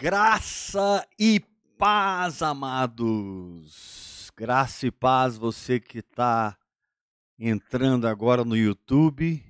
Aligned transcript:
Graça 0.00 1.06
e 1.18 1.40
paz, 1.76 2.40
amados. 2.40 4.32
Graça 4.34 4.86
e 4.86 4.90
paz, 4.90 5.36
você 5.36 5.78
que 5.78 5.98
está 5.98 6.56
entrando 7.38 8.08
agora 8.08 8.42
no 8.42 8.56
YouTube. 8.56 9.44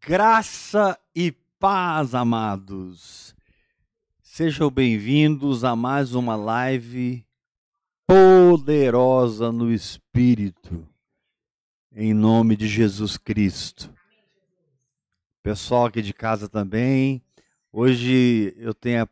Graça 0.00 0.98
e 1.14 1.32
paz, 1.58 2.14
amados. 2.14 3.36
Sejam 4.22 4.70
bem-vindos 4.70 5.64
a 5.64 5.76
mais 5.76 6.14
uma 6.14 6.34
live 6.34 7.26
poderosa 8.06 9.52
no 9.52 9.70
Espírito, 9.70 10.88
em 11.94 12.14
nome 12.14 12.56
de 12.56 12.66
Jesus 12.66 13.18
Cristo. 13.18 13.99
Pessoal 15.42 15.86
aqui 15.86 16.02
de 16.02 16.12
casa 16.12 16.50
também. 16.50 17.24
Hoje 17.72 18.54
eu 18.58 18.74
tenho 18.74 19.04
a, 19.04 19.08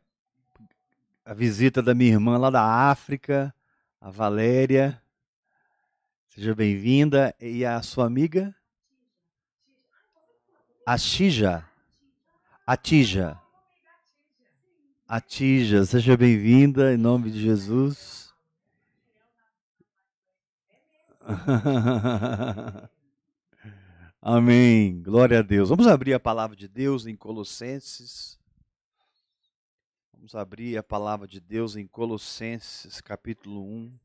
a 1.25 1.33
visita 1.33 1.81
da 1.81 1.95
minha 1.95 2.13
irmã 2.13 2.37
lá 2.37 2.51
da 2.51 2.63
África, 2.63 3.55
a 3.99 4.11
Valéria. 4.11 5.03
Seja 6.29 6.55
bem-vinda. 6.55 7.35
E 7.41 7.65
a 7.65 7.81
sua 7.81 8.05
amiga? 8.05 8.55
A 10.85 10.99
Tija. 10.99 11.67
A 12.67 12.77
Tija. 12.77 13.41
A 15.09 15.23
Tija, 15.23 15.87
seja 15.87 16.15
bem-vinda 16.15 16.93
em 16.93 16.99
nome 16.99 17.31
de 17.31 17.41
Jesus. 17.41 18.35
Amém. 24.21 25.01
Glória 25.01 25.39
a 25.39 25.43
Deus. 25.43 25.69
Vamos 25.69 25.87
abrir 25.87 26.13
a 26.13 26.19
palavra 26.19 26.57
de 26.57 26.67
Deus 26.67 27.07
em 27.07 27.15
Colossenses. 27.15 28.37
Vamos 30.13 30.35
abrir 30.35 30.77
a 30.77 30.83
palavra 30.83 31.29
de 31.29 31.39
Deus 31.39 31.77
em 31.77 31.87
Colossenses, 31.87 33.01
capítulo 33.01 33.63
1. 33.63 33.99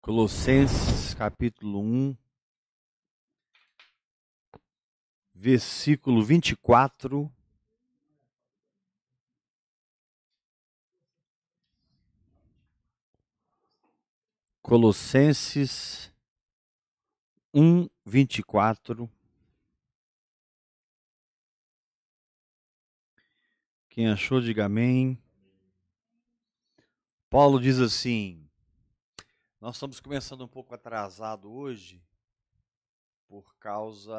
Colossenses, 0.00 1.14
capítulo 1.14 1.80
1, 1.80 2.16
versículo 5.34 6.22
24 6.22 7.33
Colossenses 14.64 16.10
1, 17.52 17.86
24. 18.02 19.12
Quem 23.90 24.08
achou, 24.08 24.40
diga 24.40 24.64
amém. 24.64 25.22
Paulo 27.28 27.60
diz 27.60 27.78
assim: 27.78 28.48
Nós 29.60 29.76
estamos 29.76 30.00
começando 30.00 30.42
um 30.46 30.48
pouco 30.48 30.74
atrasado 30.74 31.52
hoje, 31.52 32.02
por 33.28 33.54
causa. 33.58 34.16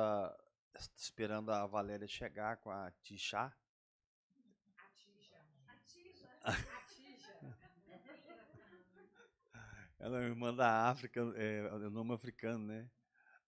Esperando 0.95 1.49
a 1.49 1.65
Valéria 1.65 2.07
chegar 2.07 2.57
com 2.57 2.69
a 2.69 2.91
Tixá. 3.01 3.51
A 4.77 4.89
Tija. 4.93 5.43
A 5.65 5.75
Tija. 5.87 6.85
Ela 10.05 10.21
é 10.21 10.27
irmã 10.27 10.53
da 10.53 10.87
África, 10.87 11.19
é, 11.35 11.65
é 11.65 11.89
nome 11.89 12.13
africano, 12.13 12.67
né? 12.67 12.87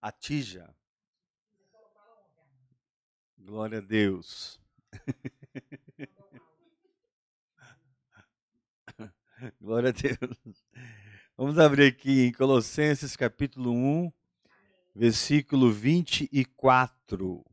Atija. 0.01 0.75
Glória 3.38 3.78
a 3.78 3.81
Deus. 3.81 4.59
Glória 9.62 9.90
a 9.90 9.94
Deus. 9.94 10.66
Vamos 11.38 11.59
abrir 11.59 11.85
aqui 11.85 12.25
em 12.25 12.31
Colossenses 12.31 13.16
capítulo 13.16 13.72
1, 13.72 14.12
versículo 14.96 15.72
24. 15.72 17.46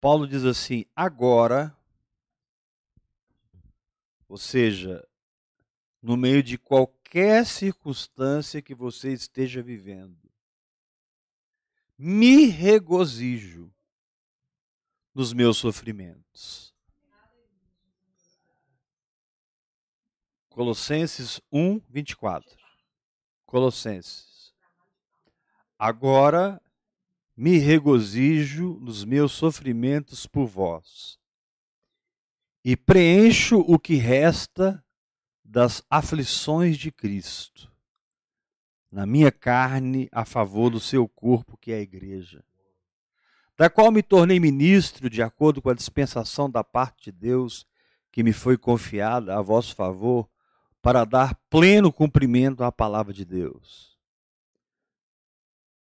Paulo 0.00 0.26
diz 0.26 0.44
assim: 0.44 0.84
Agora, 0.96 1.72
ou 4.26 4.36
seja, 4.36 5.06
no 6.02 6.16
meio 6.16 6.42
de 6.42 6.58
qualquer 6.58 6.99
circunstância 7.44 8.62
que 8.62 8.74
você 8.74 9.12
esteja 9.12 9.60
vivendo. 9.60 10.30
Me 11.98 12.46
regozijo 12.46 13.70
nos 15.14 15.32
meus 15.32 15.56
sofrimentos. 15.56 16.72
Colossenses 20.48 21.40
1, 21.50 21.80
24. 21.88 22.56
Colossenses. 23.44 24.54
Agora 25.78 26.62
me 27.36 27.56
regozijo 27.56 28.78
nos 28.80 29.04
meus 29.04 29.32
sofrimentos 29.32 30.26
por 30.26 30.46
vós, 30.46 31.18
e 32.62 32.76
preencho 32.76 33.60
o 33.60 33.78
que 33.78 33.94
resta 33.94 34.84
das 35.50 35.82
aflições 35.90 36.78
de 36.78 36.92
Cristo 36.92 37.68
na 38.90 39.04
minha 39.04 39.32
carne 39.32 40.08
a 40.12 40.24
favor 40.24 40.70
do 40.70 40.78
seu 40.78 41.08
corpo, 41.08 41.56
que 41.56 41.72
é 41.72 41.76
a 41.76 41.80
igreja, 41.80 42.44
da 43.56 43.68
qual 43.68 43.90
me 43.90 44.00
tornei 44.00 44.38
ministro 44.38 45.10
de 45.10 45.22
acordo 45.22 45.60
com 45.60 45.68
a 45.68 45.74
dispensação 45.74 46.48
da 46.48 46.62
parte 46.62 47.10
de 47.10 47.12
Deus 47.12 47.66
que 48.12 48.22
me 48.22 48.32
foi 48.32 48.56
confiada 48.56 49.36
a 49.36 49.42
vosso 49.42 49.74
favor, 49.74 50.28
para 50.80 51.04
dar 51.04 51.34
pleno 51.50 51.92
cumprimento 51.92 52.64
à 52.64 52.72
palavra 52.72 53.12
de 53.12 53.24
Deus. 53.24 53.98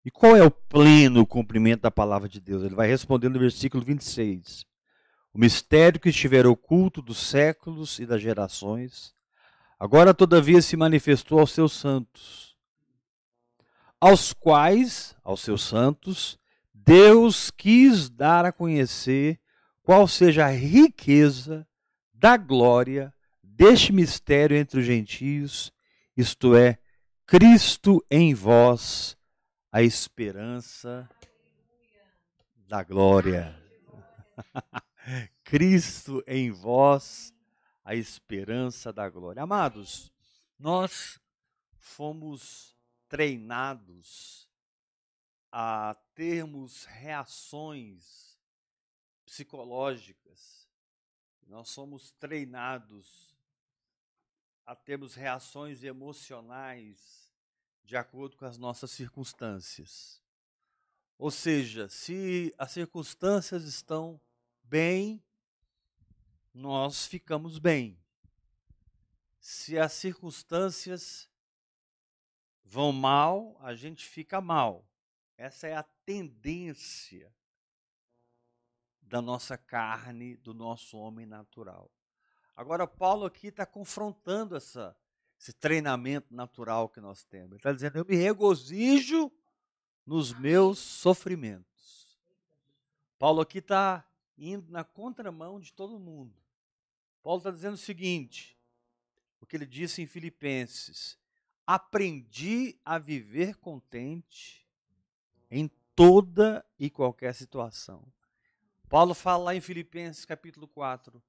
E 0.05 0.11
qual 0.11 0.35
é 0.35 0.43
o 0.43 0.51
pleno 0.51 1.25
cumprimento 1.25 1.81
da 1.81 1.91
palavra 1.91 2.29
de 2.29 2.39
Deus? 2.39 2.63
Ele 2.63 2.75
vai 2.75 2.87
responder 2.87 3.29
no 3.29 3.39
versículo 3.39 3.83
26. 3.83 4.65
O 5.33 5.39
mistério 5.39 5.99
que 5.99 6.09
estiver 6.09 6.45
oculto 6.45 7.01
dos 7.01 7.17
séculos 7.17 7.97
e 7.97 8.05
das 8.05 8.21
gerações, 8.21 9.15
Agora, 9.79 10.13
todavia, 10.13 10.61
se 10.61 10.77
manifestou 10.77 11.39
aos 11.39 11.51
seus 11.51 11.73
santos, 11.73 12.55
aos 13.99 14.33
quais, 14.33 15.15
aos 15.23 15.41
seus 15.41 15.63
santos, 15.63 16.37
Deus 16.73 17.49
quis 17.49 18.09
dar 18.09 18.45
a 18.45 18.51
conhecer 18.51 19.39
qual 19.81 20.07
seja 20.07 20.45
a 20.45 20.51
riqueza 20.51 21.67
da 22.13 22.37
glória 22.37 23.13
deste 23.41 23.93
mistério 23.93 24.57
entre 24.57 24.79
os 24.79 24.85
gentios, 24.85 25.71
isto 26.15 26.55
é, 26.55 26.77
Cristo 27.25 28.03
em 28.09 28.33
vós, 28.33 29.17
a 29.71 29.81
esperança 29.81 31.09
da 32.67 32.83
glória. 32.83 33.55
Cristo 35.43 36.23
em 36.25 36.51
vós, 36.51 37.33
a 37.83 37.95
esperança 37.95 38.93
da 38.93 39.09
glória. 39.09 39.43
Amados, 39.43 40.11
nós 40.57 41.19
fomos 41.77 42.75
treinados 43.07 44.47
a 45.51 45.95
termos 46.15 46.85
reações 46.85 48.39
psicológicas. 49.25 50.67
Nós 51.45 51.69
somos 51.69 52.11
treinados 52.11 53.35
a 54.65 54.75
termos 54.75 55.13
reações 55.13 55.83
emocionais 55.83 57.31
de 57.83 57.97
acordo 57.97 58.37
com 58.37 58.45
as 58.45 58.57
nossas 58.57 58.91
circunstâncias. 58.91 60.21
Ou 61.17 61.29
seja, 61.29 61.87
se 61.89 62.53
as 62.57 62.71
circunstâncias 62.71 63.65
estão 63.65 64.19
bem, 64.63 65.21
nós 66.53 67.05
ficamos 67.05 67.57
bem. 67.57 67.97
Se 69.39 69.77
as 69.77 69.93
circunstâncias 69.93 71.29
vão 72.63 72.91
mal, 72.91 73.57
a 73.59 73.73
gente 73.73 74.05
fica 74.05 74.39
mal. 74.39 74.87
Essa 75.37 75.67
é 75.67 75.75
a 75.75 75.83
tendência 75.83 77.33
da 79.01 79.21
nossa 79.21 79.57
carne, 79.57 80.37
do 80.37 80.53
nosso 80.53 80.97
homem 80.97 81.25
natural. 81.25 81.91
Agora, 82.55 82.87
Paulo 82.87 83.25
aqui 83.25 83.47
está 83.47 83.65
confrontando 83.65 84.55
essa, 84.55 84.95
esse 85.39 85.53
treinamento 85.53 86.33
natural 86.33 86.87
que 86.87 87.01
nós 87.01 87.23
temos. 87.23 87.51
Ele 87.51 87.57
está 87.57 87.73
dizendo: 87.73 87.97
Eu 87.97 88.05
me 88.05 88.15
regozijo 88.15 89.31
nos 90.05 90.33
meus 90.33 90.79
sofrimentos. 90.79 92.17
Paulo 93.17 93.41
aqui 93.41 93.57
está 93.57 94.07
indo 94.37 94.71
na 94.71 94.83
contramão 94.83 95.59
de 95.59 95.73
todo 95.73 95.99
mundo. 95.99 96.42
Paulo 97.23 97.39
está 97.39 97.49
dizendo 97.49 97.75
o 97.75 97.77
seguinte: 97.77 98.57
o 99.39 99.45
que 99.45 99.55
ele 99.55 99.65
disse 99.65 100.01
em 100.01 100.05
Filipenses: 100.05 101.17
Aprendi 101.65 102.77
a 102.83 102.99
viver 102.99 103.55
contente 103.55 104.67
em 105.49 105.71
toda 105.95 106.65
e 106.77 106.89
qualquer 106.89 107.33
situação. 107.33 108.05
Paulo 108.89 109.13
fala 109.13 109.45
lá 109.45 109.55
em 109.55 109.61
Filipenses 109.61 110.25
capítulo 110.25 110.67
4: 110.67 111.23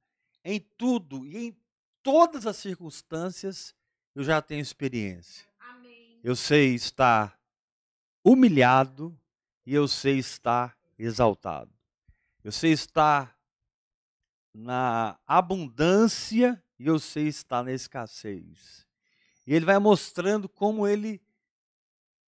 Em 0.45 0.61
tudo 0.61 1.25
e 1.25 1.37
em 1.37 1.57
todas 2.03 2.47
as 2.47 2.57
circunstâncias 2.57 3.75
eu 4.15 4.25
já 4.25 4.43
tenho 4.43 4.61
experiência. 4.61 5.47
Amém. 5.61 6.19
Eu 6.23 6.35
sei 6.35 6.75
estar 6.75 7.39
humilhado 8.25 9.17
e 9.65 9.75
eu 9.75 9.87
sei 9.87 10.19
estar 10.19 10.77
exaltado. 10.99 11.73
Eu 12.43 12.53
sei 12.53 12.73
estar 12.73 13.39
na 14.55 15.19
abundância 15.27 16.63
e 16.79 16.87
eu 16.87 16.99
sei 16.99 17.27
estar 17.27 17.65
na 17.65 17.73
escassez. 17.73 18.87
E 19.47 19.53
ele 19.53 19.67
vai 19.67 19.79
mostrando 19.79 20.49
como 20.49 20.87
ele, 20.87 21.21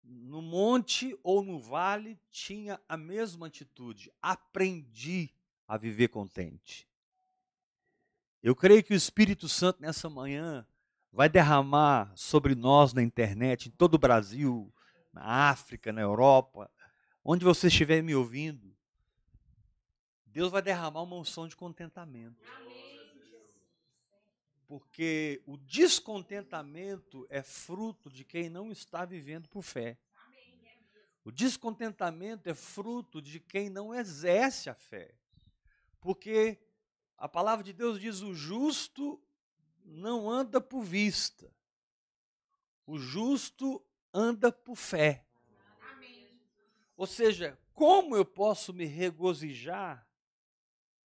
no 0.03 0.41
monte 0.41 1.17
ou 1.21 1.43
no 1.43 1.59
vale, 1.59 2.19
tinha 2.31 2.79
a 2.87 2.95
mesma 2.95 3.47
atitude. 3.47 4.11
Aprendi 4.21 5.29
a 5.67 5.77
viver 5.77 6.07
contente. 6.07 6.87
Eu 8.41 8.55
creio 8.55 8.83
que 8.83 8.93
o 8.93 8.97
Espírito 8.97 9.47
Santo 9.47 9.81
nessa 9.81 10.09
manhã 10.09 10.65
vai 11.11 11.29
derramar 11.29 12.11
sobre 12.15 12.55
nós 12.55 12.93
na 12.93 13.03
internet, 13.03 13.69
em 13.69 13.71
todo 13.71 13.93
o 13.95 13.99
Brasil, 13.99 14.73
na 15.13 15.49
África, 15.49 15.93
na 15.93 16.01
Europa, 16.01 16.69
onde 17.23 17.45
você 17.45 17.67
estiver 17.67 18.01
me 18.01 18.15
ouvindo, 18.15 18.72
Deus 20.33 20.51
vai 20.51 20.63
derramar 20.63 21.03
uma 21.03 21.15
unção 21.15 21.47
de 21.47 21.55
contentamento. 21.55 22.43
Porque 24.65 25.43
o 25.45 25.55
descontentamento 25.55 27.27
é 27.29 27.43
fruto 27.43 28.09
de 28.09 28.25
quem 28.25 28.49
não 28.49 28.71
está 28.71 29.05
vivendo 29.05 29.47
por 29.47 29.61
fé. 29.61 29.95
O 31.23 31.31
descontentamento 31.31 32.49
é 32.49 32.55
fruto 32.55 33.21
de 33.21 33.39
quem 33.39 33.69
não 33.69 33.93
exerce 33.93 34.71
a 34.71 34.73
fé. 34.73 35.13
Porque 36.01 36.57
a 37.15 37.29
palavra 37.29 37.63
de 37.63 37.71
Deus 37.71 37.99
diz: 37.99 38.21
o 38.21 38.33
justo 38.33 39.21
não 39.85 40.27
anda 40.27 40.59
por 40.59 40.81
vista, 40.81 41.53
o 42.87 42.97
justo 42.97 43.85
anda 44.11 44.51
por 44.51 44.75
fé. 44.75 45.27
Ou 46.97 47.05
seja, 47.05 47.55
como 47.71 48.15
eu 48.15 48.25
posso 48.25 48.73
me 48.73 48.85
regozijar? 48.85 50.07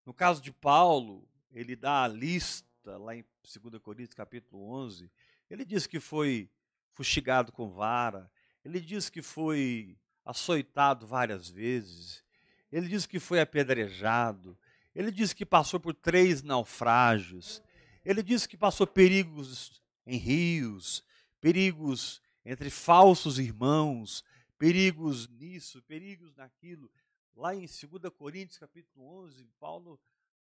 No 0.09 0.15
caso 0.15 0.41
de 0.41 0.51
Paulo, 0.51 1.29
ele 1.53 1.77
dá 1.77 2.05
a 2.05 2.09
lista 2.09 2.97
lá 2.97 3.15
em 3.15 3.23
2 3.43 3.79
Coríntios 3.83 4.15
capítulo 4.15 4.63
11. 4.63 5.11
Ele 5.51 5.67
diz 5.67 5.87
que 5.87 6.01
foi 6.01 6.49
fustigado 6.93 7.53
com 7.53 7.69
vara, 7.69 8.33
ele 8.65 8.81
diz 8.81 9.11
que 9.11 9.21
foi 9.21 9.99
açoitado 10.25 11.07
várias 11.07 11.51
vezes, 11.51 12.25
ele 12.73 12.89
diz 12.89 13.05
que 13.05 13.21
foi 13.21 13.39
apedrejado, 13.39 14.57
ele 14.95 15.13
diz 15.13 15.35
que 15.35 15.45
passou 15.45 15.79
por 15.79 15.93
três 15.93 16.43
naufrágios. 16.43 17.63
Ele 18.03 18.23
diz 18.23 18.47
que 18.47 18.57
passou 18.57 18.87
perigos 18.87 19.83
em 20.07 20.17
rios, 20.17 21.05
perigos 21.39 22.23
entre 22.47 22.71
falsos 22.71 23.39
irmãos, 23.39 24.25
perigos 24.59 25.29
nisso, 25.29 25.83
perigos 25.83 26.35
naquilo. 26.35 26.91
Lá 27.39 27.55
em 27.55 27.61
2 27.61 28.13
Coríntios, 28.17 28.59
capítulo 28.59 29.07
11, 29.23 29.45
Paulo 29.61 29.97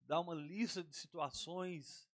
dá 0.05 0.19
uma 0.19 0.33
lista 0.33 0.83
de 0.83 0.97
situações 0.97 2.09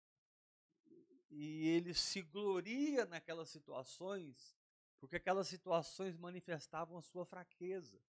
e 1.29 1.67
ele 1.67 1.93
se 1.93 2.21
gloria 2.21 3.05
naquelas 3.05 3.49
situações, 3.49 4.55
porque 4.97 5.17
aquelas 5.17 5.49
situações 5.49 6.15
manifestavam 6.15 6.97
a 6.97 7.01
sua 7.01 7.25
fraqueza. 7.25 8.01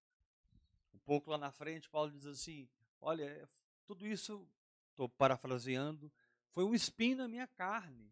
Um 0.93 0.99
pouco 0.99 1.31
lá 1.31 1.37
na 1.37 1.51
frente, 1.51 1.89
Paulo 1.89 2.09
diz 2.09 2.25
assim: 2.25 2.69
Olha, 3.01 3.45
tudo 3.85 4.07
isso, 4.07 4.47
estou 4.91 5.09
parafraseando, 5.09 6.09
foi 6.47 6.63
um 6.63 6.73
espinho 6.73 7.17
na 7.17 7.27
minha 7.27 7.45
carne. 7.45 8.09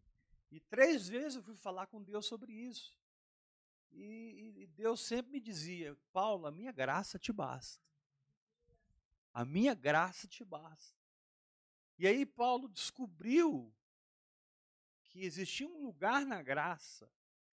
E 0.50 0.60
três 0.60 1.08
vezes 1.08 1.36
eu 1.36 1.42
fui 1.42 1.56
falar 1.56 1.86
com 1.86 2.02
Deus 2.02 2.26
sobre 2.26 2.52
isso. 2.52 2.94
E, 3.90 4.52
e 4.58 4.66
Deus 4.66 5.00
sempre 5.00 5.32
me 5.32 5.40
dizia: 5.40 5.96
Paulo, 6.12 6.46
a 6.46 6.50
minha 6.50 6.70
graça 6.70 7.18
te 7.18 7.32
basta. 7.32 7.91
A 9.32 9.44
minha 9.44 9.74
graça 9.74 10.28
te 10.28 10.44
basta. 10.44 11.00
E 11.98 12.06
aí 12.06 12.26
Paulo 12.26 12.68
descobriu 12.68 13.74
que 15.04 15.24
existia 15.24 15.66
um 15.66 15.82
lugar 15.82 16.24
na 16.26 16.42
graça, 16.42 17.10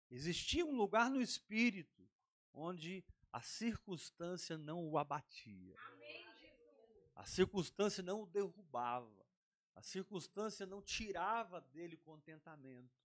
existia 0.10 0.66
um 0.66 0.75
lugar 0.75 1.10
no 1.10 1.22
espírito, 1.22 2.07
onde 2.54 3.04
a 3.31 3.42
circunstância 3.42 4.57
não 4.57 4.88
o 4.88 4.98
abatia. 4.98 5.75
A 7.16 7.25
circunstância 7.25 8.04
não 8.04 8.24
o 8.24 8.25
derrubava. 8.25 9.25
A 9.75 9.81
circunstância 9.81 10.66
não 10.66 10.81
tirava 10.81 11.60
dele 11.60 11.98
contentamento. 11.98 13.04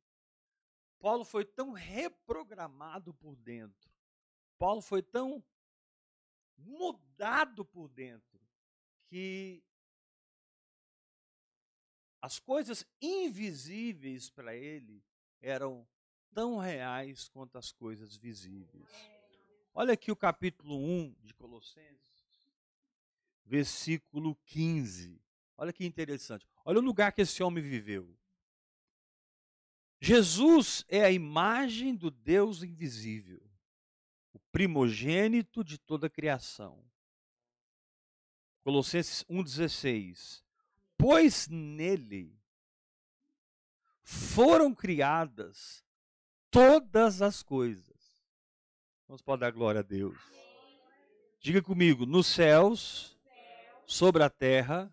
Paulo 1.01 1.25
foi 1.25 1.45
tão 1.45 1.73
reprogramado 1.73 3.13
por 3.15 3.35
dentro. 3.35 3.91
Paulo 4.59 4.83
foi 4.83 5.03
tão 5.03 5.43
mudado 6.57 7.65
por 7.65 7.89
dentro 7.89 8.40
que 9.11 9.63
as 12.23 12.39
coisas 12.39 12.87
invisíveis 13.03 14.31
para 14.31 14.57
ele 14.57 15.05
eram 15.43 15.87
tão 16.33 16.57
reais 16.57 17.29
quanto 17.29 17.59
as 17.59 17.71
coisas 17.73 18.17
visíveis. 18.17 18.89
Olha 19.75 19.93
aqui 19.93 20.11
o 20.11 20.17
capítulo 20.17 20.77
1 20.77 21.17
de 21.21 21.35
Colossenses 21.35 22.01
versículo 23.51 24.37
15. 24.47 25.21
Olha 25.57 25.73
que 25.73 25.85
interessante. 25.85 26.47
Olha 26.65 26.79
o 26.79 26.83
lugar 26.83 27.13
que 27.13 27.23
esse 27.23 27.43
homem 27.43 27.63
viveu. 27.63 28.17
Jesus 30.01 30.85
é 30.89 31.05
a 31.05 31.11
imagem 31.11 31.95
do 31.95 32.11
Deus 32.11 32.63
invisível, 32.63 33.43
o 34.33 34.39
primogênito 34.53 35.65
de 35.65 35.77
toda 35.77 36.07
a 36.07 36.11
criação. 36.11 36.83
Colossenses 38.63 39.25
1,16. 39.25 40.43
Pois 40.97 41.49
nele 41.49 42.39
foram 44.03 44.75
criadas 44.75 45.85
todas 46.51 47.23
as 47.23 47.43
coisas. 47.43 47.91
Vamos 49.07 49.23
pode 49.23 49.41
dar 49.41 49.51
glória 49.51 49.81
a 49.81 49.83
Deus. 49.83 50.19
Diga 51.41 51.63
comigo, 51.63 52.05
nos 52.05 52.27
céus 52.27 53.17
sobre 53.87 54.23
a 54.23 54.29
terra, 54.29 54.93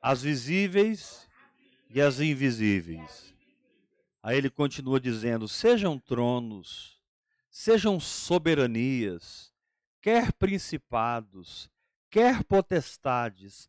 as 0.00 0.22
visíveis 0.22 1.28
e 1.88 2.00
as 2.00 2.20
invisíveis. 2.20 3.34
Aí 4.22 4.36
ele 4.36 4.48
continua 4.48 5.00
dizendo: 5.00 5.48
sejam 5.48 5.98
tronos, 5.98 7.00
sejam 7.50 7.98
soberanias, 7.98 9.52
quer 10.00 10.32
principados, 10.32 11.70
quer 12.10 12.44
potestades, 12.44 13.68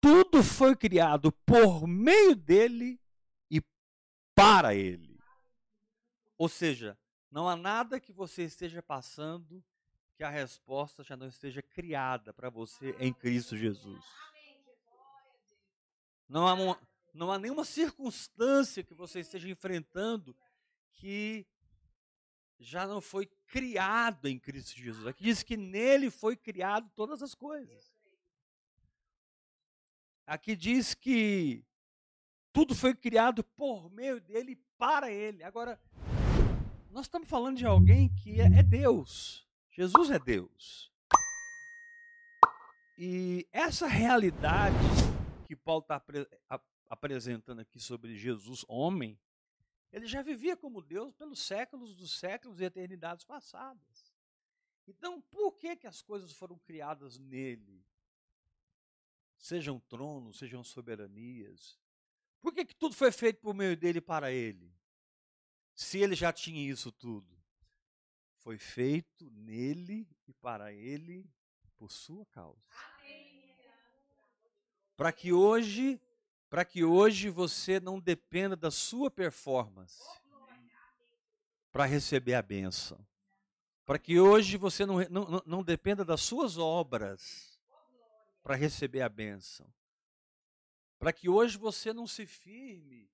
tudo 0.00 0.42
foi 0.42 0.76
criado 0.76 1.32
por 1.44 1.86
meio 1.86 2.34
dele 2.34 3.00
e 3.50 3.62
para 4.34 4.74
ele. 4.74 5.18
Ou 6.38 6.48
seja, 6.48 6.98
não 7.30 7.48
há 7.48 7.56
nada 7.56 8.00
que 8.00 8.12
você 8.12 8.44
esteja 8.44 8.82
passando 8.82 9.62
que 10.16 10.24
a 10.24 10.30
resposta 10.30 11.02
já 11.02 11.16
não 11.16 11.28
esteja 11.28 11.62
criada 11.62 12.32
para 12.32 12.50
você 12.50 12.94
em 12.98 13.12
Cristo 13.12 13.56
Jesus. 13.56 14.04
Não 16.28 16.46
há, 16.46 16.54
uma, 16.54 16.80
não 17.12 17.32
há 17.32 17.38
nenhuma 17.38 17.64
circunstância 17.64 18.84
que 18.84 18.94
você 18.94 19.20
esteja 19.20 19.48
enfrentando 19.48 20.36
que 20.92 21.46
já 22.60 22.86
não 22.86 23.00
foi 23.00 23.26
criado 23.46 24.28
em 24.28 24.38
Cristo 24.38 24.76
Jesus. 24.76 25.06
Aqui 25.06 25.24
diz 25.24 25.42
que 25.42 25.56
nele 25.56 26.10
foi 26.10 26.36
criado 26.36 26.90
todas 26.94 27.22
as 27.22 27.34
coisas. 27.34 27.90
Aqui 30.26 30.54
diz 30.54 30.94
que 30.94 31.64
tudo 32.52 32.74
foi 32.74 32.94
criado 32.94 33.42
por 33.42 33.90
meio 33.90 34.20
dele 34.20 34.52
e 34.52 34.56
para 34.78 35.10
ele. 35.10 35.42
Agora, 35.42 35.80
nós 36.90 37.06
estamos 37.06 37.28
falando 37.28 37.56
de 37.56 37.66
alguém 37.66 38.14
que 38.14 38.40
é, 38.40 38.44
é 38.44 38.62
Deus. 38.62 39.48
Jesus 39.70 40.10
é 40.10 40.18
Deus. 40.18 40.92
E 42.98 43.48
essa 43.50 43.86
realidade 43.86 44.76
que 45.46 45.56
Paulo 45.56 45.82
está 45.82 46.02
apresentando 46.88 47.60
aqui 47.60 47.80
sobre 47.80 48.14
Jesus, 48.14 48.64
homem, 48.68 49.18
ele 49.92 50.06
já 50.06 50.22
vivia 50.22 50.56
como 50.56 50.82
Deus 50.82 51.12
pelos 51.14 51.40
séculos 51.40 51.94
dos 51.94 52.18
séculos 52.18 52.60
e 52.60 52.64
eternidades 52.64 53.24
passadas. 53.24 54.12
Então, 54.86 55.20
por 55.22 55.52
que, 55.56 55.76
que 55.76 55.86
as 55.86 56.02
coisas 56.02 56.32
foram 56.32 56.58
criadas 56.58 57.18
nele? 57.18 57.84
Sejam 59.36 59.78
tronos, 59.80 60.38
sejam 60.38 60.62
soberanias. 60.62 61.78
Por 62.40 62.52
que, 62.52 62.64
que 62.64 62.74
tudo 62.74 62.94
foi 62.94 63.12
feito 63.12 63.40
por 63.40 63.54
meio 63.54 63.76
dele 63.76 63.98
e 63.98 64.02
para 64.02 64.32
ele? 64.32 64.72
se 65.80 65.98
ele 65.98 66.14
já 66.14 66.30
tinha 66.30 66.70
isso 66.70 66.92
tudo? 66.92 67.34
Foi 68.36 68.58
feito 68.58 69.30
nele 69.30 70.06
e 70.28 70.32
para 70.34 70.72
ele 70.72 71.26
por 71.78 71.90
sua 71.90 72.26
causa. 72.26 72.60
Para 74.94 75.10
que 75.10 75.32
hoje, 75.32 75.98
para 76.50 76.64
que 76.64 76.82
hoje 76.82 77.30
você 77.30 77.78
não 77.78 78.00
dependa 78.00 78.56
da 78.56 78.72
sua 78.72 79.08
performance 79.08 80.02
para 81.70 81.84
receber 81.86 82.34
a 82.34 82.42
benção. 82.42 83.06
Para 83.86 84.00
que 84.00 84.18
hoje 84.18 84.56
você 84.56 84.84
não, 84.84 84.96
não, 85.08 85.42
não 85.46 85.62
dependa 85.62 86.04
das 86.04 86.20
suas 86.20 86.58
obras 86.58 87.60
para 88.42 88.56
receber 88.56 89.00
a 89.02 89.08
benção. 89.08 89.72
Para 90.98 91.12
que 91.12 91.28
hoje 91.28 91.56
você 91.56 91.92
não 91.92 92.06
se 92.06 92.26
firme 92.26 93.08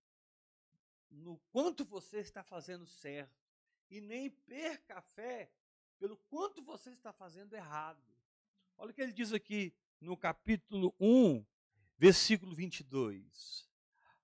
no 1.11 1.39
quanto 1.53 1.85
você 1.85 2.19
está 2.19 2.43
fazendo 2.43 2.87
certo 2.87 3.47
e 3.91 4.01
nem 4.01 4.31
perca 4.31 4.99
a 4.99 5.03
fé 5.03 5.51
pelo 5.99 6.17
quanto 6.31 6.63
você 6.63 6.91
está 6.91 7.13
fazendo 7.13 7.55
errado. 7.55 8.03
Olha 8.79 8.91
o 8.91 8.95
que 8.95 9.03
ele 9.03 9.13
diz 9.13 9.33
aqui 9.33 9.75
no 10.01 10.17
capítulo 10.17 10.95
1, 10.99 11.45
versículo 11.99 12.55
22. 12.55 13.67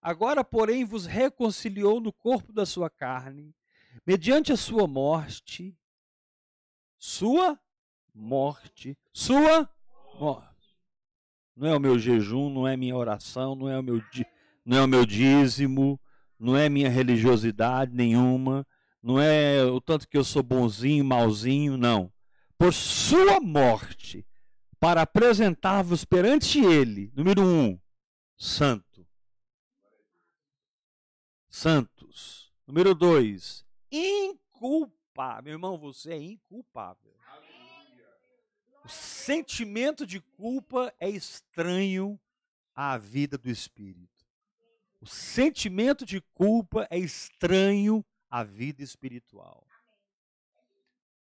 Agora, 0.00 0.42
porém, 0.42 0.84
vos 0.84 1.06
reconciliou 1.06 2.00
no 2.00 2.12
corpo 2.12 2.52
da 2.52 2.66
sua 2.66 2.90
carne, 2.90 3.54
mediante 4.06 4.52
a 4.52 4.56
sua 4.56 4.86
morte, 4.86 5.76
sua 6.98 7.58
morte, 8.14 8.98
sua 9.12 9.68
morte. 10.18 10.52
Não 11.54 11.68
é 11.68 11.76
o 11.76 11.80
meu 11.80 11.98
jejum, 11.98 12.50
não 12.50 12.66
é 12.66 12.76
minha 12.76 12.96
oração, 12.96 13.54
não 13.54 13.68
é 13.68 13.78
o 13.78 13.82
meu, 13.82 14.02
não 14.64 14.78
é 14.78 14.82
o 14.82 14.88
meu 14.88 15.06
dízimo, 15.06 16.00
não 16.38 16.56
é 16.56 16.68
minha 16.68 16.88
religiosidade 16.88 17.94
nenhuma, 17.94 18.66
não 19.02 19.20
é 19.20 19.62
o 19.64 19.80
tanto 19.80 20.08
que 20.08 20.16
eu 20.16 20.24
sou 20.24 20.42
bonzinho, 20.42 21.04
malzinho, 21.04 21.76
não. 21.76 22.12
Por 22.58 22.72
sua 22.72 23.40
morte, 23.40 24.26
para 24.82 25.02
apresentar-vos 25.02 26.04
perante 26.04 26.58
Ele, 26.58 27.12
número 27.14 27.40
um, 27.40 27.78
santo. 28.36 29.06
Santos. 31.48 32.52
Número 32.66 32.92
dois, 32.92 33.64
inculpável. 33.92 35.44
Meu 35.44 35.52
irmão, 35.52 35.78
você 35.78 36.14
é 36.14 36.20
inculpável. 36.20 37.14
O 38.84 38.88
sentimento 38.88 40.04
de 40.04 40.20
culpa 40.20 40.92
é 40.98 41.08
estranho 41.08 42.18
à 42.74 42.98
vida 42.98 43.38
do 43.38 43.48
Espírito. 43.48 44.26
O 45.00 45.06
sentimento 45.06 46.04
de 46.04 46.20
culpa 46.34 46.88
é 46.90 46.98
estranho 46.98 48.04
a 48.28 48.42
vida 48.42 48.82
espiritual. 48.82 49.64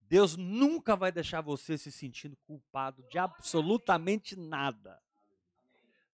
Deus 0.08 0.36
nunca 0.36 0.96
vai 0.96 1.12
deixar 1.12 1.42
você 1.42 1.78
se 1.78 1.92
sentindo 1.92 2.36
culpado 2.38 3.04
de 3.04 3.18
absolutamente 3.18 4.36
nada. 4.36 5.02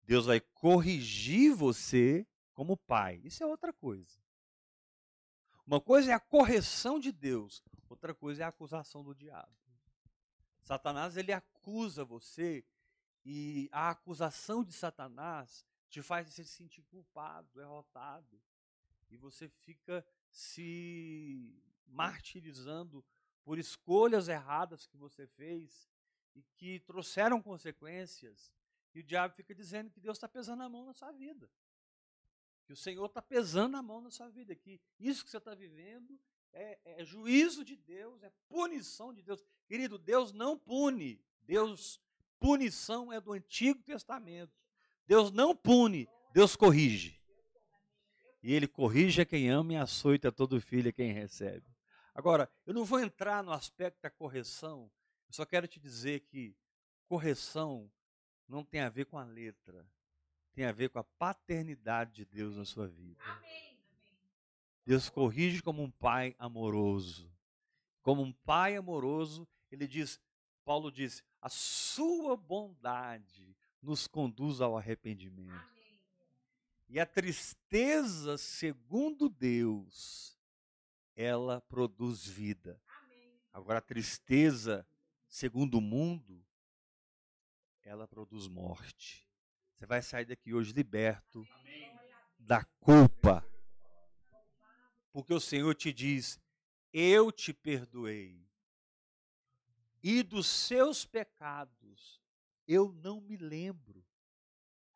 Deus 0.04 0.26
vai 0.26 0.40
corrigir 0.40 1.54
você 1.54 2.26
como 2.54 2.78
pai. 2.78 3.22
Isso 3.24 3.44
é 3.44 3.46
outra 3.46 3.74
coisa. 3.74 4.20
Uma 5.66 5.80
coisa 5.80 6.12
é 6.12 6.14
a 6.14 6.20
correção 6.20 7.00
de 7.00 7.12
Deus, 7.12 7.64
outra 7.88 8.14
coisa 8.14 8.44
é 8.44 8.46
a 8.46 8.50
acusação 8.50 9.04
do 9.04 9.16
diabo. 9.16 9.56
Satanás 10.62 11.18
ele 11.18 11.32
acusa 11.32 12.04
você 12.04 12.66
e 13.26 13.70
a 13.72 13.90
acusação 13.90 14.64
de 14.64 14.74
Satanás 14.74 15.66
te 15.90 16.02
faz 16.02 16.34
se 16.34 16.46
sentir 16.46 16.82
culpado, 16.84 17.50
derrotado, 17.54 18.42
e 19.10 19.18
você 19.18 19.50
fica 19.50 20.06
se 20.30 21.62
martirizando 21.88 23.04
por 23.44 23.58
escolhas 23.58 24.28
erradas 24.28 24.86
que 24.86 24.98
você 24.98 25.28
fez 25.28 25.90
e 26.36 26.44
que 26.56 26.80
trouxeram 26.82 27.42
consequências. 27.42 28.54
E 28.94 29.00
o 29.00 29.04
diabo 29.04 29.34
fica 29.34 29.54
dizendo 29.56 29.90
que 29.90 30.00
Deus 30.00 30.18
está 30.18 30.28
pesando 30.28 30.64
a 30.64 30.70
mão 30.70 30.86
na 30.86 30.94
sua 30.94 31.12
vida. 31.12 31.50
Que 32.66 32.74
o 32.74 32.78
Senhor 32.78 33.06
está 33.06 33.22
pesando 33.22 33.78
a 33.78 33.82
mão 33.82 34.02
na 34.02 34.12
sua 34.12 34.30
vida. 34.30 34.56
Que 34.56 34.80
isso 35.00 35.24
que 35.24 35.32
você 35.32 35.38
está 35.38 35.56
vivendo 35.56 36.20
é, 36.54 36.80
é, 36.86 37.06
juízo 37.06 37.64
de 37.64 37.76
Deus, 37.76 38.22
é 38.24 38.32
punição 38.48 39.14
de 39.14 39.22
Deus. 39.22 39.44
Querido, 39.68 39.98
Deus 39.98 40.34
não 40.34 40.58
pune. 40.58 41.20
Deus, 41.42 42.00
punição 42.40 43.12
é 43.12 43.20
do 43.20 43.34
Antigo 43.34 43.82
Testamento. 43.84 44.54
Deus 45.06 45.32
não 45.32 45.56
pune, 45.56 46.08
Deus 46.34 46.56
corrige. 46.56 47.20
E 48.44 48.54
ele 48.54 48.68
corrige 48.68 49.22
a 49.22 49.26
quem 49.26 49.50
ama 49.50 49.74
e 49.74 49.76
açoita 49.76 50.32
todo 50.32 50.60
filho 50.62 50.90
a 50.90 50.94
quem 50.94 51.12
recebe. 51.12 51.66
Agora, 52.14 52.52
eu 52.66 52.74
não 52.74 52.84
vou 52.84 53.00
entrar 53.00 53.44
no 53.44 53.52
aspecto 53.52 54.02
da 54.02 54.10
correção, 54.10 54.92
eu 55.28 55.34
só 55.34 55.46
quero 55.46 55.68
te 55.68 55.80
dizer 55.80 56.22
que 56.22 56.56
correção 57.08 57.90
não 58.48 58.64
tem 58.64 58.82
a 58.82 58.90
ver 58.90 59.06
com 59.06 59.18
a 59.18 59.24
letra, 59.24 59.86
tem 60.54 60.66
a 60.66 60.72
ver 60.72 60.90
com 60.90 61.00
a 61.00 61.04
paternidade 61.04 62.14
de 62.14 62.26
Deus 62.26 62.58
na 62.58 62.66
sua 62.66 62.88
vida. 62.88 63.24
Deus 64.86 65.10
corrige 65.10 65.62
como 65.62 65.82
um 65.82 65.90
pai 65.90 66.36
amoroso. 66.38 67.32
Como 68.02 68.22
um 68.22 68.34
pai 68.34 68.76
amoroso, 68.76 69.48
ele 69.72 69.88
diz, 69.88 70.20
Paulo 70.66 70.92
diz, 70.92 71.24
a 71.42 71.50
sua 71.50 72.36
bondade 72.36 73.56
nos 73.82 74.08
conduz 74.08 74.60
ao 74.60 74.78
arrependimento. 74.78 75.72
E 76.90 77.00
a 77.00 77.06
tristeza, 77.06 78.38
segundo 78.38 79.30
Deus, 79.30 80.38
ela 81.16 81.62
produz 81.62 82.26
vida. 82.28 82.82
Agora, 83.52 83.80
a 83.80 83.82
tristeza, 83.82 84.88
segundo 85.28 85.78
o 85.78 85.82
mundo, 85.82 86.46
ela 87.84 88.08
produz 88.08 88.48
morte. 88.48 89.28
Você 89.74 89.86
vai 89.86 90.02
sair 90.02 90.26
daqui 90.26 90.54
hoje 90.54 90.74
liberto 90.74 91.46
da 92.38 92.64
culpa. 92.80 93.46
Porque 95.12 95.34
o 95.34 95.40
Senhor 95.40 95.74
te 95.76 95.92
diz: 95.92 96.40
Eu 96.94 97.32
te 97.32 97.54
perdoei. 97.54 98.48
E 100.04 100.24
dos 100.24 100.48
seus 100.48 101.06
pecados 101.06 102.22
eu 102.68 102.92
não 102.92 103.22
me 103.22 103.38
lembro. 103.38 104.06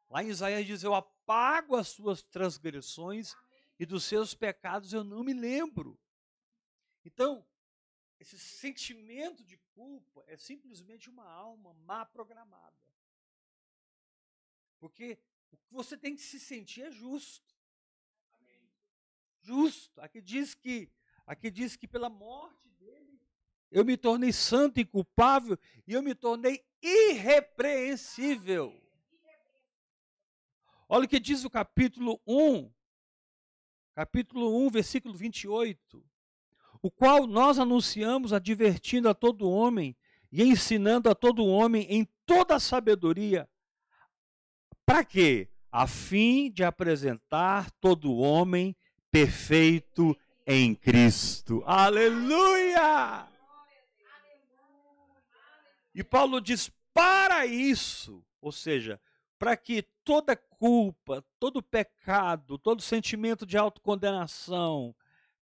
Lá 0.10 0.24
em 0.24 0.30
Isaías 0.30 0.66
diz: 0.66 0.84
Eu 0.84 0.96
apago 0.96 1.76
as 1.76 1.90
suas 1.90 2.24
transgressões 2.24 3.36
e 3.80 3.86
dos 3.86 4.04
seus 4.04 4.34
pecados 4.34 4.94
eu 4.94 5.04
não 5.04 5.24
me 5.24 5.34
lembro. 5.34 6.00
Então, 7.06 7.46
esse 8.20 8.40
sentimento 8.40 9.44
de 9.44 9.58
culpa 9.76 10.24
é 10.28 10.36
simplesmente 10.36 11.10
uma 11.10 11.30
alma 11.30 11.74
má 11.86 12.04
programada. 12.04 12.76
Porque 14.80 15.20
o 15.52 15.58
que 15.58 15.72
você 15.72 15.96
tem 15.96 16.16
que 16.16 16.22
se 16.22 16.40
sentir 16.40 16.82
é 16.82 16.92
justo. 16.92 17.56
Justo. 19.40 20.02
Aqui 20.02 20.22
diz 20.22 20.56
que 20.56 20.92
aqui 21.26 21.52
diz 21.52 21.76
que 21.76 21.88
pela 21.88 22.10
morte 22.10 22.70
dele 22.72 23.22
eu 23.70 23.86
me 23.86 23.98
tornei 23.98 24.34
santo 24.34 24.80
e 24.80 24.86
culpável 24.86 25.58
e 25.86 25.94
eu 25.94 26.02
me 26.02 26.16
tornei 26.16 26.66
irrepreensível. 26.82 28.82
Olha 30.88 31.06
o 31.06 31.10
que 31.10 31.20
diz 31.20 31.44
o 31.44 31.50
capítulo 31.50 32.22
1, 32.28 32.72
capítulo 33.94 34.56
1, 34.68 34.70
versículo 34.70 35.16
28. 35.16 36.15
O 36.86 36.92
qual 36.92 37.26
nós 37.26 37.58
anunciamos 37.58 38.32
advertindo 38.32 39.10
a 39.10 39.16
todo 39.16 39.50
homem 39.50 39.98
e 40.32 40.44
ensinando 40.44 41.10
a 41.10 41.16
todo 41.16 41.44
homem 41.44 41.88
em 41.90 42.08
toda 42.28 42.58
a 42.58 42.60
sabedoria. 42.60 43.50
Para 44.86 45.04
quê? 45.04 45.50
A 45.72 45.88
fim 45.88 46.52
de 46.52 46.64
apresentar 46.64 47.72
todo 47.82 48.16
homem 48.16 48.76
perfeito 49.10 50.16
em 50.46 50.76
Cristo. 50.76 51.64
Aleluia! 51.66 53.26
E 55.96 56.04
Paulo 56.04 56.40
diz: 56.40 56.72
para 56.94 57.48
isso, 57.48 58.24
ou 58.40 58.52
seja, 58.52 59.02
para 59.40 59.58
que 59.58 59.88
toda 60.04 60.36
culpa, 60.36 61.26
todo 61.40 61.64
pecado, 61.64 62.60
todo 62.60 62.80
sentimento 62.80 63.44
de 63.44 63.58
autocondenação 63.58 64.94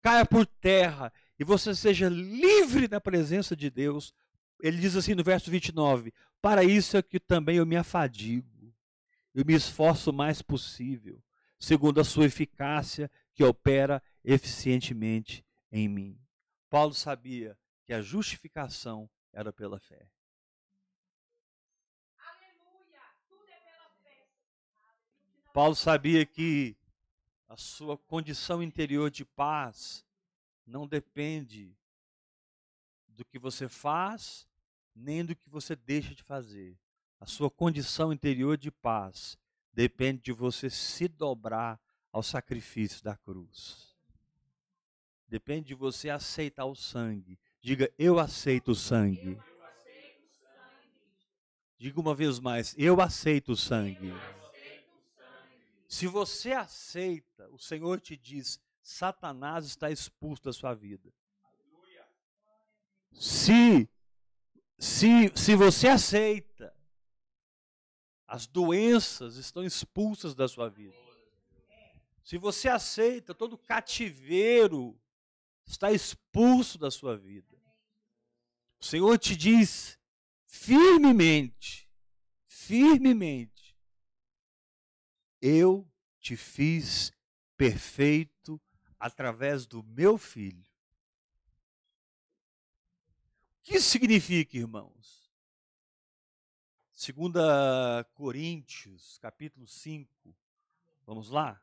caia 0.03 0.25
por 0.27 0.47
terra 0.47 1.13
e 1.39 1.45
você 1.45 1.75
seja 1.75 2.09
livre 2.09 2.89
da 2.89 3.01
presença 3.01 3.55
de 3.55 3.71
Deus. 3.71 4.13
Ele 4.61 4.79
diz 4.79 4.97
assim 4.97 5.15
no 5.15 5.23
verso 5.23 5.51
29: 5.51 6.13
Para 6.43 6.65
isso 6.65 6.97
é 6.97 7.03
que 7.03 7.21
também 7.21 7.57
eu 7.57 7.67
me 7.67 7.77
afadigo, 7.77 8.75
eu 9.35 9.45
me 9.45 9.55
esforço 9.55 10.11
o 10.11 10.15
mais 10.15 10.43
possível, 10.43 11.23
segundo 11.59 12.01
a 12.01 12.05
sua 12.05 12.27
eficácia 12.27 13.11
que 13.35 13.45
opera 13.45 14.03
eficientemente 14.25 15.45
em 15.71 15.89
mim. 15.89 16.19
Paulo 16.69 16.93
sabia 16.93 17.57
que 17.85 17.93
a 17.93 18.03
justificação 18.03 19.09
era 19.33 19.53
pela 19.53 19.79
fé. 19.79 20.09
Paulo 25.53 25.75
sabia 25.75 26.27
que 26.27 26.77
a 27.49 27.57
sua 27.57 27.97
condição 27.97 28.63
interior 28.63 29.11
de 29.11 29.25
paz 29.25 30.05
não 30.69 30.87
depende 30.87 31.75
do 33.09 33.25
que 33.25 33.39
você 33.39 33.69
faz, 33.69 34.47
nem 34.95 35.25
do 35.25 35.35
que 35.35 35.49
você 35.49 35.75
deixa 35.75 36.15
de 36.15 36.23
fazer. 36.23 36.79
A 37.19 37.27
sua 37.27 37.51
condição 37.51 38.13
interior 38.13 38.57
de 38.57 38.71
paz 38.71 39.37
depende 39.73 40.23
de 40.23 40.33
você 40.33 40.69
se 40.71 41.09
dobrar 41.09 41.81
ao 42.13 42.23
sacrifício 42.23 43.03
da 43.03 43.17
cruz. 43.17 43.97
Depende 45.27 45.69
de 45.69 45.75
você 45.75 46.11
aceitar 46.11 46.67
o 46.67 46.75
sangue. 46.75 47.39
Diga, 47.61 47.93
eu 47.99 48.19
aceito 48.19 48.73
o 48.73 48.75
sangue. 48.75 49.39
Diga 51.77 52.01
uma 52.01 52.15
vez 52.15 52.41
mais, 52.41 52.75
eu 52.77 53.01
aceito 53.01 53.53
o 53.53 53.57
sangue. 53.57 54.13
Se 55.89 56.07
você 56.07 56.53
aceita, 56.53 57.49
o 57.51 57.59
Senhor 57.59 58.01
te 58.01 58.17
diz: 58.17 58.61
Satanás 58.89 59.67
está 59.67 59.91
expulso 59.91 60.43
da 60.45 60.53
sua 60.53 60.73
vida. 60.73 61.13
Se, 63.13 63.87
se, 64.79 65.31
se 65.37 65.55
você 65.55 65.89
aceita, 65.89 66.75
as 68.27 68.47
doenças 68.47 69.37
estão 69.37 69.63
expulsas 69.63 70.35
da 70.35 70.49
sua 70.49 70.71
vida. 70.71 70.97
Se 72.25 72.39
você 72.39 72.67
aceita, 72.67 73.35
todo 73.35 73.59
cativeiro 73.59 74.99
está 75.67 75.93
expulso 75.93 76.79
da 76.79 76.91
sua 76.91 77.15
vida. 77.15 77.61
O 78.81 78.87
Senhor 78.87 79.19
te 79.19 79.37
diz 79.37 79.99
firmemente, 80.47 81.91
firmemente, 82.47 83.77
eu 85.43 85.87
te 86.21 86.35
fiz 86.39 87.13
perfeito 87.55 88.38
através 88.99 89.67
do 89.67 89.83
meu 89.83 90.19
filho. 90.19 90.65
O 93.59 93.63
que 93.63 93.77
isso 93.77 93.91
significa, 93.91 94.57
irmãos? 94.57 95.31
Segunda 96.93 98.05
Coríntios, 98.15 99.19
capítulo 99.19 99.67
5. 99.67 100.35
Vamos 101.07 101.31
lá? 101.31 101.63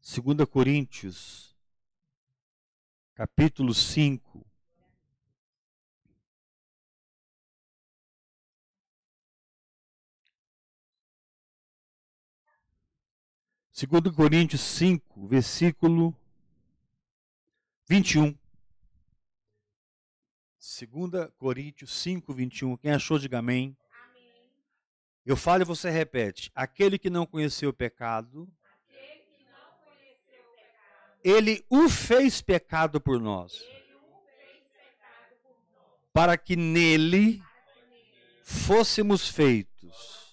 Segunda 0.00 0.46
Coríntios, 0.46 1.56
capítulo 3.12 3.74
5. 3.74 4.45
Segundo 13.78 14.10
Coríntios 14.10 14.62
5, 14.62 15.26
versículo 15.26 16.16
21. 17.86 18.34
Segunda 20.58 21.30
Coríntios 21.36 21.92
5, 21.92 22.32
21. 22.32 22.78
Quem 22.78 22.92
achou, 22.92 23.18
diga 23.18 23.40
amém. 23.40 23.76
amém. 23.92 24.32
Eu 25.26 25.36
falo 25.36 25.60
e 25.60 25.66
você 25.66 25.90
repete. 25.90 26.50
Aquele 26.54 26.98
que 26.98 27.10
não 27.10 27.26
conheceu 27.26 27.68
o 27.68 27.72
pecado, 27.74 28.48
não 29.44 29.68
conheceu 29.84 30.42
o 30.42 30.54
pecado 30.54 31.20
ele 31.22 31.62
o 31.68 31.86
fez 31.90 32.40
pecado 32.40 32.98
por 32.98 33.20
nós. 33.20 33.58
Pecado 33.58 35.36
por 35.42 35.54
nós 35.70 36.10
para 36.14 36.38
que 36.38 36.56
nele 36.56 37.42
fôssemos 38.42 39.28
feitos 39.28 40.25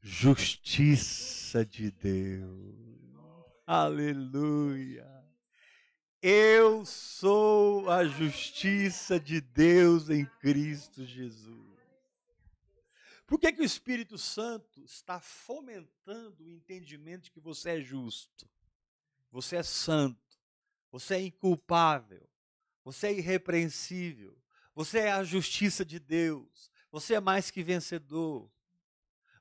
justiça 0.00 1.64
de 1.64 1.90
Deus. 1.90 2.76
Aleluia. 3.66 5.06
Eu 6.20 6.84
sou 6.84 7.88
a 7.90 8.04
justiça 8.04 9.20
de 9.20 9.40
Deus 9.40 10.10
em 10.10 10.24
Cristo 10.40 11.04
Jesus. 11.04 11.68
Por 13.26 13.38
que, 13.38 13.52
que 13.52 13.60
o 13.60 13.64
Espírito 13.64 14.16
Santo 14.16 14.82
está 14.82 15.20
fomentando 15.20 16.44
o 16.44 16.50
entendimento 16.50 17.24
de 17.24 17.30
que 17.30 17.40
você 17.40 17.78
é 17.78 17.80
justo? 17.80 18.48
Você 19.30 19.56
é 19.56 19.62
santo, 19.62 20.40
você 20.90 21.16
é 21.16 21.20
inculpável, 21.20 22.26
você 22.82 23.08
é 23.08 23.12
irrepreensível, 23.12 24.36
você 24.74 25.00
é 25.00 25.12
a 25.12 25.22
justiça 25.22 25.84
de 25.84 25.98
Deus, 25.98 26.70
você 26.90 27.14
é 27.14 27.20
mais 27.20 27.50
que 27.50 27.62
vencedor. 27.62 28.50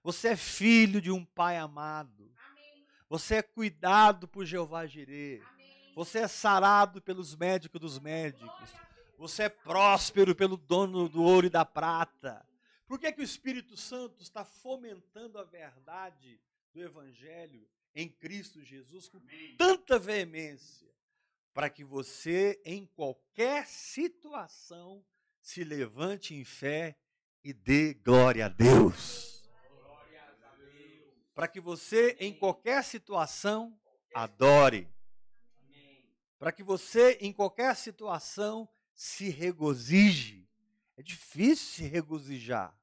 Você 0.07 0.29
é 0.29 0.35
filho 0.37 1.01
de 1.01 1.11
um 1.11 1.25
pai 1.25 1.57
amado. 1.57 2.33
Amém. 2.37 2.87
Você 3.09 3.35
é 3.35 3.41
cuidado 3.41 4.25
por 4.25 4.45
Jeová 4.45 4.85
Jireh. 4.85 5.43
Você 5.93 6.19
é 6.19 6.29
sarado 6.29 7.01
pelos 7.01 7.35
médicos 7.35 7.81
dos 7.81 7.99
médicos. 7.99 8.69
Você 9.17 9.43
é 9.43 9.49
próspero 9.49 10.33
pelo 10.33 10.55
dono 10.55 11.09
do 11.09 11.21
ouro 11.21 11.47
e 11.47 11.49
da 11.49 11.65
prata. 11.65 12.47
Por 12.87 12.97
que, 12.97 13.11
que 13.11 13.19
o 13.19 13.23
Espírito 13.23 13.75
Santo 13.75 14.23
está 14.23 14.45
fomentando 14.45 15.37
a 15.39 15.43
verdade 15.43 16.39
do 16.73 16.81
Evangelho 16.81 17.67
em 17.93 18.07
Cristo 18.07 18.63
Jesus 18.63 19.09
com 19.09 19.19
tanta 19.57 19.99
veemência? 19.99 20.87
Para 21.53 21.69
que 21.69 21.83
você, 21.83 22.61
em 22.63 22.85
qualquer 22.95 23.67
situação, 23.67 25.03
se 25.41 25.65
levante 25.65 26.33
em 26.33 26.45
fé 26.45 26.97
e 27.43 27.51
dê 27.51 27.93
glória 27.93 28.45
a 28.45 28.49
Deus 28.49 29.26
para 31.37 31.47
que 31.47 31.61
você, 31.61 32.17
em 32.19 32.33
qualquer 32.33 32.83
situação, 32.83 33.79
adore. 34.11 34.89
Para 36.39 36.51
que 36.51 36.63
você, 36.63 37.11
em 37.21 37.31
qualquer 37.31 37.75
situação, 37.75 38.67
se 38.95 39.29
regozije. 39.29 40.49
É 40.95 41.03
difícil 41.03 41.75
se 41.75 41.83
regozijar. 41.83 42.75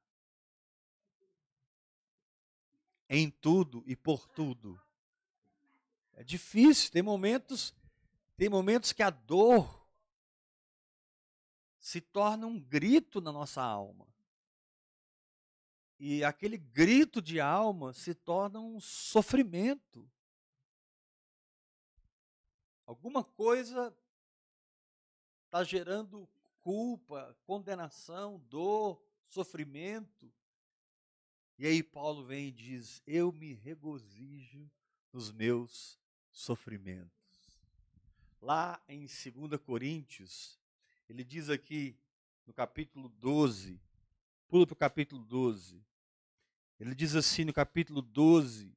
Em 3.09 3.29
tudo 3.29 3.83
e 3.85 3.93
por 3.93 4.25
tudo. 4.25 4.81
É 6.13 6.23
difícil, 6.23 6.93
tem 6.93 7.01
momentos, 7.01 7.75
tem 8.37 8.47
momentos 8.47 8.93
que 8.93 9.03
a 9.03 9.09
dor 9.09 9.85
se 11.77 11.99
torna 11.99 12.47
um 12.47 12.57
grito 12.57 13.19
na 13.19 13.33
nossa 13.33 13.61
alma. 13.61 14.07
E 15.99 16.23
aquele 16.23 16.57
grito 16.57 17.21
de 17.21 17.39
alma 17.39 17.93
se 17.93 18.13
torna 18.13 18.59
um 18.59 18.79
sofrimento. 18.79 20.09
Alguma 22.85 23.23
coisa 23.23 23.95
está 25.45 25.63
gerando 25.63 26.29
culpa, 26.59 27.35
condenação, 27.45 28.39
dor, 28.49 29.01
sofrimento. 29.27 30.31
E 31.57 31.65
aí 31.65 31.81
Paulo 31.81 32.25
vem 32.25 32.49
e 32.49 32.51
diz: 32.51 33.01
Eu 33.07 33.31
me 33.31 33.53
regozijo 33.53 34.69
nos 35.13 35.31
meus 35.31 35.97
sofrimentos. 36.31 37.09
Lá 38.41 38.83
em 38.87 39.07
2 39.07 39.61
Coríntios, 39.61 40.59
ele 41.07 41.23
diz 41.23 41.49
aqui 41.49 41.97
no 42.45 42.53
capítulo 42.53 43.09
12, 43.09 43.81
Pula 44.55 44.65
para 44.65 44.73
o 44.73 44.77
capítulo 44.77 45.21
12. 45.21 45.83
Ele 46.79 46.95
diz 46.95 47.13
assim 47.13 47.43
no 47.43 47.51
capítulo 47.51 48.01
12, 48.01 48.73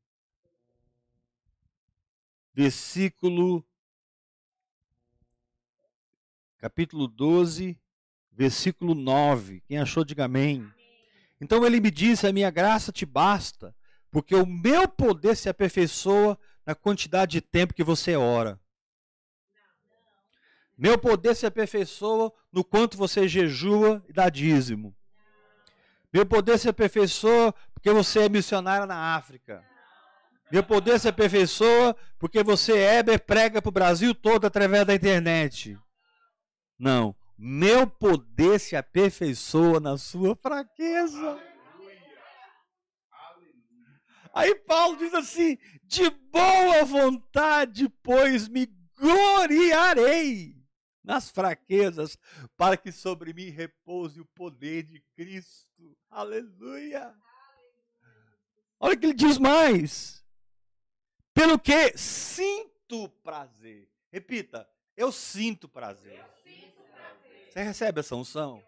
versículo. 2.53 3.65
Capítulo 6.59 7.07
12, 7.07 7.81
versículo 8.33 8.93
9. 8.93 9.61
Quem 9.69 9.79
achou, 9.79 10.05
diga 10.05 10.25
amém. 10.25 10.69
Então 11.41 11.65
ele 11.65 11.79
me 11.79 11.93
disse: 11.93 12.27
A 12.27 12.33
minha 12.33 12.51
graça 12.51 12.91
te 12.91 13.07
basta, 13.07 13.73
porque 14.11 14.35
o 14.35 14.45
meu 14.45 14.89
poder 14.89 15.37
se 15.37 15.49
aperfeiçoa 15.49 16.37
na 16.67 16.75
quantidade 16.75 17.31
de 17.31 17.41
tempo 17.41 17.73
que 17.73 17.85
você 17.85 18.17
ora. 18.17 18.61
Meu 20.77 20.99
poder 20.99 21.37
se 21.37 21.47
aperfeiçoa 21.47 22.33
no 22.51 22.65
quanto 22.65 22.97
você 22.97 23.29
jejua 23.29 24.05
e 24.09 24.13
dá 24.13 24.29
dízimo. 24.29 24.98
Meu 26.13 26.25
poder 26.25 26.59
se 26.59 26.69
aperfeiçoa 26.69 27.55
porque 27.75 27.93
você 27.93 28.21
é 28.21 28.29
missionária 28.29 28.87
na 28.87 29.15
África. 29.17 29.65
Meu 30.51 30.63
poder 30.63 30.99
se 30.99 31.09
aperfeiçoa 31.09 31.95
porque 32.19 32.43
você 32.43 32.77
é 32.79 33.01
e 33.01 33.19
prega 33.19 33.61
para 33.61 33.69
o 33.69 33.73
Brasil 33.73 34.15
todo 34.15 34.47
através 34.47 34.87
da 34.87 34.95
internet. 34.95 35.79
Não. 36.79 37.15
Meu 37.37 37.87
poder 37.87 38.59
se 38.59 38.75
aperfeiçoa 38.75 39.79
na 39.79 39.97
sua 39.99 40.35
fraqueza. 40.35 41.39
Aí 44.35 44.55
Paulo 44.55 44.97
diz 44.97 45.13
assim: 45.15 45.59
de 45.85 46.11
boa 46.11 46.85
vontade, 46.85 47.89
pois 48.03 48.49
me 48.49 48.67
gloriarei 48.97 50.58
nas 51.03 51.31
fraquezas, 51.31 52.19
para 52.57 52.77
que 52.77 52.93
sobre 52.93 53.33
mim 53.33 53.51
repouse 53.51 54.21
o 54.21 54.27
poder 54.27 54.83
de 54.85 55.01
Cristo. 55.15 55.97
Aleluia! 56.11 57.15
Olha 58.81 58.95
o 58.95 58.99
que 58.99 59.07
ele 59.07 59.15
diz 59.15 59.39
mais. 59.39 60.25
Pelo 61.35 61.59
que 61.59 61.97
sinto 61.97 63.09
prazer. 63.23 63.89
Repita, 64.11 64.69
eu 64.97 65.13
sinto 65.13 65.69
prazer. 65.69 66.25
Você 67.51 67.63
recebe 67.63 68.01
essa 68.01 68.15
unção? 68.15 68.63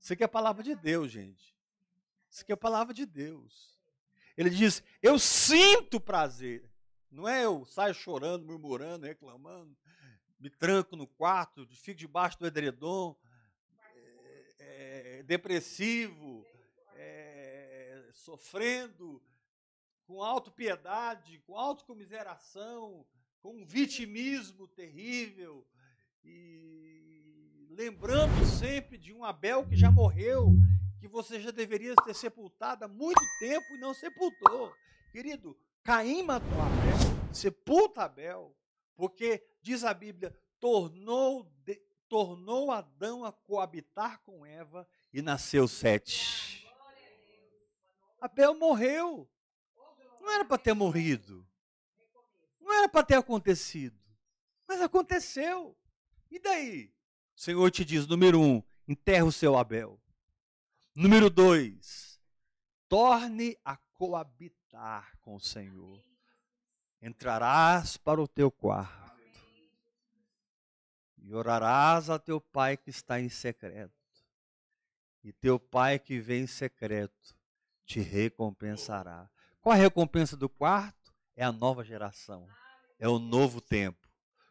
Isso 0.00 0.12
aqui 0.12 0.22
é 0.22 0.26
a 0.26 0.28
palavra 0.28 0.62
de 0.62 0.74
Deus, 0.74 1.10
gente. 1.10 1.54
Isso 2.30 2.42
aqui 2.42 2.52
é 2.52 2.54
a 2.54 2.56
palavra 2.56 2.92
de 2.94 3.06
Deus. 3.06 3.78
Ele 4.36 4.50
diz: 4.50 4.82
Eu 5.02 5.18
sinto 5.18 6.00
prazer. 6.00 6.68
Não 7.10 7.28
é 7.28 7.44
eu 7.44 7.64
saio 7.66 7.92
chorando, 7.92 8.46
murmurando, 8.46 9.04
reclamando, 9.04 9.76
me 10.42 10.50
tranco 10.50 10.96
no 10.96 11.06
quarto, 11.06 11.64
fico 11.68 12.00
debaixo 12.00 12.36
do 12.36 12.46
edredom, 12.48 13.16
é, 14.58 15.18
é, 15.18 15.22
depressivo, 15.22 16.44
é, 16.96 18.08
sofrendo, 18.12 19.22
com 20.04 20.20
autopiedade, 20.20 21.38
com 21.46 21.56
autocomiseração, 21.56 23.06
com 23.40 23.60
um 23.60 23.64
vitimismo 23.64 24.66
terrível, 24.66 25.64
e 26.24 27.68
lembrando 27.70 28.44
sempre 28.44 28.98
de 28.98 29.12
um 29.12 29.24
Abel 29.24 29.64
que 29.64 29.76
já 29.76 29.92
morreu, 29.92 30.52
que 30.98 31.06
você 31.06 31.40
já 31.40 31.52
deveria 31.52 31.94
ter 32.04 32.14
sepultado 32.14 32.84
há 32.84 32.88
muito 32.88 33.22
tempo 33.38 33.74
e 33.74 33.78
não 33.78 33.94
sepultou. 33.94 34.74
Querido, 35.12 35.56
Caim 35.84 36.24
matou 36.24 36.60
Abel, 36.60 37.32
sepulta 37.32 38.02
Abel, 38.02 38.56
porque, 38.96 39.44
diz 39.60 39.84
a 39.84 39.94
Bíblia, 39.94 40.36
tornou, 40.60 41.44
de, 41.64 41.80
tornou 42.08 42.70
Adão 42.70 43.24
a 43.24 43.32
coabitar 43.32 44.20
com 44.22 44.46
Eva 44.46 44.86
e 45.12 45.20
nasceu 45.20 45.66
Sete. 45.66 46.66
Abel 48.20 48.54
morreu. 48.54 49.28
Não 50.20 50.30
era 50.30 50.44
para 50.44 50.58
ter 50.58 50.74
morrido. 50.74 51.44
Não 52.60 52.72
era 52.72 52.88
para 52.88 53.04
ter 53.04 53.16
acontecido. 53.16 53.98
Mas 54.68 54.80
aconteceu. 54.80 55.76
E 56.30 56.38
daí? 56.38 56.94
O 57.36 57.40
Senhor 57.40 57.70
te 57.70 57.84
diz: 57.84 58.06
número 58.06 58.40
um, 58.40 58.62
enterra 58.86 59.24
o 59.24 59.32
seu 59.32 59.58
Abel. 59.58 60.00
Número 60.94 61.28
dois, 61.28 62.20
torne 62.88 63.58
a 63.64 63.76
coabitar 63.76 65.18
com 65.20 65.34
o 65.34 65.40
Senhor. 65.40 66.11
Entrarás 67.02 67.96
para 67.96 68.22
o 68.22 68.28
teu 68.28 68.48
quarto 68.48 69.02
e 71.18 71.34
orarás 71.34 72.08
a 72.08 72.18
teu 72.18 72.40
pai 72.40 72.76
que 72.76 72.90
está 72.90 73.20
em 73.20 73.28
secreto. 73.28 73.92
E 75.24 75.32
teu 75.32 75.58
pai 75.58 75.98
que 75.98 76.20
vem 76.20 76.44
em 76.44 76.46
secreto 76.46 77.36
te 77.84 78.00
recompensará. 78.00 79.28
Qual 79.60 79.72
a 79.72 79.76
recompensa 79.76 80.36
do 80.36 80.48
quarto? 80.48 81.12
É 81.34 81.44
a 81.44 81.52
nova 81.52 81.84
geração. 81.84 82.48
É 82.98 83.08
o 83.08 83.18
novo 83.18 83.60
tempo. 83.60 84.08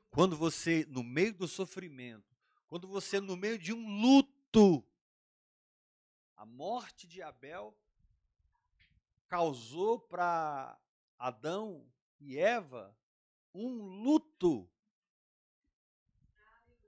Quando 0.10 0.36
você, 0.36 0.86
no 0.90 1.04
meio 1.04 1.34
do 1.34 1.48
sofrimento, 1.48 2.36
quando 2.68 2.88
você, 2.88 3.22
no 3.22 3.38
meio 3.38 3.58
de 3.58 3.74
um 3.74 4.02
luto, 4.02 4.86
a 6.36 6.46
morte 6.46 7.08
de 7.08 7.22
Abel 7.22 7.78
causou 9.28 10.00
para 10.00 10.78
Adão 11.18 11.86
e 12.22 12.38
Eva 12.38 12.96
um 13.54 13.84
luto. 14.04 14.70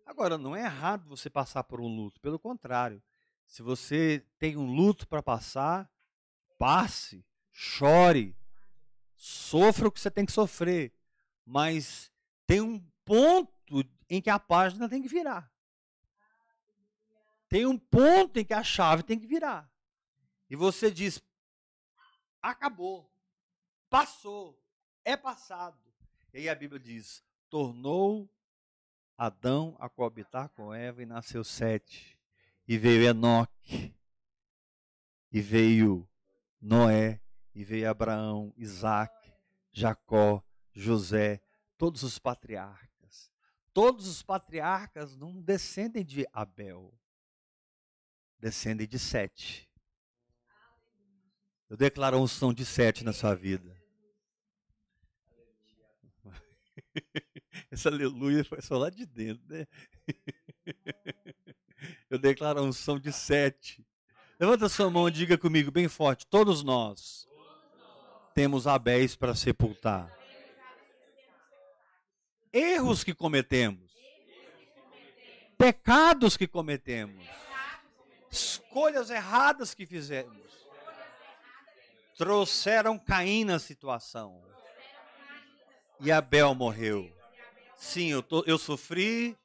Agora, 0.06 0.38
não 0.38 0.56
é 0.56 0.62
errado 0.62 1.08
você 1.08 1.30
passar 1.30 1.64
por 1.64 1.82
um 1.82 1.88
luto, 1.88 2.22
pelo 2.22 2.40
contrário. 2.40 3.02
Se 3.46 3.62
você 3.62 4.26
tem 4.38 4.58
um 4.58 4.66
luto 4.66 5.08
para 5.08 5.22
passar, 5.22 5.90
passe, 6.58 7.26
chore, 7.52 8.36
sofra 9.16 9.88
o 9.88 9.92
que 9.92 10.00
você 10.00 10.12
tem 10.12 10.26
que 10.26 10.32
sofrer, 10.32 10.94
mas 11.46 12.12
tem 12.46 12.62
um 12.62 12.80
ponto 13.06 13.84
em 14.10 14.22
que 14.22 14.30
a 14.30 14.40
página 14.40 14.88
tem 14.88 15.02
que 15.02 15.08
virar. 15.08 15.52
Tem 17.48 17.66
um 17.66 17.78
ponto 17.78 18.40
em 18.40 18.46
que 18.46 18.54
a 18.54 18.64
chave 18.64 19.04
tem 19.04 19.20
que 19.20 19.28
virar. 19.28 19.70
E 20.50 20.56
você 20.56 20.90
diz: 20.92 21.22
acabou, 22.42 23.12
passou, 23.90 24.63
é 25.06 25.16
passado. 25.18 25.78
E 26.34 26.40
aí 26.40 26.50
a 26.50 26.56
Bíblia 26.56 26.80
diz: 26.80 27.24
tornou 27.50 28.30
Adão 29.18 29.76
a 29.80 29.88
coabitar 29.88 30.50
com 30.50 30.74
Eva 30.74 31.04
e 31.04 31.06
nasceu 31.06 31.44
Sete. 31.44 32.20
E 32.68 32.78
veio 32.78 33.04
Enoque, 33.04 33.94
e 35.32 35.42
veio 35.42 36.10
Noé, 36.62 37.22
e 37.54 37.64
veio 37.64 37.90
Abraão, 37.90 38.54
Isaac, 38.56 39.34
Jacó, 39.72 40.42
José, 40.72 41.42
todos 41.78 42.04
os 42.04 42.18
patriarcas. 42.18 43.32
Todos 43.74 44.08
os 44.08 44.24
patriarcas 44.24 45.18
não 45.18 45.42
descendem 45.42 46.06
de 46.06 46.26
Abel, 46.32 46.94
descendem 48.40 48.88
de 48.88 48.98
Sete. 48.98 49.70
Eu 51.70 51.76
declaro 51.76 52.18
a 52.18 52.20
unção 52.22 52.54
de 52.54 52.66
Sete 52.66 53.04
na 53.04 53.12
sua 53.12 53.36
vida. 53.36 53.83
Essa 57.72 57.90
aleluia 57.90 58.44
foi 58.44 58.62
só 58.62 58.78
lá 58.78 58.90
de 58.90 59.06
dentro, 59.06 59.44
né? 59.48 59.66
Eu 62.10 62.18
declaro 62.18 62.60
a 62.60 62.64
unção 62.64 63.00
de 63.00 63.12
Sete. 63.12 63.86
Levanta 64.40 64.70
sua 64.70 64.90
mão 64.90 65.08
e 65.08 65.12
diga 65.12 65.38
comigo 65.38 65.72
bem 65.72 65.88
forte: 65.88 66.26
todos 66.28 66.64
nós 66.64 67.28
temos 68.34 68.68
Abéis 68.68 69.16
para 69.16 69.36
sepultar 69.36 70.24
erros 72.54 73.04
que 73.04 73.16
cometemos, 73.16 73.92
pecados 75.58 76.38
que 76.38 76.48
cometemos, 76.48 77.26
escolhas 78.30 79.10
erradas 79.10 79.74
que 79.74 79.88
fizemos, 79.88 80.38
trouxeram 82.16 83.00
Caim 83.00 83.44
na 83.44 83.58
situação. 83.58 84.53
E 86.00 86.12
Abel 86.12 86.54
morreu. 86.54 87.10
Sim, 87.78 88.12
eu, 88.12 88.24
tô, 88.24 88.44
eu 88.48 88.58
sofri, 88.58 89.38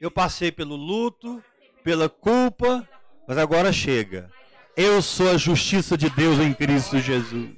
eu 0.00 0.10
passei 0.10 0.50
pelo 0.50 0.76
luto, 0.76 1.42
pela 1.84 2.08
culpa, 2.08 2.88
mas 3.26 3.38
agora 3.38 3.72
chega. 3.72 4.30
Eu 4.76 5.02
sou 5.02 5.30
a 5.30 5.36
justiça 5.36 5.96
de 5.96 6.08
Deus 6.10 6.38
em 6.38 6.54
Cristo 6.54 6.98
Jesus. 6.98 7.56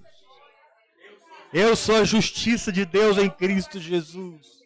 Eu 1.53 1.77
sou 1.77 1.97
a 1.97 2.05
justiça 2.05 2.73
de 2.73 2.85
Deus 2.85 3.17
em 3.17 3.31
Cristo 3.31 3.79
Jesus. 3.79 4.63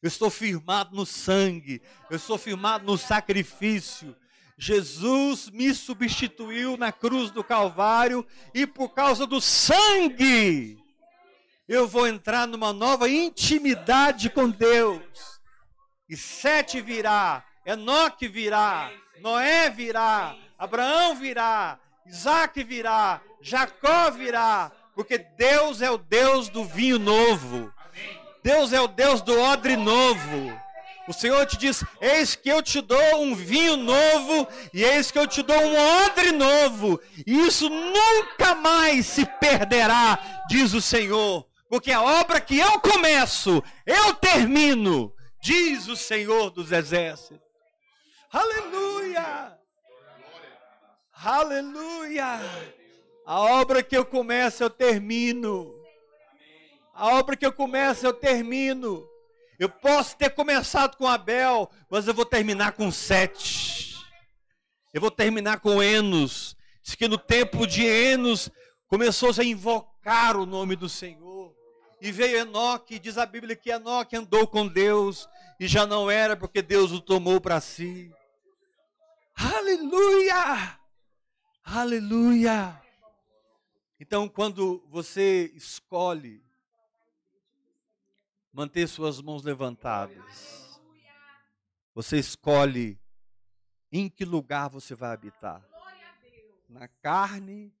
Eu 0.00 0.08
estou 0.08 0.30
firmado 0.30 0.94
no 0.94 1.04
sangue, 1.04 1.82
eu 2.10 2.16
estou 2.16 2.38
firmado 2.38 2.84
no 2.84 2.96
sacrifício. 2.96 4.16
Jesus 4.56 5.50
me 5.50 5.74
substituiu 5.74 6.76
na 6.76 6.92
cruz 6.92 7.30
do 7.30 7.42
Calvário 7.42 8.24
e 8.54 8.66
por 8.66 8.90
causa 8.90 9.26
do 9.26 9.40
sangue 9.40 10.81
eu 11.74 11.88
vou 11.88 12.06
entrar 12.06 12.46
numa 12.46 12.70
nova 12.70 13.08
intimidade 13.08 14.28
com 14.28 14.50
Deus. 14.50 15.00
E 16.06 16.16
Sete 16.16 16.82
virá, 16.82 17.42
Enoque 17.64 18.28
virá, 18.28 18.90
Noé 19.20 19.70
virá, 19.70 20.36
Abraão 20.58 21.14
virá, 21.14 21.78
Isaac 22.06 22.62
virá, 22.62 23.22
Jacó 23.40 24.10
virá, 24.10 24.70
porque 24.94 25.16
Deus 25.16 25.80
é 25.80 25.90
o 25.90 25.96
Deus 25.96 26.50
do 26.50 26.62
vinho 26.62 26.98
novo. 26.98 27.72
Deus 28.42 28.72
é 28.74 28.80
o 28.80 28.88
Deus 28.88 29.22
do 29.22 29.40
odre 29.40 29.74
novo. 29.74 30.60
O 31.08 31.12
Senhor 31.12 31.46
te 31.46 31.56
diz: 31.56 31.82
Eis 32.00 32.36
que 32.36 32.50
eu 32.50 32.62
te 32.62 32.82
dou 32.82 33.22
um 33.22 33.34
vinho 33.34 33.76
novo, 33.76 34.46
e 34.74 34.84
eis 34.84 35.10
que 35.10 35.18
eu 35.18 35.26
te 35.26 35.42
dou 35.42 35.58
um 35.58 36.04
odre 36.04 36.32
novo, 36.32 37.00
e 37.26 37.46
isso 37.46 37.68
nunca 37.70 38.54
mais 38.54 39.06
se 39.06 39.24
perderá, 39.24 40.18
diz 40.48 40.74
o 40.74 40.80
Senhor, 40.80 41.46
porque 41.72 41.90
a 41.90 42.02
obra 42.02 42.38
que 42.38 42.58
eu 42.58 42.78
começo, 42.80 43.64
eu 43.86 44.12
termino, 44.16 45.10
diz 45.40 45.88
o 45.88 45.96
Senhor 45.96 46.50
dos 46.50 46.70
Exércitos. 46.70 47.40
Aleluia! 48.30 49.58
Aleluia! 51.14 52.40
A 53.24 53.40
obra 53.40 53.82
que 53.82 53.96
eu 53.96 54.04
começo, 54.04 54.62
eu 54.62 54.68
termino. 54.68 55.72
A 56.92 57.14
obra 57.14 57.38
que 57.38 57.46
eu 57.46 57.52
começo, 57.54 58.04
eu 58.04 58.12
termino. 58.12 59.08
Eu 59.58 59.70
posso 59.70 60.14
ter 60.18 60.28
começado 60.28 60.98
com 60.98 61.08
Abel, 61.08 61.70
mas 61.88 62.06
eu 62.06 62.12
vou 62.12 62.26
terminar 62.26 62.72
com 62.72 62.92
Sete. 62.92 63.96
Eu 64.92 65.00
vou 65.00 65.10
terminar 65.10 65.60
com 65.60 65.82
Enos. 65.82 66.54
Diz 66.82 66.94
que 66.94 67.08
no 67.08 67.16
tempo 67.16 67.66
de 67.66 67.82
Enos 67.82 68.50
começou 68.86 69.32
-se 69.32 69.40
a 69.40 69.44
invocar 69.44 70.36
o 70.36 70.44
nome 70.44 70.76
do 70.76 70.86
Senhor. 70.86 71.41
E 72.02 72.10
veio 72.10 72.38
Enoque, 72.38 72.98
diz 72.98 73.16
a 73.16 73.24
Bíblia 73.24 73.54
que 73.54 73.70
Enoque 73.70 74.16
andou 74.16 74.46
com 74.46 74.66
Deus 74.66 75.28
e 75.58 75.68
já 75.68 75.86
não 75.86 76.10
era 76.10 76.36
porque 76.36 76.60
Deus 76.60 76.90
o 76.90 77.00
tomou 77.00 77.40
para 77.40 77.60
si. 77.60 78.12
Aleluia! 79.34 80.78
Aleluia! 81.64 82.82
Então, 84.00 84.28
quando 84.28 84.84
você 84.90 85.52
escolhe 85.54 86.42
manter 88.52 88.86
suas 88.86 89.20
mãos 89.20 89.42
levantadas. 89.42 90.80
Você 91.94 92.18
escolhe 92.18 92.98
em 93.90 94.08
que 94.08 94.24
lugar 94.24 94.68
você 94.68 94.94
vai 94.94 95.12
habitar: 95.12 95.64
na 96.68 96.86
carne 96.88 97.72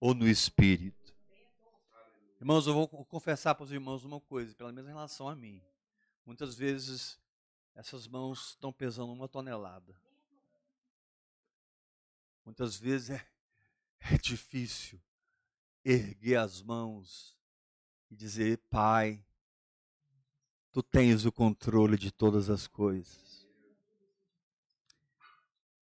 ou 0.00 0.14
no 0.14 0.28
espírito. 0.28 1.03
Irmãos, 2.44 2.66
eu 2.66 2.74
vou 2.74 2.86
confessar 2.86 3.54
para 3.54 3.64
os 3.64 3.72
irmãos 3.72 4.04
uma 4.04 4.20
coisa, 4.20 4.54
pelo 4.54 4.70
menos 4.70 4.90
em 4.90 4.92
relação 4.92 5.30
a 5.30 5.34
mim. 5.34 5.62
Muitas 6.26 6.54
vezes 6.54 7.18
essas 7.74 8.06
mãos 8.06 8.50
estão 8.50 8.70
pesando 8.70 9.14
uma 9.14 9.26
tonelada. 9.26 9.98
Muitas 12.44 12.76
vezes 12.76 13.08
é, 13.08 13.26
é 14.12 14.18
difícil 14.18 15.00
erguer 15.82 16.36
as 16.36 16.60
mãos 16.60 17.34
e 18.10 18.14
dizer: 18.14 18.58
Pai, 18.68 19.24
tu 20.70 20.82
tens 20.82 21.24
o 21.24 21.32
controle 21.32 21.96
de 21.96 22.12
todas 22.12 22.50
as 22.50 22.66
coisas. 22.66 23.48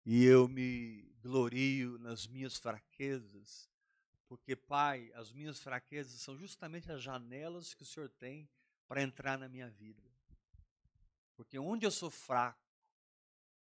E 0.05 0.25
eu 0.25 0.45
me 0.45 1.09
glorio 1.21 1.97
nas 1.99 2.27
minhas 2.27 2.57
fraquezas, 2.57 3.68
porque, 4.29 4.55
Pai, 4.55 5.11
as 5.15 5.33
minhas 5.33 5.59
fraquezas 5.59 6.21
são 6.21 6.37
justamente 6.37 6.91
as 6.91 7.01
janelas 7.01 7.73
que 7.73 7.81
o 7.81 7.85
Senhor 7.85 8.07
tem 8.07 8.47
para 8.87 9.01
entrar 9.01 9.39
na 9.39 9.49
minha 9.49 9.67
vida. 9.67 10.07
Porque 11.35 11.57
onde 11.57 11.83
eu 11.83 11.89
sou 11.89 12.11
fraco, 12.11 12.59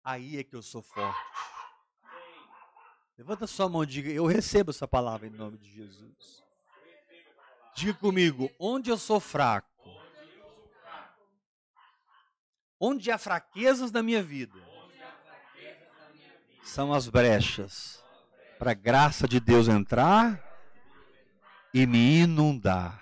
aí 0.02 0.38
é 0.38 0.44
que 0.46 0.56
eu 0.56 0.62
sou 0.62 0.82
forte. 0.82 1.20
Levanta 3.18 3.46
sua 3.46 3.68
mão 3.68 3.84
e 3.84 3.88
diga: 3.88 4.10
Eu 4.10 4.26
recebo 4.26 4.72
essa 4.72 4.88
palavra 4.88 5.28
em 5.28 5.32
nome 5.32 5.58
de 5.58 5.70
Jesus. 5.70 6.44
Diga 7.76 7.94
comigo: 7.96 8.50
onde 8.58 8.90
eu 8.90 8.98
sou 8.98 9.20
fraco, 9.20 9.90
onde 12.80 13.12
há 13.12 13.18
fraquezas 13.18 13.92
na 13.92 14.02
minha 14.02 14.24
vida, 14.24 14.60
são 16.64 16.94
as 16.94 17.10
brechas 17.10 18.02
para 18.58 18.72
a 18.72 18.76
graça 18.76 19.28
de 19.28 19.40
Deus 19.40 19.68
entrar 19.68 20.45
e 21.76 21.86
me 21.86 22.22
inundar. 22.22 23.02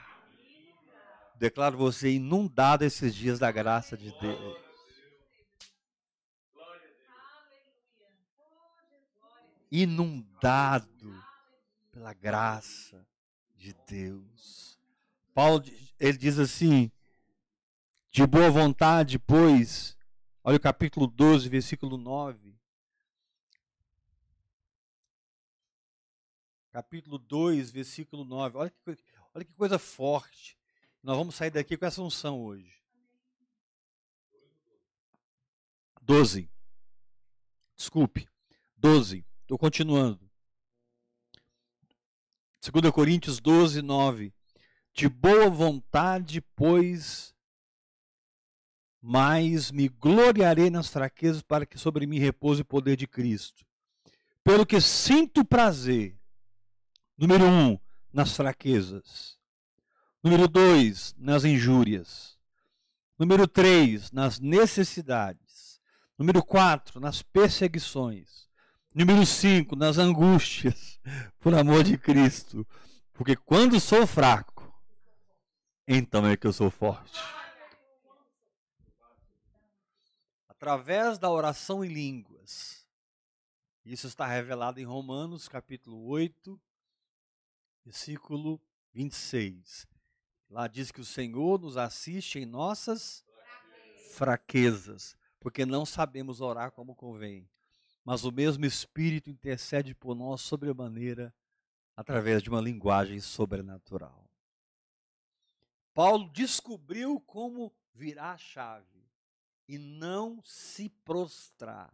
Declaro 1.37 1.77
você 1.77 2.09
inundado 2.09 2.83
esses 2.83 3.13
dias 3.13 3.37
da 3.37 3.51
graça 3.51 3.95
de 3.95 4.11
Deus. 4.19 4.63
inundado 9.75 11.23
pela 11.91 12.13
graça 12.13 13.03
de 13.55 13.75
Deus. 13.87 14.79
Paulo 15.33 15.63
ele 15.99 16.17
diz 16.17 16.37
assim: 16.37 16.91
de 18.11 18.25
boa 18.27 18.51
vontade, 18.51 19.17
pois, 19.17 19.97
olha 20.43 20.57
o 20.57 20.59
capítulo 20.59 21.07
12, 21.07 21.49
versículo 21.49 21.97
9. 21.97 22.55
Capítulo 26.73 27.19
2, 27.19 27.69
versículo 27.69 28.25
9. 28.25 28.57
Olha 28.57 28.69
que, 28.71 28.97
olha 29.31 29.45
que 29.45 29.53
coisa 29.53 29.77
forte. 29.77 30.57
Nós 31.03 31.15
vamos 31.15 31.35
sair 31.35 31.51
daqui 31.51 31.77
com 31.77 31.85
essa 31.85 32.01
unção 32.01 32.41
hoje. 32.43 32.81
12. 36.01 36.49
Desculpe. 37.75 38.27
12. 38.75 39.23
Estou 39.41 39.55
continuando. 39.55 40.27
2 42.59 42.91
Coríntios 42.91 43.39
12, 43.39 43.83
9. 43.83 44.33
De 44.95 45.07
boa 45.07 45.51
vontade, 45.51 46.41
pois, 46.55 47.35
mas 48.99 49.69
me 49.69 49.89
gloriarei 49.89 50.71
nas 50.71 50.87
fraquezas 50.87 51.43
para 51.43 51.67
que 51.67 51.77
sobre 51.77 52.07
mim 52.07 52.17
repouse 52.17 52.63
o 52.63 52.65
poder 52.65 52.95
de 52.95 53.05
Cristo. 53.05 53.63
Pelo 54.43 54.65
que 54.65 54.81
sinto 54.81 55.45
prazer, 55.45 56.19
número 57.23 57.45
um, 57.45 57.79
nas 58.11 58.35
fraquezas. 58.35 59.37
Número 60.21 60.45
dois, 60.45 61.15
nas 61.17 61.45
injúrias. 61.45 62.37
Número 63.17 63.47
três, 63.47 64.11
nas 64.11 64.41
necessidades. 64.41 65.79
Número 66.17 66.43
quatro, 66.43 66.99
nas 66.99 67.21
perseguições. 67.21 68.49
Número 68.93 69.25
5, 69.25 69.75
nas 69.75 69.97
angústias, 69.97 70.99
por 71.39 71.55
amor 71.55 71.83
de 71.83 71.97
Cristo. 71.97 72.67
Porque 73.13 73.35
quando 73.35 73.79
sou 73.79 74.05
fraco, 74.05 74.71
então 75.87 76.27
é 76.27 76.35
que 76.35 76.45
eu 76.45 76.53
sou 76.53 76.69
forte. 76.69 77.19
Através 80.47 81.17
da 81.17 81.29
oração 81.29 81.83
em 81.83 81.87
línguas. 81.87 82.85
Isso 83.83 84.07
está 84.07 84.27
revelado 84.27 84.79
em 84.79 84.83
Romanos, 84.83 85.47
capítulo 85.47 86.05
8, 86.05 86.59
versículo 87.83 88.61
26. 88.93 89.87
Lá 90.49 90.67
diz 90.67 90.91
que 90.91 91.01
o 91.01 91.05
Senhor 91.05 91.59
nos 91.59 91.77
assiste 91.77 92.39
em 92.39 92.45
nossas 92.45 93.25
fraquezas, 94.11 95.17
porque 95.39 95.65
não 95.65 95.85
sabemos 95.85 96.41
orar 96.41 96.71
como 96.71 96.95
convém 96.95 97.49
mas 98.03 98.25
o 98.25 98.31
mesmo 98.31 98.65
Espírito 98.65 99.29
intercede 99.29 99.95
por 99.95 100.15
nós 100.15 100.41
sobremaneira 100.41 101.33
através 101.95 102.43
de 102.43 102.49
uma 102.49 102.59
linguagem 102.59 103.19
sobrenatural. 103.19 104.29
Paulo 105.93 106.29
descobriu 106.29 107.19
como 107.21 107.73
virar 107.93 108.33
a 108.33 108.37
chave 108.37 109.07
e 109.67 109.77
não 109.77 110.41
se 110.43 110.89
prostrar. 110.89 111.93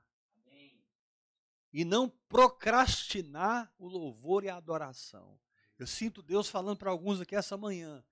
E 1.72 1.86
não 1.86 2.10
procrastinar 2.28 3.72
o 3.78 3.88
louvor 3.88 4.44
e 4.44 4.50
a 4.50 4.56
adoração. 4.56 5.40
Eu 5.80 5.88
sinto 5.88 6.22
Deus 6.22 6.50
falando 6.50 6.78
para 6.78 6.92
alguns 6.92 7.22
aqui 7.22 7.36
essa 7.36 7.58
manhã. 7.58 8.04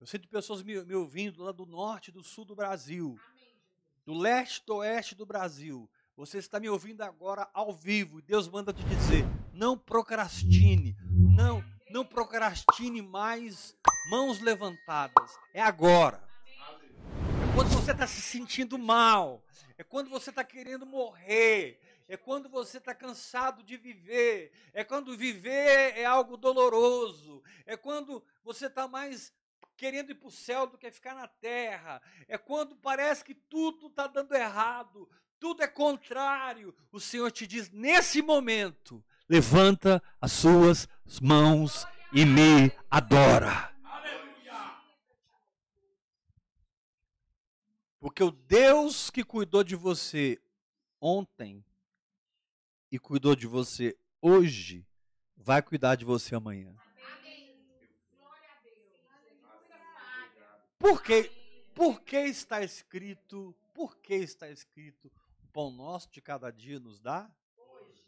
Eu 0.00 0.06
sinto 0.06 0.26
pessoas 0.28 0.62
me, 0.62 0.82
me 0.84 0.94
ouvindo 0.94 1.44
lá 1.44 1.52
do 1.52 1.66
norte, 1.66 2.10
do 2.10 2.24
sul 2.24 2.44
do 2.44 2.56
Brasil, 2.56 3.16
do 4.04 4.14
leste, 4.14 4.64
do 4.66 4.76
oeste 4.76 5.14
do 5.14 5.24
Brasil 5.24 5.88
você 6.16 6.38
está 6.38 6.60
me 6.60 6.68
ouvindo 6.68 7.02
agora 7.02 7.48
ao 7.54 7.72
vivo 7.72 8.18
e 8.18 8.22
Deus 8.22 8.46
manda 8.46 8.72
te 8.72 8.84
dizer: 8.84 9.24
não 9.52 9.78
procrastine, 9.78 10.96
não, 11.10 11.64
não 11.90 12.04
procrastine 12.04 13.00
mais 13.00 13.74
mãos 14.10 14.38
levantadas. 14.40 15.32
É 15.54 15.62
agora. 15.62 16.22
É 16.46 17.54
quando 17.54 17.70
você 17.70 17.92
está 17.92 18.06
se 18.06 18.20
sentindo 18.20 18.78
mal. 18.78 19.42
É 19.78 19.82
quando 19.82 20.10
você 20.10 20.30
está 20.30 20.44
querendo 20.44 20.84
morrer. 20.84 21.80
É 22.12 22.16
quando 22.18 22.46
você 22.46 22.76
está 22.76 22.94
cansado 22.94 23.62
de 23.62 23.78
viver. 23.78 24.52
É 24.74 24.84
quando 24.84 25.16
viver 25.16 25.96
é 25.96 26.04
algo 26.04 26.36
doloroso. 26.36 27.42
É 27.64 27.74
quando 27.74 28.22
você 28.44 28.66
está 28.66 28.86
mais 28.86 29.32
querendo 29.78 30.10
ir 30.10 30.16
para 30.16 30.28
o 30.28 30.30
céu 30.30 30.66
do 30.66 30.76
que 30.76 30.90
ficar 30.90 31.14
na 31.14 31.26
terra. 31.26 32.02
É 32.28 32.36
quando 32.36 32.76
parece 32.76 33.24
que 33.24 33.34
tudo 33.34 33.86
está 33.86 34.06
dando 34.06 34.34
errado, 34.34 35.08
tudo 35.40 35.62
é 35.62 35.66
contrário, 35.66 36.76
o 36.92 37.00
Senhor 37.00 37.30
te 37.30 37.46
diz 37.46 37.70
nesse 37.70 38.20
momento: 38.20 39.02
levanta 39.26 40.02
as 40.20 40.32
suas 40.32 40.86
mãos 41.18 41.86
e 42.12 42.26
me 42.26 42.70
adora. 42.90 43.74
Porque 47.98 48.22
o 48.22 48.30
Deus 48.30 49.08
que 49.08 49.24
cuidou 49.24 49.64
de 49.64 49.74
você 49.74 50.38
ontem 51.00 51.64
e 52.92 52.98
cuidou 52.98 53.34
de 53.34 53.46
você 53.46 53.96
hoje, 54.20 54.86
vai 55.34 55.62
cuidar 55.62 55.96
de 55.96 56.04
você 56.04 56.34
amanhã. 56.34 56.76
Por 60.78 61.02
que, 61.02 61.30
por 61.74 62.02
que 62.02 62.18
está 62.18 62.62
escrito? 62.62 63.56
Por 63.72 63.96
que 63.96 64.14
está 64.14 64.50
escrito? 64.50 65.10
pão 65.52 65.70
nosso 65.70 66.10
de 66.10 66.20
cada 66.20 66.50
dia 66.50 66.80
nos 66.80 66.98
dá? 66.98 67.30
Hoje. 67.56 68.04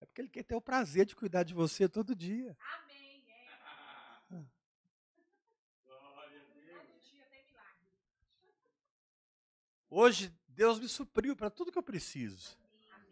É 0.00 0.06
porque 0.06 0.20
Ele 0.20 0.28
quer 0.28 0.44
ter 0.44 0.54
o 0.54 0.60
prazer 0.60 1.06
de 1.06 1.16
cuidar 1.16 1.42
de 1.42 1.54
você 1.54 1.88
todo 1.88 2.14
dia. 2.14 2.56
Amém. 2.60 2.96
Hoje, 9.88 10.30
Deus 10.48 10.78
me 10.78 10.88
supriu 10.88 11.34
para 11.34 11.48
tudo 11.48 11.72
que 11.72 11.78
eu 11.78 11.82
preciso. 11.82 12.58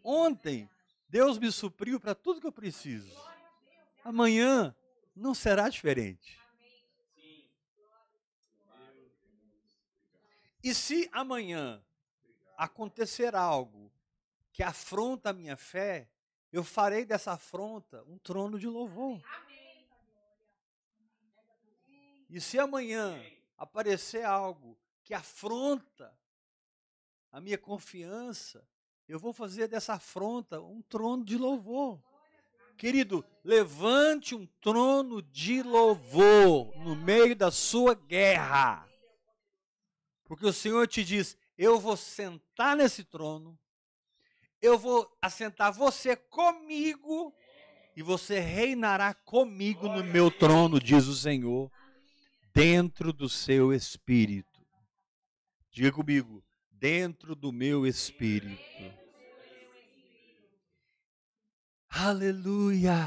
Ontem, 0.03 0.69
Deus 1.15 1.39
me 1.39 1.53
supriu 1.53 2.01
para 2.01 2.13
tudo 2.13 2.41
que 2.41 2.47
eu 2.49 2.51
preciso. 2.51 3.17
Amanhã 4.03 4.75
não 5.15 5.33
será 5.33 5.69
diferente. 5.69 6.41
E 10.61 10.75
se 10.75 11.09
amanhã 11.13 11.81
acontecer 12.57 13.37
algo 13.37 13.93
que 14.53 14.61
afronta 14.61 15.31
a 15.31 15.33
minha 15.33 15.57
fé, 15.57 16.11
eu 16.51 16.65
farei 16.65 17.05
dessa 17.05 17.31
afronta 17.31 18.03
um 18.09 18.19
trono 18.19 18.59
de 18.59 18.67
louvor. 18.67 19.23
E 22.29 22.41
se 22.41 22.59
amanhã 22.59 23.25
aparecer 23.57 24.25
algo 24.25 24.77
que 25.05 25.15
afronta 25.15 26.13
a 27.31 27.41
minha 27.41 27.57
confiança, 27.57 28.67
eu 29.09 29.19
vou 29.19 29.33
fazer 29.33 29.69
dessa 29.69 29.95
afronta 29.95 30.61
um 30.61 30.83
trono 30.83 31.25
de 31.25 31.37
louvor. 31.37 32.03
Querido, 32.77 33.25
levante 33.45 34.35
um 34.35 34.47
trono 34.61 35.23
de 35.23 35.63
louvor 35.63 36.77
no 36.79 36.97
meio 36.97 37.37
da 37.37 37.51
sua 37.51 37.95
guerra. 37.95 38.89
Porque 40.25 40.47
o 40.47 40.53
Senhor 40.53 40.89
te 40.89 41.05
diz: 41.05 41.37
eu 41.57 41.79
vou 41.79 41.97
sentar 41.97 42.77
nesse 42.77 43.05
trono, 43.05 43.59
eu 44.61 44.77
vou 44.77 45.09
assentar 45.23 45.73
você 45.73 46.17
comigo, 46.17 47.33
e 47.97 48.03
você 48.03 48.41
reinará 48.41 49.15
comigo 49.15 49.89
no 49.89 50.03
meu 50.03 50.31
trono, 50.31 50.81
diz 50.81 51.07
o 51.07 51.15
Senhor, 51.15 51.71
dentro 52.53 53.13
do 53.13 53.29
seu 53.29 53.73
espírito. 53.73 54.67
Diga 55.71 55.93
comigo, 55.93 56.44
dentro 56.85 57.35
do 57.35 57.51
meu 57.51 57.87
espírito. 57.87 58.61
Aleluia! 61.89 63.07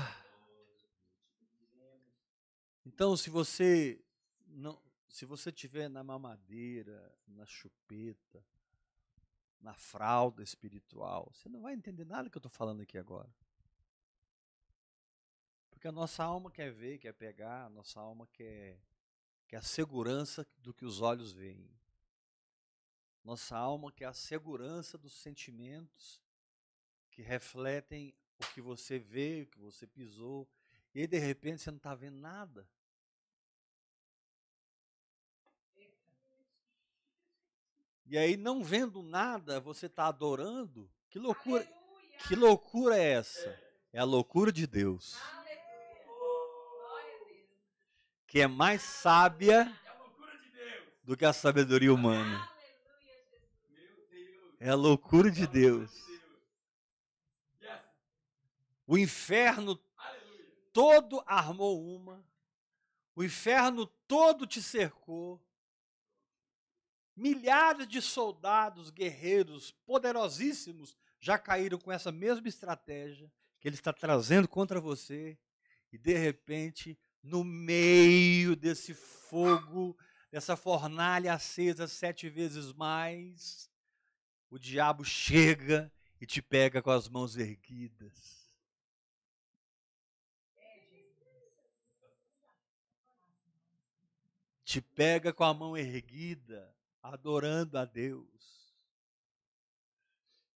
Então, 2.83 3.15
se 3.15 3.29
você 3.29 4.03
não, 4.47 4.81
se 5.07 5.27
você 5.27 5.51
tiver 5.51 5.87
na 5.89 6.03
mamadeira, 6.03 7.15
na 7.27 7.45
chupeta, 7.45 8.43
na 9.61 9.75
fralda 9.75 10.41
espiritual, 10.41 11.31
você 11.31 11.47
não 11.47 11.61
vai 11.61 11.75
entender 11.75 12.03
nada 12.03 12.31
que 12.31 12.37
eu 12.37 12.39
estou 12.39 12.49
falando 12.49 12.81
aqui 12.81 12.97
agora. 12.97 13.29
Porque 15.69 15.87
a 15.87 15.91
nossa 15.91 16.23
alma 16.23 16.49
quer 16.49 16.71
ver, 16.71 16.97
quer 16.97 17.13
pegar, 17.13 17.65
a 17.65 17.69
nossa 17.69 17.99
alma 17.99 18.27
quer, 18.33 18.81
quer 19.47 19.57
a 19.57 19.61
segurança 19.61 20.47
do 20.57 20.73
que 20.73 20.83
os 20.83 20.99
olhos 20.99 21.31
veem. 21.31 21.77
Nossa 23.27 23.57
alma 23.57 23.91
quer 23.91 24.05
a 24.05 24.13
segurança 24.13 24.97
dos 24.97 25.11
sentimentos 25.11 26.23
que 27.11 27.21
refletem 27.21 28.15
o 28.39 28.53
que 28.53 28.61
você 28.61 28.97
vê, 28.97 29.41
o 29.41 29.47
que 29.47 29.59
você 29.59 29.85
pisou, 29.85 30.49
e 30.95 31.01
aí 31.01 31.07
de 31.07 31.17
repente 31.17 31.61
você 31.61 31.69
não 31.69 31.75
está 31.75 31.93
vendo 31.93 32.15
nada. 32.15 32.65
E 38.05 38.17
aí, 38.17 38.37
não 38.37 38.63
vendo 38.63 39.03
nada, 39.03 39.59
você 39.59 39.87
está 39.87 40.05
adorando. 40.05 40.89
Que 41.09 41.19
loucura! 41.19 41.63
Aleluia. 41.63 42.17
Que 42.29 42.33
loucura 42.33 42.97
é 42.97 43.11
essa? 43.11 43.61
É 43.91 43.99
a 43.99 44.05
loucura 44.05 44.53
de 44.53 44.65
Deus. 44.65 45.19
Que 48.25 48.39
é 48.39 48.47
mais 48.47 48.81
sábia 48.83 49.69
do 51.03 51.17
que 51.17 51.25
a 51.25 51.33
sabedoria 51.33 51.93
humana. 51.93 52.57
É 54.60 54.70
a 54.70 54.76
loucura 54.76 55.30
de 55.30 55.46
Deus. 55.46 55.91
O 58.88 58.98
inferno 58.98 59.80
todo 60.72 61.22
armou 61.26 61.84
uma, 61.96 62.26
o 63.15 63.24
inferno 63.24 63.86
todo 64.08 64.48
te 64.48 64.62
cercou, 64.62 65.43
milhares 67.15 67.88
de 67.88 68.02
soldados, 68.02 68.89
guerreiros 68.89 69.72
poderosíssimos 69.86 70.96
já 71.20 71.38
caíram 71.38 71.80
com 71.80 71.91
essa 71.91 72.12
mesma 72.12 72.48
estratégia 72.48 73.32
que 73.60 73.67
ele 73.67 73.76
está 73.76 73.91
trazendo 73.91 74.48
contra 74.48 74.80
você, 74.80 75.38
e 75.91 75.98
de 75.98 76.13
repente, 76.13 76.98
no 77.22 77.43
meio 77.43 78.56
desse 78.56 78.93
fogo, 78.93 79.98
dessa 80.32 80.56
fornalha 80.56 81.34
acesa 81.34 81.88
sete 81.88 82.30
vezes 82.30 82.72
mais, 82.72 83.70
o 84.49 84.57
diabo 84.57 85.03
chega 85.03 85.91
e 86.19 86.25
te 86.25 86.41
pega 86.41 86.81
com 86.81 86.91
as 86.91 87.07
mãos 87.07 87.38
erguidas. 87.38 88.38
te 94.67 94.81
pega 94.81 95.31
com 95.31 95.45
a 95.45 95.53
mão 95.53 95.77
erguida, 95.77 96.75
adorando 97.01 97.77
a 97.77 97.86
Deus, 97.86 98.75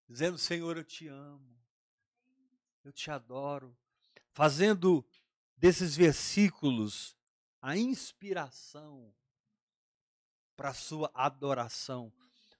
dizendo: 0.05 0.37
Senhor, 0.37 0.75
eu 0.75 0.83
te 0.83 1.07
amo, 1.07 1.57
eu 2.83 2.91
te 2.91 3.09
adoro, 3.09 3.73
fazendo 4.33 5.07
desses 5.55 5.95
versículos 5.95 7.15
a 7.61 7.77
inspiração 7.77 9.15
para 10.57 10.71
a 10.71 10.73
sua 10.73 11.09
adoração. 11.13 12.11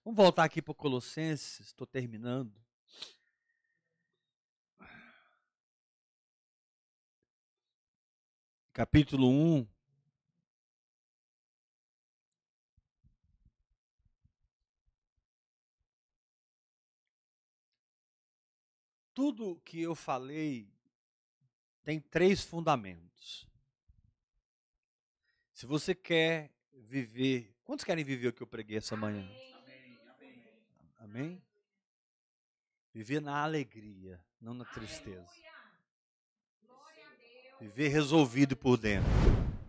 Vamos 0.04 0.18
voltar 0.18 0.46
aqui 0.46 0.64
para 0.64 0.74
Colossenses, 0.74 1.68
estou 1.68 1.86
terminando. 1.86 2.60
Capítulo 8.74 9.30
1, 9.30 9.68
tudo 19.14 19.62
que 19.64 19.80
eu 19.82 19.94
falei 19.94 20.68
tem 21.84 22.00
três 22.00 22.42
fundamentos. 22.44 23.48
Se 25.54 25.68
você 25.68 25.94
quer 25.94 26.52
viver, 26.74 27.56
quantos 27.64 27.86
querem 27.86 28.04
viver 28.04 28.30
o 28.30 28.34
que 28.34 28.42
eu 28.42 28.48
preguei 28.48 28.78
essa 28.78 28.96
manhã? 28.96 29.22
Amém. 29.24 29.61
Amém. 31.13 31.43
Viver 32.93 33.21
na 33.21 33.43
alegria, 33.43 34.17
não 34.39 34.54
na 34.54 34.63
tristeza. 34.63 35.30
Viver 37.60 37.89
resolvido 37.89 38.56
por 38.56 38.78
dentro. 38.78 39.10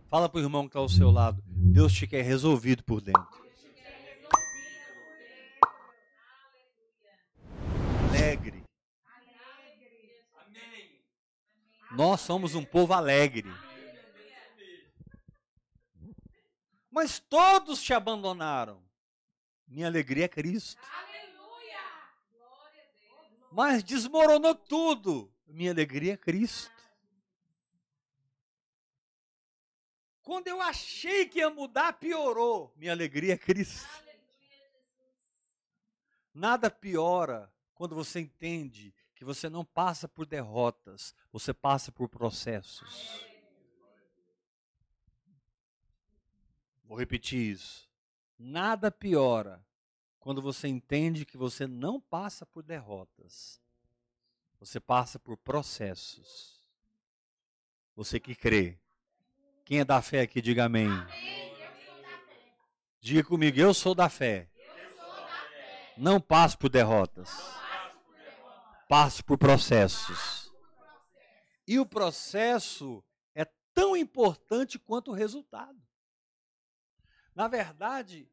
Fala 0.09 0.29
para 0.29 0.37
o 0.37 0.41
irmão 0.41 0.63
que 0.63 0.69
está 0.69 0.79
ao 0.79 0.87
seu 0.87 1.11
lado. 1.11 1.43
Deus 1.45 1.91
te 1.91 2.07
quer 2.07 2.21
resolvido 2.21 2.81
por 2.85 3.01
dentro. 3.01 3.45
Alegre. 8.09 8.63
Nós 11.91 12.21
somos 12.21 12.55
um 12.55 12.63
povo 12.63 12.93
alegre. 12.93 13.51
Mas 16.89 17.19
todos 17.19 17.83
te 17.83 17.93
abandonaram. 17.93 18.81
Minha 19.67 19.87
alegria 19.87 20.23
é 20.23 20.29
Cristo. 20.29 20.81
Mas 23.53 23.83
desmoronou 23.83 24.55
tudo. 24.55 25.31
Minha 25.45 25.71
alegria 25.71 26.13
é 26.13 26.17
Cristo. 26.17 26.71
Quando 30.23 30.47
eu 30.47 30.59
achei 30.59 31.27
que 31.27 31.37
ia 31.37 31.51
mudar, 31.51 31.93
piorou. 31.93 32.73
Minha 32.75 32.93
alegria 32.93 33.33
é 33.33 33.37
Cristo. 33.37 33.87
Nada 36.33 36.71
piora 36.71 37.53
quando 37.75 37.93
você 37.93 38.21
entende 38.21 38.91
que 39.13 39.23
você 39.23 39.47
não 39.47 39.63
passa 39.63 40.07
por 40.07 40.25
derrotas, 40.25 41.13
você 41.31 41.53
passa 41.53 41.91
por 41.91 42.09
processos. 42.09 43.23
Vou 46.83 46.97
repetir 46.97 47.51
isso. 47.51 47.87
Nada 48.39 48.89
piora 48.89 49.63
quando 50.23 50.41
você 50.41 50.67
entende 50.67 51.25
que 51.25 51.37
você 51.37 51.67
não 51.67 51.99
passa 51.99 52.45
por 52.45 52.63
derrotas. 52.63 53.61
Você 54.59 54.79
passa 54.79 55.19
por 55.19 55.35
processos. 55.37 56.59
Você 57.95 58.19
que 58.19 58.33
crê. 58.33 58.79
Quem 59.65 59.81
é 59.81 59.85
da 59.85 60.01
fé 60.01 60.21
aqui, 60.21 60.41
diga 60.41 60.65
amém. 60.65 60.87
amém. 60.87 61.53
Diga 62.99 63.23
comigo, 63.23 63.59
eu 63.59 63.73
sou 63.73 63.93
da 63.93 64.07
fé. 64.07 64.49
Sou 64.95 65.05
da 65.05 65.27
fé. 65.27 65.93
Não 65.97 66.19
passo 66.21 66.57
por 66.57 66.69
derrotas 66.69 67.29
passo 68.93 69.25
por 69.25 69.39
processos. 69.39 70.53
E 71.67 71.79
o 71.79 71.85
processo 71.85 73.03
é 73.33 73.43
tão 73.73 73.97
importante 73.97 74.77
quanto 74.77 75.09
o 75.09 75.15
resultado. 75.15 75.81
Na 77.33 77.47
verdade, 77.47 78.31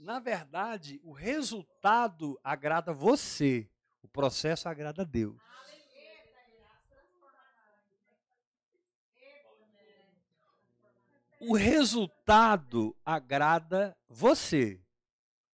na 0.00 0.18
verdade, 0.18 0.98
o 1.04 1.12
resultado 1.12 2.40
agrada 2.42 2.90
você, 2.90 3.68
o 4.02 4.08
processo 4.08 4.66
agrada 4.66 5.04
Deus. 5.04 5.38
O 11.38 11.54
resultado 11.54 12.96
agrada 13.04 13.96
você. 14.08 14.80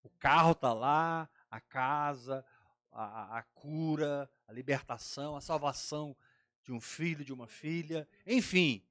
O 0.03 0.11
carro 0.11 0.53
está 0.53 0.73
lá, 0.73 1.29
a 1.51 1.61
casa, 1.61 2.45
a, 2.93 3.39
a 3.39 3.43
cura, 3.43 4.31
a 4.47 4.53
libertação, 4.53 5.37
a 5.37 5.41
salvação 5.41 6.17
de 6.63 6.73
um 6.73 6.81
filho, 6.81 7.25
de 7.25 7.33
uma 7.33 7.49
filha, 7.49 8.09
enfim. 8.25 8.85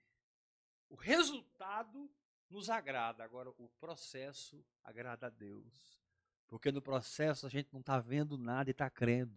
O 0.89 0.95
resultado 0.95 2.09
nos 2.49 2.69
agrada. 2.69 3.23
Agora, 3.23 3.49
o 3.57 3.69
processo 3.79 4.63
agrada 4.83 5.27
a 5.27 5.29
Deus. 5.29 5.99
Porque 6.47 6.71
no 6.71 6.81
processo 6.81 7.45
a 7.45 7.49
gente 7.49 7.69
não 7.73 7.79
está 7.79 7.99
vendo 7.99 8.37
nada 8.37 8.69
e 8.69 8.71
está 8.71 8.89
crendo. 8.89 9.35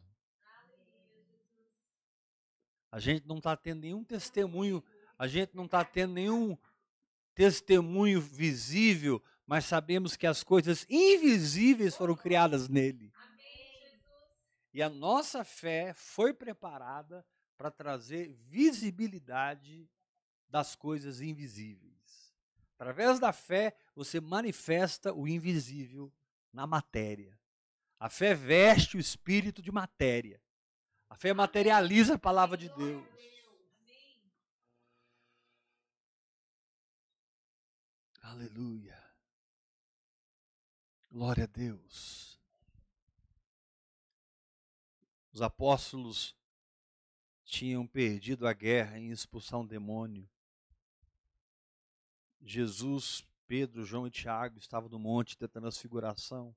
A 2.90 2.98
gente 2.98 3.26
não 3.26 3.38
está 3.38 3.56
tendo 3.56 3.80
nenhum 3.80 4.02
testemunho, 4.02 4.82
a 5.18 5.26
gente 5.26 5.54
não 5.54 5.66
está 5.66 5.84
tendo 5.84 6.14
nenhum 6.14 6.56
testemunho 7.34 8.20
visível, 8.20 9.22
mas 9.46 9.64
sabemos 9.64 10.16
que 10.16 10.26
as 10.26 10.42
coisas 10.42 10.86
invisíveis 10.88 11.94
foram 11.94 12.16
criadas 12.16 12.68
nele. 12.68 13.12
E 14.72 14.82
a 14.82 14.88
nossa 14.88 15.44
fé 15.44 15.92
foi 15.94 16.32
preparada 16.32 17.24
para 17.56 17.70
trazer 17.70 18.32
visibilidade 18.32 19.88
das 20.48 20.74
coisas 20.74 21.20
invisíveis. 21.20 21.97
Através 22.78 23.18
da 23.18 23.32
fé, 23.32 23.76
você 23.92 24.20
manifesta 24.20 25.12
o 25.12 25.26
invisível 25.26 26.12
na 26.52 26.64
matéria. 26.64 27.36
A 27.98 28.08
fé 28.08 28.34
veste 28.34 28.96
o 28.96 29.00
espírito 29.00 29.60
de 29.60 29.72
matéria. 29.72 30.40
A 31.10 31.16
fé 31.16 31.34
materializa 31.34 32.14
a 32.14 32.18
palavra 32.18 32.56
de 32.56 32.68
Deus. 32.68 33.04
Aleluia. 38.22 38.96
Glória 41.10 41.44
a 41.44 41.46
Deus. 41.48 42.38
Os 45.32 45.42
apóstolos 45.42 46.36
tinham 47.44 47.84
perdido 47.84 48.46
a 48.46 48.52
guerra 48.52 49.00
em 49.00 49.10
expulsar 49.10 49.58
um 49.58 49.66
demônio. 49.66 50.30
Jesus, 52.40 53.24
Pedro, 53.46 53.84
João 53.84 54.06
e 54.06 54.10
Tiago 54.10 54.58
estavam 54.58 54.88
no 54.88 54.98
monte 54.98 55.38
da 55.38 55.48
transfiguração 55.48 56.54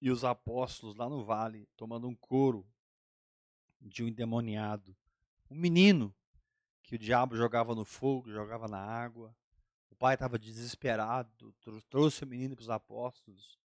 e 0.00 0.10
os 0.10 0.24
apóstolos 0.24 0.96
lá 0.96 1.08
no 1.08 1.24
vale 1.24 1.68
tomando 1.76 2.08
um 2.08 2.14
couro 2.14 2.66
de 3.80 4.02
um 4.02 4.08
endemoniado, 4.08 4.96
um 5.50 5.54
menino 5.54 6.14
que 6.82 6.94
o 6.94 6.98
diabo 6.98 7.36
jogava 7.36 7.74
no 7.74 7.84
fogo, 7.84 8.30
jogava 8.30 8.66
na 8.66 8.78
água. 8.78 9.34
O 9.90 9.94
pai 9.94 10.14
estava 10.14 10.38
desesperado, 10.38 11.54
trouxe 11.90 12.24
o 12.24 12.26
menino 12.26 12.56
para 12.56 12.62
os 12.62 12.70
apóstolos. 12.70 13.58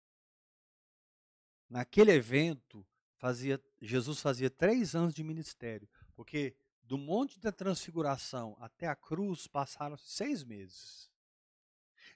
Naquele 1.69 2.11
evento, 2.11 2.85
fazia, 3.15 3.63
Jesus 3.81 4.19
fazia 4.19 4.49
três 4.49 4.93
anos 4.95 5.13
de 5.13 5.23
ministério, 5.23 5.87
porque 6.15 6.55
do 6.83 6.97
Monte 6.97 7.39
da 7.39 7.51
Transfiguração 7.51 8.57
até 8.59 8.87
a 8.87 8.95
cruz 8.95 9.47
passaram 9.47 9.95
seis 9.97 10.43
meses. 10.43 11.09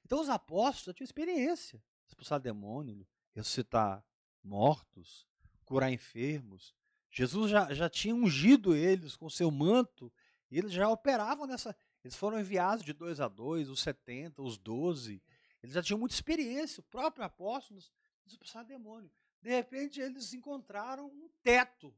Então 0.08 0.22
os 0.22 0.30
apóstolos 0.30 0.86
já 0.86 0.94
tinham 0.94 1.06
experiência, 1.06 1.84
expulsar 2.08 2.40
demônio, 2.40 3.06
ressuscitar 3.36 4.02
mortos, 4.42 5.28
curar 5.66 5.92
enfermos. 5.92 6.74
Jesus 7.12 7.52
já, 7.52 7.74
já 7.74 7.90
tinha 7.90 8.16
ungido 8.16 8.74
eles 8.74 9.18
com 9.18 9.30
seu 9.30 9.52
manto 9.52 10.10
e 10.50 10.58
eles 10.58 10.72
já 10.72 10.88
operavam 10.88 11.46
nessa. 11.46 11.76
Eles 12.06 12.16
foram 12.16 12.40
enviados 12.40 12.86
de 12.86 12.94
dois 12.94 13.20
a 13.20 13.28
dois, 13.28 13.68
os 13.68 13.82
70, 13.82 14.42
os 14.42 14.58
12. 14.58 15.22
Eles 15.62 15.76
já 15.76 15.84
tinham 15.84 16.00
muita 16.00 16.16
experiência. 16.16 16.80
O 16.80 16.84
próprio 16.84 17.26
apóstolo 17.26 17.82
expulsar 18.26 18.64
demônio. 18.64 19.12
De 19.42 19.50
repente, 19.50 20.00
eles 20.00 20.34
encontraram 20.34 21.08
um 21.08 21.28
teto. 21.44 21.94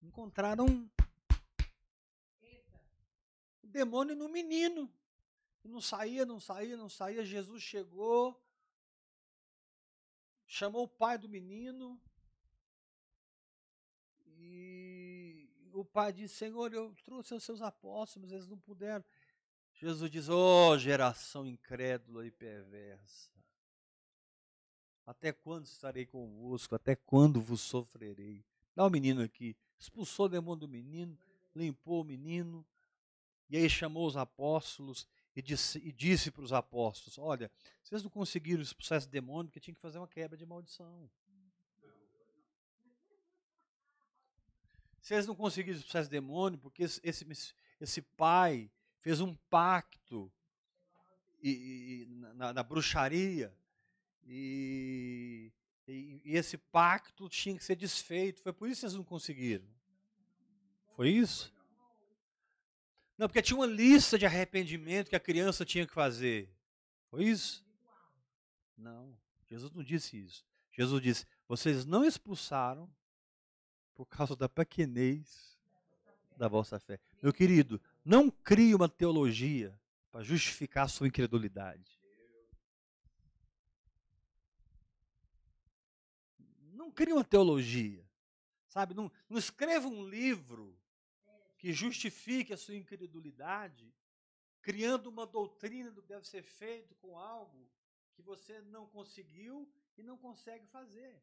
Encontraram 0.00 0.64
um 0.64 0.88
demônio 3.62 4.16
no 4.16 4.30
menino. 4.30 4.90
Não 5.64 5.80
saía, 5.80 6.24
não 6.24 6.40
saía, 6.40 6.76
não 6.76 6.88
saía. 6.88 7.24
Jesus 7.24 7.62
chegou, 7.62 8.40
chamou 10.46 10.84
o 10.84 10.88
pai 10.88 11.18
do 11.18 11.28
menino. 11.28 12.00
E 14.26 15.48
o 15.72 15.84
pai 15.84 16.12
disse: 16.12 16.36
Senhor, 16.36 16.72
eu 16.72 16.94
trouxe 17.04 17.34
os 17.34 17.44
seus 17.44 17.60
apóstolos, 17.60 18.32
eles 18.32 18.48
não 18.48 18.58
puderam. 18.58 19.04
Jesus 19.74 20.10
diz: 20.10 20.28
oh, 20.28 20.76
geração 20.78 21.46
incrédula 21.46 22.26
e 22.26 22.30
perversa. 22.30 23.30
Até 25.06 25.32
quando 25.32 25.64
estarei 25.64 26.06
convosco? 26.06 26.74
Até 26.74 26.94
quando 26.94 27.40
vos 27.40 27.60
sofrerei? 27.60 28.44
Dá 28.74 28.84
o 28.84 28.90
menino 28.90 29.22
aqui. 29.22 29.56
Expulsou 29.78 30.26
o 30.26 30.28
demônio 30.28 30.60
do 30.60 30.68
menino, 30.68 31.18
limpou 31.54 32.02
o 32.02 32.04
menino. 32.04 32.64
E 33.48 33.56
aí 33.56 33.68
chamou 33.68 34.06
os 34.06 34.16
apóstolos 34.16 35.08
e 35.34 35.42
disse, 35.42 35.78
e 35.78 35.92
disse 35.92 36.30
para 36.30 36.42
os 36.42 36.52
apóstolos: 36.52 37.18
Olha, 37.18 37.50
vocês 37.82 38.02
não 38.02 38.10
conseguiram 38.10 38.62
expulsar 38.62 38.98
esse 38.98 39.08
demônio 39.08 39.46
porque 39.46 39.60
tinha 39.60 39.74
que 39.74 39.80
fazer 39.80 39.98
uma 39.98 40.08
quebra 40.08 40.36
de 40.36 40.44
maldição. 40.44 41.10
Vocês 45.00 45.26
não 45.26 45.34
conseguiram 45.34 45.78
expulsar 45.78 46.02
esse 46.02 46.10
demônio 46.10 46.58
porque 46.58 46.82
esse, 46.82 47.00
esse, 47.02 47.54
esse 47.80 48.02
pai 48.02 48.70
fez 49.00 49.20
um 49.20 49.34
pacto 49.48 50.30
e, 51.42 51.50
e 51.50 52.06
na, 52.34 52.52
na, 52.52 52.62
bruxaria 52.62 53.54
e, 54.26 55.50
e, 55.88 56.20
esse 56.24 56.58
pacto 56.58 57.28
tinha 57.28 57.56
que 57.56 57.64
ser 57.64 57.76
desfeito. 57.76 58.42
Foi 58.42 58.52
por 58.52 58.68
isso 58.68 58.76
que 58.76 58.80
vocês 58.82 58.94
não 58.94 59.04
conseguiram. 59.04 59.66
Foi 60.94 61.08
isso? 61.08 61.52
Não, 63.20 63.28
porque 63.28 63.42
tinha 63.42 63.58
uma 63.58 63.66
lista 63.66 64.18
de 64.18 64.24
arrependimento 64.24 65.10
que 65.10 65.14
a 65.14 65.20
criança 65.20 65.62
tinha 65.62 65.86
que 65.86 65.92
fazer. 65.92 66.48
Foi 67.10 67.22
isso? 67.22 67.62
Não, 68.74 69.14
Jesus 69.46 69.70
não 69.72 69.84
disse 69.84 70.18
isso. 70.18 70.42
Jesus 70.72 71.02
disse: 71.02 71.26
vocês 71.46 71.84
não 71.84 72.02
expulsaram 72.02 72.90
por 73.94 74.06
causa 74.06 74.34
da 74.34 74.48
pequenez 74.48 75.60
da 76.34 76.48
vossa 76.48 76.80
fé. 76.80 76.98
Meu 77.22 77.30
querido, 77.30 77.78
não 78.02 78.30
crie 78.30 78.74
uma 78.74 78.88
teologia 78.88 79.78
para 80.10 80.22
justificar 80.22 80.86
a 80.86 80.88
sua 80.88 81.06
incredulidade. 81.06 82.00
Não 86.72 86.90
crie 86.90 87.12
uma 87.12 87.22
teologia. 87.22 88.02
Sabe, 88.66 88.94
não, 88.94 89.12
não 89.28 89.36
escreva 89.36 89.86
um 89.88 90.08
livro 90.08 90.79
que 91.60 91.74
justifique 91.74 92.54
a 92.54 92.56
sua 92.56 92.74
incredulidade, 92.74 93.94
criando 94.62 95.08
uma 95.08 95.26
doutrina 95.26 95.90
do 95.90 96.00
que 96.00 96.08
deve 96.08 96.26
ser 96.26 96.42
feito 96.42 96.94
com 96.94 97.18
algo 97.18 97.70
que 98.14 98.22
você 98.22 98.62
não 98.62 98.86
conseguiu 98.86 99.70
e 99.98 100.02
não 100.02 100.16
consegue 100.16 100.66
fazer. 100.68 101.22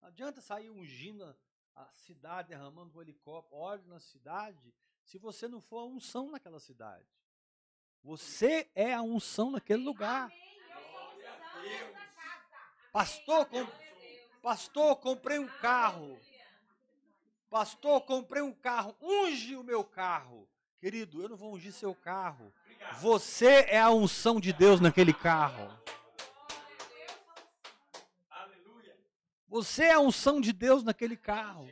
Não 0.00 0.08
adianta 0.08 0.40
sair 0.40 0.70
ungindo 0.70 1.36
a 1.74 1.92
cidade, 1.94 2.50
derramando 2.50 2.96
um 2.96 3.02
helicóptero, 3.02 3.60
óleo 3.60 3.88
na 3.88 3.98
cidade, 3.98 4.72
se 5.02 5.18
você 5.18 5.48
não 5.48 5.60
for 5.60 5.80
a 5.80 5.86
unção 5.86 6.30
naquela 6.30 6.60
cidade. 6.60 7.08
Você 8.04 8.70
é 8.76 8.94
a 8.94 9.02
unção 9.02 9.50
naquele 9.50 9.82
lugar. 9.82 10.30
Pastor, 12.92 13.46
com, 13.46 13.66
pastor, 14.40 14.94
comprei 14.96 15.40
um 15.40 15.48
carro. 15.58 16.20
Pastor, 17.52 18.00
comprei 18.00 18.40
um 18.40 18.50
carro, 18.50 18.96
unge 18.98 19.54
o 19.56 19.62
meu 19.62 19.84
carro. 19.84 20.48
Querido, 20.80 21.20
eu 21.20 21.28
não 21.28 21.36
vou 21.36 21.52
ungir 21.52 21.70
seu 21.70 21.94
carro. 21.94 22.50
Você 23.02 23.66
é 23.68 23.78
a 23.78 23.90
unção 23.90 24.40
de 24.40 24.54
Deus 24.54 24.80
naquele 24.80 25.12
carro. 25.12 25.70
Você 29.46 29.84
é 29.84 29.92
a 29.92 30.00
unção 30.00 30.40
de 30.40 30.50
Deus 30.50 30.82
naquele 30.82 31.14
carro. 31.14 31.68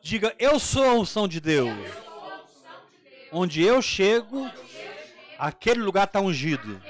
Diga, 0.00 0.34
eu 0.38 0.58
sou 0.58 0.88
a 0.88 0.94
unção 0.94 1.28
de 1.28 1.42
Deus. 1.42 1.76
Onde 3.30 3.62
eu 3.62 3.82
chego, 3.82 4.50
aquele 5.38 5.82
lugar 5.82 6.04
está 6.04 6.22
ungido. 6.22 6.80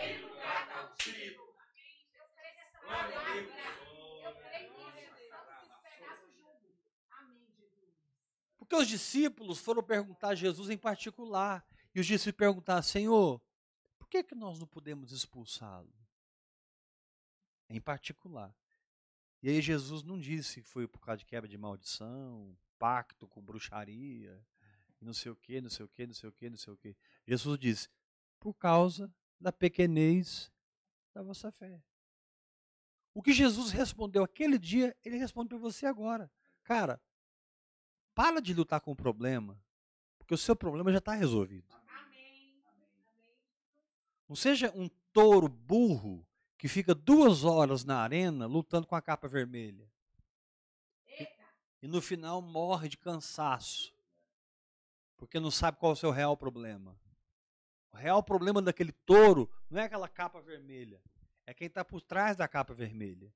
Porque 8.69 8.83
os 8.83 8.89
discípulos 8.89 9.59
foram 9.59 9.83
perguntar 9.83 10.29
a 10.29 10.35
Jesus 10.35 10.69
em 10.69 10.77
particular. 10.77 11.67
E 11.95 12.01
os 12.01 12.07
discípulos 12.07 12.37
perguntaram, 12.37 12.83
Senhor, 12.83 13.41
por 13.99 14.07
que, 14.09 14.23
que 14.23 14.35
nós 14.35 14.59
não 14.59 14.67
podemos 14.67 15.11
expulsá-lo? 15.11 15.91
Em 17.71 17.81
particular. 17.81 18.55
E 19.43 19.49
aí 19.49 19.63
Jesus 19.63 20.03
não 20.03 20.19
disse 20.19 20.61
que 20.61 20.69
foi 20.69 20.87
por 20.87 21.01
causa 21.01 21.21
de 21.21 21.25
quebra 21.25 21.49
de 21.49 21.57
maldição, 21.57 22.55
pacto 22.79 23.27
com 23.27 23.41
bruxaria, 23.41 24.39
não 25.01 25.15
sei 25.15 25.33
o 25.33 25.37
que, 25.37 25.63
não 25.63 25.71
sei 25.71 25.87
o 25.87 25.89
que, 25.89 26.07
não 26.07 26.13
sei 26.15 26.29
o 26.29 26.33
que, 26.33 26.51
não 26.51 26.57
sei 26.59 26.73
o 26.75 26.77
que. 26.77 26.97
Jesus 27.27 27.59
disse, 27.59 27.89
por 28.39 28.53
causa 28.53 29.11
da 29.41 29.51
pequenez 29.51 30.53
da 31.15 31.23
vossa 31.23 31.51
fé. 31.51 31.83
O 33.15 33.23
que 33.23 33.33
Jesus 33.33 33.71
respondeu 33.71 34.23
aquele 34.23 34.59
dia, 34.59 34.95
ele 35.03 35.17
responde 35.17 35.49
para 35.49 35.59
você 35.59 35.87
agora. 35.87 36.31
Cara, 36.63 37.01
para 38.19 38.43
de 38.43 38.53
lutar 38.53 38.81
com 38.81 38.91
o 38.91 38.97
problema, 38.97 39.57
porque 40.19 40.35
o 40.35 40.37
seu 40.37 40.57
problema 40.57 40.91
já 40.91 40.99
está 40.99 41.13
resolvido. 41.13 41.73
Não 44.29 44.35
seja 44.35 44.73
um 44.75 44.89
touro 45.13 45.47
burro 45.47 46.27
que 46.59 46.67
fica 46.67 46.97
duas 46.97 47.45
horas 47.45 47.85
na 47.85 48.01
arena 48.01 48.45
lutando 48.45 48.89
com 48.89 48.97
a 48.97 49.01
capa 49.01 49.29
vermelha. 49.29 49.89
E 51.81 51.87
no 51.87 52.03
final 52.03 52.43
morre 52.43 52.89
de 52.89 52.97
cansaço. 52.97 53.95
Porque 55.17 55.39
não 55.39 55.53
sabe 55.53 55.79
qual 55.79 55.93
é 55.93 55.93
o 55.93 55.97
seu 55.97 56.11
real 56.11 56.37
problema. 56.37 56.99
O 57.93 57.97
real 57.97 58.21
problema 58.21 58.61
daquele 58.61 58.91
touro 58.91 59.49
não 59.71 59.81
é 59.81 59.85
aquela 59.85 60.09
capa 60.09 60.41
vermelha. 60.41 61.01
É 61.47 61.55
quem 61.55 61.69
está 61.69 61.85
por 61.85 62.01
trás 62.01 62.37
da 62.37 62.49
capa 62.49 62.75
vermelha. 62.75 63.33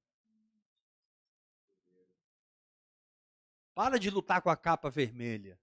Para 3.74 3.98
de 3.98 4.10
lutar 4.10 4.42
com 4.42 4.50
a 4.50 4.56
capa 4.56 4.90
vermelha. 4.90 5.58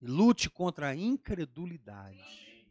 Lute 0.00 0.48
contra 0.48 0.88
a 0.88 0.94
incredulidade. 0.94 2.66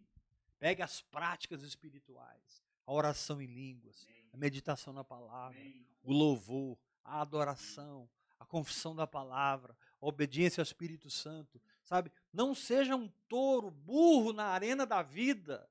Pegue 0.58 0.82
as 0.82 1.02
práticas 1.02 1.64
espirituais, 1.64 2.64
a 2.86 2.94
oração 2.94 3.42
em 3.42 3.46
línguas, 3.46 4.08
a 4.32 4.38
meditação 4.38 4.94
na 4.94 5.04
palavra, 5.04 5.60
o 6.02 6.14
louvor, 6.14 6.78
a 7.04 7.22
adoração, 7.22 8.10
a 8.40 8.46
confissão 8.46 8.96
da 8.96 9.06
palavra, 9.06 9.78
a 10.02 10.06
obediência 10.08 10.62
ao 10.62 10.64
Espírito 10.66 11.10
Santo. 11.10 11.62
Sabe? 11.84 12.12
Não 12.32 12.56
seja 12.56 12.96
um 12.96 13.10
touro 13.28 13.70
burro 13.70 14.32
na 14.32 14.46
arena 14.46 14.86
da 14.86 15.02
vida, 15.02 15.70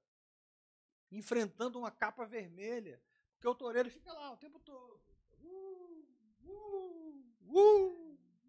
enfrentando 1.10 1.78
uma 1.78 1.90
capa 1.90 2.26
vermelha. 2.26 3.00
Porque 3.34 3.48
o 3.48 3.54
toureiro 3.54 3.90
fica 3.90 4.12
lá 4.12 4.32
o 4.32 4.36
tempo 4.36 4.58
todo. 4.60 5.00
Uh, 5.42 6.04
uh, 6.44 7.26
uh, 7.50 8.03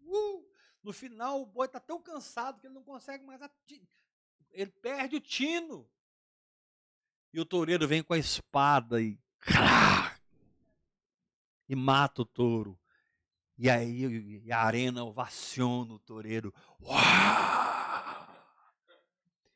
uh. 0.06 0.46
No 0.82 0.92
final, 0.92 1.42
o 1.42 1.46
boi 1.46 1.66
está 1.66 1.80
tão 1.80 2.00
cansado 2.00 2.60
que 2.60 2.66
ele 2.66 2.74
não 2.74 2.84
consegue 2.84 3.24
mais. 3.24 3.40
Ele 4.52 4.70
perde 4.70 5.16
o 5.16 5.20
tino. 5.20 5.88
E 7.32 7.40
o 7.40 7.44
toureiro 7.44 7.88
vem 7.88 8.02
com 8.02 8.14
a 8.14 8.18
espada 8.18 9.00
e. 9.00 9.18
E 11.68 11.74
mata 11.74 12.22
o 12.22 12.24
touro. 12.24 12.78
E 13.58 13.68
aí 13.68 14.42
e 14.44 14.52
a 14.52 14.60
arena 14.60 15.04
ovaciona 15.04 15.94
o 15.94 15.98
toureiro. 15.98 16.54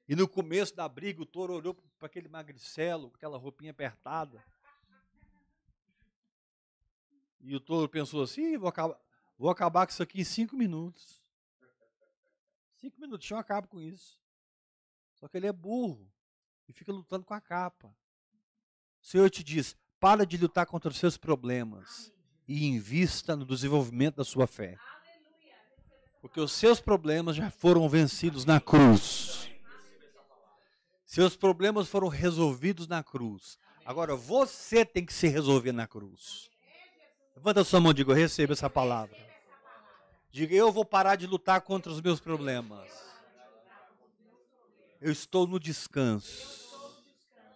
E 0.09 0.17
no 0.17 0.27
começo 0.27 0.75
da 0.75 0.89
briga, 0.89 1.23
o 1.23 1.27
touro 1.27 1.55
olhou 1.55 1.73
para 1.73 2.07
aquele 2.07 2.29
magricelo, 2.29 3.11
com 3.11 3.17
aquela 3.17 3.39
roupinha 3.39 3.71
apertada. 3.71 4.45
E 7.41 7.55
o 7.55 7.61
touro 7.61 7.89
pensou 7.89 8.25
assim: 8.25 8.59
vou 8.59 8.69
acabar, 8.69 8.99
vou 9.41 9.51
acabar 9.51 9.87
com 9.87 9.93
isso 9.93 10.03
aqui 10.03 10.21
em 10.21 10.25
cinco 10.25 10.55
minutos. 10.55 11.25
Cinco 12.77 13.01
minutinhos 13.01 13.31
eu 13.31 13.39
acabo 13.39 13.67
com 13.69 13.81
isso. 13.81 14.21
Só 15.15 15.27
que 15.27 15.37
ele 15.39 15.47
é 15.47 15.53
burro 15.53 16.13
e 16.69 16.73
fica 16.75 16.93
lutando 16.93 17.25
com 17.25 17.33
a 17.33 17.41
capa. 17.41 17.89
O 19.03 19.07
Senhor 19.07 19.31
te 19.31 19.43
diz: 19.43 19.75
para 19.99 20.27
de 20.27 20.37
lutar 20.37 20.67
contra 20.67 20.91
os 20.91 20.99
seus 20.99 21.17
problemas 21.17 22.13
e 22.47 22.67
invista 22.67 23.35
no 23.35 23.47
desenvolvimento 23.47 24.17
da 24.17 24.25
sua 24.25 24.47
fé. 24.47 24.77
Porque 26.21 26.39
os 26.39 26.53
seus 26.53 26.79
problemas 26.79 27.35
já 27.35 27.51
foram 27.51 27.89
vencidos 27.89 28.45
na 28.45 28.61
cruz. 28.61 29.51
Seus 31.07 31.35
problemas 31.35 31.89
foram 31.89 32.09
resolvidos 32.09 32.87
na 32.87 33.03
cruz. 33.03 33.59
Agora 33.87 34.15
você 34.15 34.85
tem 34.85 35.05
que 35.05 35.15
se 35.15 35.29
resolver 35.29 35.73
na 35.73 35.87
cruz. 35.87 36.51
Levanta 37.35 37.63
a 37.63 37.65
sua 37.65 37.81
mão 37.81 37.93
e 37.93 37.95
diga: 37.95 38.13
Eu 38.13 38.17
recebo 38.17 38.53
essa 38.53 38.69
palavra. 38.69 39.30
Diga: 40.31 40.55
Eu 40.55 40.71
vou 40.73 40.85
parar 40.85 41.17
de 41.17 41.27
lutar 41.27 41.61
contra 41.61 41.91
os 41.91 42.01
meus 42.01 42.21
problemas. 42.21 42.89
Eu 45.01 45.11
estou 45.11 45.47
no 45.47 45.59
descanso. 45.59 46.69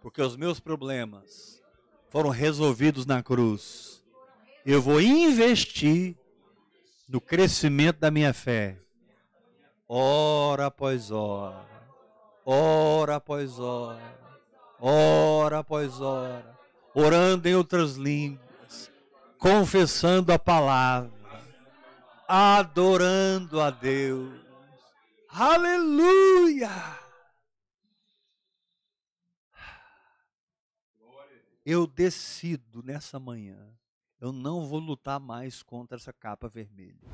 Porque 0.01 0.21
os 0.21 0.37
meus 0.37 0.61
problemas 0.61 1.63
foram 2.11 2.29
resolvidos 2.29 3.07
na 3.07 3.23
cruz 3.23 3.95
eu 4.65 4.81
vou 4.81 4.99
investir 5.01 6.17
no 7.07 7.21
crescimento 7.21 7.99
da 7.99 8.11
minha 8.11 8.33
fé. 8.33 8.79
Hora 9.87 10.67
após 10.67 11.11
hora, 11.11 11.67
hora 12.47 13.17
após 13.17 13.59
hora, 13.59 14.19
hora 14.81 15.59
após 15.59 16.01
hora, 16.01 16.59
orando 16.95 17.47
em 17.47 17.55
outras 17.55 17.97
línguas, 17.97 18.91
confessando 19.39 20.33
a 20.33 20.39
palavra, 20.39 21.13
adorando 22.29 23.61
a 23.61 23.71
Deus. 23.71 24.41
Aleluia! 25.29 26.71
Eu 31.65 31.87
decido 31.87 32.83
nessa 32.83 33.19
manhã 33.19 33.75
eu 34.25 34.33
não 34.33 34.67
vou 34.67 34.79
lutar 34.79 35.21
mais 35.21 35.63
contra 35.63 35.99
essa 35.99 36.11
capa 36.11 36.49
vermelha. 36.49 37.07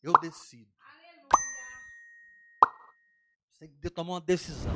Eu 0.00 0.12
decido. 0.20 0.72
Você 3.50 3.66
tem 3.66 3.68
que 3.68 3.90
tomar 3.90 4.12
uma 4.12 4.20
decisão. 4.20 4.72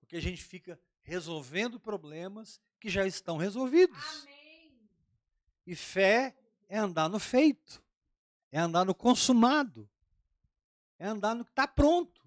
Porque 0.00 0.16
a 0.16 0.22
gente 0.22 0.42
fica 0.42 0.80
resolvendo 1.02 1.78
problemas 1.78 2.58
que 2.80 2.88
já 2.88 3.06
estão 3.06 3.36
resolvidos. 3.36 4.26
E 5.68 5.76
fé 5.76 6.34
é 6.66 6.78
andar 6.78 7.10
no 7.10 7.18
feito. 7.18 7.84
É 8.50 8.58
andar 8.58 8.86
no 8.86 8.94
consumado. 8.94 9.86
É 10.98 11.06
andar 11.06 11.34
no 11.34 11.44
que 11.44 11.50
está 11.50 11.68
pronto. 11.68 12.26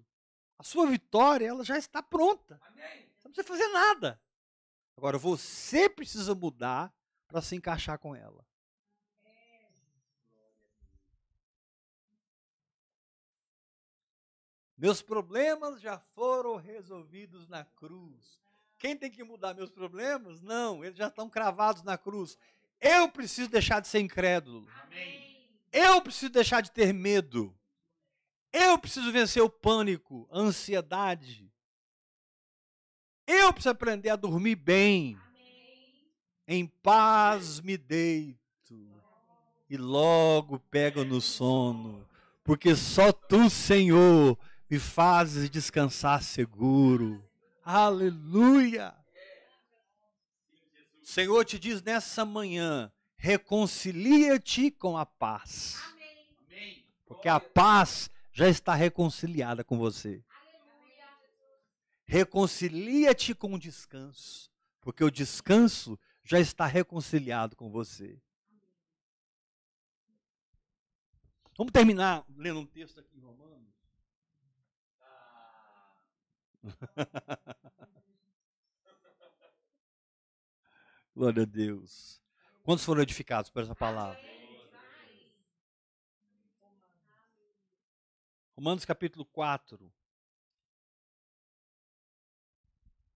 A 0.56 0.62
sua 0.62 0.86
vitória, 0.86 1.48
ela 1.48 1.64
já 1.64 1.76
está 1.76 2.00
pronta. 2.00 2.60
Você 3.18 3.26
não 3.26 3.32
precisa 3.32 3.48
fazer 3.48 3.66
nada. 3.72 4.22
Agora, 4.96 5.18
você 5.18 5.90
precisa 5.90 6.36
mudar 6.36 6.94
para 7.26 7.42
se 7.42 7.56
encaixar 7.56 7.98
com 7.98 8.14
ela. 8.14 8.46
Meus 14.78 15.02
problemas 15.02 15.80
já 15.80 15.98
foram 15.98 16.54
resolvidos 16.54 17.48
na 17.48 17.64
cruz. 17.64 18.40
Quem 18.78 18.96
tem 18.96 19.10
que 19.10 19.24
mudar 19.24 19.52
meus 19.52 19.70
problemas? 19.70 20.40
Não, 20.40 20.84
eles 20.84 20.96
já 20.96 21.08
estão 21.08 21.28
cravados 21.28 21.82
na 21.82 21.98
cruz. 21.98 22.38
Eu 22.82 23.08
preciso 23.08 23.48
deixar 23.48 23.80
de 23.80 23.86
ser 23.86 24.00
incrédulo. 24.00 24.66
Amém. 24.82 25.38
Eu 25.72 26.02
preciso 26.02 26.32
deixar 26.32 26.60
de 26.60 26.70
ter 26.72 26.92
medo. 26.92 27.54
Eu 28.52 28.76
preciso 28.76 29.10
vencer 29.12 29.42
o 29.42 29.48
pânico, 29.48 30.28
a 30.30 30.40
ansiedade. 30.40 31.48
Eu 33.26 33.52
preciso 33.52 33.70
aprender 33.70 34.10
a 34.10 34.16
dormir 34.16 34.56
bem. 34.56 35.16
Em 36.46 36.66
paz 36.66 37.60
me 37.60 37.76
deito 37.78 38.42
e 39.70 39.76
logo 39.78 40.58
pego 40.58 41.02
no 41.02 41.18
sono, 41.18 42.06
porque 42.44 42.76
só 42.76 43.10
tu, 43.10 43.48
Senhor, 43.48 44.36
me 44.68 44.78
fazes 44.78 45.48
descansar 45.48 46.22
seguro. 46.22 47.24
Aleluia! 47.64 48.94
O 51.02 51.06
Senhor 51.06 51.44
te 51.44 51.58
diz 51.58 51.82
nessa 51.82 52.24
manhã: 52.24 52.92
reconcilia-te 53.16 54.70
com 54.70 54.96
a 54.96 55.04
paz. 55.04 55.82
Porque 57.06 57.28
a 57.28 57.40
paz 57.40 58.08
já 58.32 58.48
está 58.48 58.74
reconciliada 58.74 59.64
com 59.64 59.76
você. 59.76 60.24
Reconcilia-te 62.04 63.34
com 63.34 63.54
o 63.54 63.58
descanso, 63.58 64.50
porque 64.80 65.02
o 65.02 65.10
descanso 65.10 65.98
já 66.22 66.38
está 66.38 66.66
reconciliado 66.66 67.56
com 67.56 67.70
você. 67.70 68.20
Vamos 71.56 71.72
terminar 71.72 72.24
lendo 72.36 72.60
um 72.60 72.66
texto 72.66 73.00
aqui 73.00 73.16
em 73.16 73.20
Romanos. 73.20 73.74
Ah. 75.00 75.96
Glória 81.14 81.42
a 81.42 81.46
Deus. 81.46 82.22
Quantos 82.62 82.84
foram 82.84 83.02
edificados 83.02 83.50
por 83.50 83.62
essa 83.62 83.74
palavra? 83.74 84.18
Romanos 88.56 88.86
capítulo 88.86 89.26
4. 89.26 89.92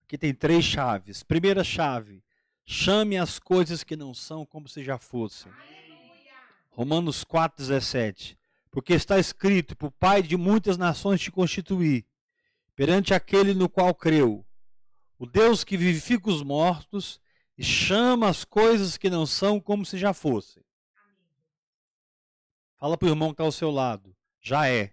Aqui 0.04 0.18
tem 0.18 0.34
três 0.34 0.62
chaves. 0.62 1.22
Primeira 1.22 1.64
chave: 1.64 2.22
chame 2.66 3.16
as 3.16 3.38
coisas 3.38 3.82
que 3.82 3.96
não 3.96 4.12
são 4.12 4.44
como 4.44 4.68
se 4.68 4.84
já 4.84 4.98
fossem. 4.98 5.50
Romanos 6.68 7.24
4,17. 7.24 8.36
Porque 8.70 8.92
está 8.92 9.18
escrito: 9.18 9.74
Por 9.74 9.90
Pai 9.90 10.22
de 10.22 10.36
muitas 10.36 10.76
nações 10.76 11.18
te 11.18 11.32
constituí, 11.32 12.06
perante 12.74 13.14
aquele 13.14 13.54
no 13.54 13.70
qual 13.70 13.94
creu, 13.94 14.44
o 15.18 15.24
Deus 15.24 15.64
que 15.64 15.78
vivifica 15.78 16.28
os 16.28 16.42
mortos 16.42 17.18
e 17.56 17.64
chama 17.64 18.28
as 18.28 18.44
coisas 18.44 18.96
que 18.96 19.08
não 19.08 19.24
são 19.24 19.58
como 19.60 19.84
se 19.86 19.96
já 19.96 20.12
fossem. 20.12 20.62
Fala 22.76 22.98
para 22.98 23.06
o 23.06 23.10
irmão 23.10 23.28
que 23.28 23.34
está 23.34 23.44
ao 23.44 23.52
seu 23.52 23.70
lado. 23.70 24.10
É. 24.10 24.14
Já 24.40 24.68
é. 24.68 24.92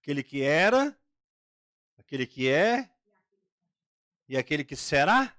Aquele 0.00 0.22
que 0.22 0.42
era, 0.42 0.94
aquele 1.96 2.26
que 2.26 2.46
é 2.46 2.90
e 4.28 4.36
aquele 4.36 4.62
que 4.62 4.76
será? 4.76 5.34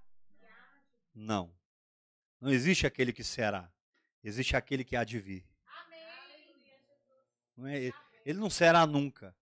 Não. 1.13 1.53
Não 2.41 2.51
existe 2.51 2.87
aquele 2.87 3.13
que 3.13 3.23
será. 3.23 3.71
Existe 4.23 4.55
aquele 4.55 4.83
que 4.83 4.95
há 4.95 5.03
de 5.03 5.19
vir. 5.19 5.45
Não 7.55 7.67
é, 7.67 7.91
ele 8.25 8.39
não 8.39 8.49
será 8.49 8.85
nunca. 8.85 9.35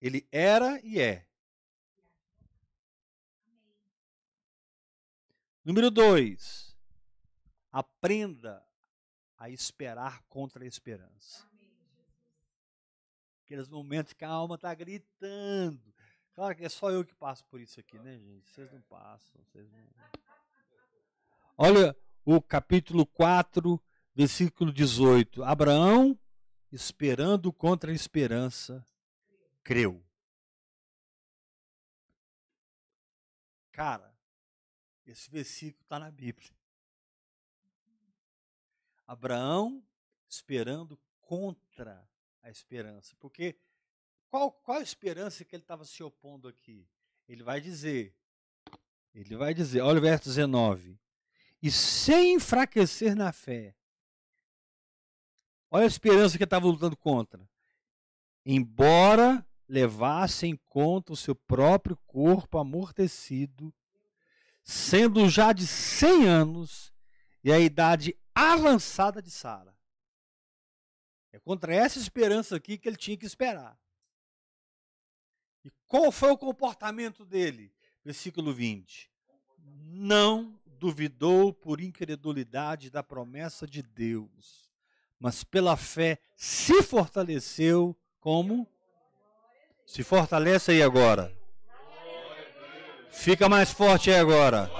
Ele 0.00 0.26
era 0.30 0.80
e 0.82 1.00
é. 1.00 1.26
Número 5.64 5.90
dois, 5.90 6.76
aprenda 7.72 8.64
a 9.36 9.50
esperar 9.50 10.22
contra 10.28 10.64
a 10.64 10.66
esperança. 10.66 11.44
Aqueles 13.44 13.68
momentos 13.68 14.12
que 14.12 14.24
a 14.24 14.28
alma 14.28 14.56
está 14.56 14.74
gritando. 14.74 15.94
Claro 16.34 16.54
que 16.54 16.64
é 16.64 16.68
só 16.68 16.90
eu 16.90 17.04
que 17.04 17.14
passo 17.14 17.44
por 17.46 17.60
isso 17.60 17.80
aqui, 17.80 17.98
né, 17.98 18.18
gente? 18.18 18.48
Vocês 18.50 18.70
não 18.70 18.80
passam. 18.82 19.42
Vocês 19.44 19.70
não... 19.70 19.78
Olha 21.56 21.96
o 22.24 22.42
capítulo 22.42 23.06
4, 23.06 23.82
versículo 24.14 24.72
18. 24.72 25.42
Abraão, 25.42 26.18
esperando 26.76 27.50
contra 27.52 27.90
a 27.90 27.94
esperança, 27.94 28.84
creu. 29.64 30.04
Cara, 33.72 34.14
esse 35.06 35.30
versículo 35.30 35.82
está 35.82 35.98
na 35.98 36.10
Bíblia. 36.10 36.50
Abraão 39.06 39.82
esperando 40.28 40.98
contra 41.20 42.06
a 42.42 42.50
esperança. 42.50 43.16
Porque 43.18 43.56
qual, 44.28 44.52
qual 44.52 44.78
a 44.78 44.82
esperança 44.82 45.44
que 45.44 45.56
ele 45.56 45.62
estava 45.62 45.84
se 45.84 46.02
opondo 46.02 46.46
aqui? 46.46 46.86
Ele 47.28 47.42
vai 47.42 47.60
dizer, 47.60 48.14
ele 49.14 49.34
vai 49.34 49.54
dizer, 49.54 49.80
olha 49.80 49.98
o 49.98 50.02
verso 50.02 50.24
19. 50.24 50.98
E 51.62 51.70
sem 51.70 52.34
enfraquecer 52.34 53.16
na 53.16 53.32
fé. 53.32 53.74
Olha 55.70 55.84
a 55.84 55.88
esperança 55.88 56.38
que 56.38 56.44
estava 56.44 56.66
lutando 56.66 56.96
contra. 56.96 57.48
Embora 58.44 59.44
levasse 59.68 60.46
em 60.46 60.56
conta 60.56 61.12
o 61.12 61.16
seu 61.16 61.34
próprio 61.34 61.96
corpo 62.06 62.58
amortecido, 62.58 63.74
sendo 64.62 65.28
já 65.28 65.52
de 65.52 65.66
100 65.66 66.26
anos 66.26 66.92
e 67.42 67.52
a 67.52 67.58
idade 67.58 68.16
avançada 68.34 69.20
de 69.20 69.30
Sara. 69.30 69.76
É 71.32 71.38
contra 71.38 71.74
essa 71.74 71.98
esperança 71.98 72.56
aqui 72.56 72.78
que 72.78 72.88
ele 72.88 72.96
tinha 72.96 73.16
que 73.16 73.26
esperar. 73.26 73.78
E 75.64 75.70
qual 75.86 76.12
foi 76.12 76.30
o 76.30 76.38
comportamento 76.38 77.24
dele? 77.24 77.72
Versículo 78.04 78.54
20. 78.54 79.10
Não 79.58 80.58
duvidou 80.64 81.52
por 81.52 81.80
incredulidade 81.80 82.90
da 82.90 83.02
promessa 83.02 83.66
de 83.66 83.82
Deus, 83.82 84.65
mas 85.18 85.42
pela 85.44 85.76
fé 85.76 86.18
se 86.36 86.82
fortaleceu 86.82 87.96
como? 88.20 88.66
Se 89.86 90.02
fortalece 90.02 90.72
aí 90.72 90.82
agora. 90.82 91.32
Fica 93.10 93.48
mais 93.48 93.72
forte 93.72 94.10
aí 94.10 94.16
agora. 94.16 94.70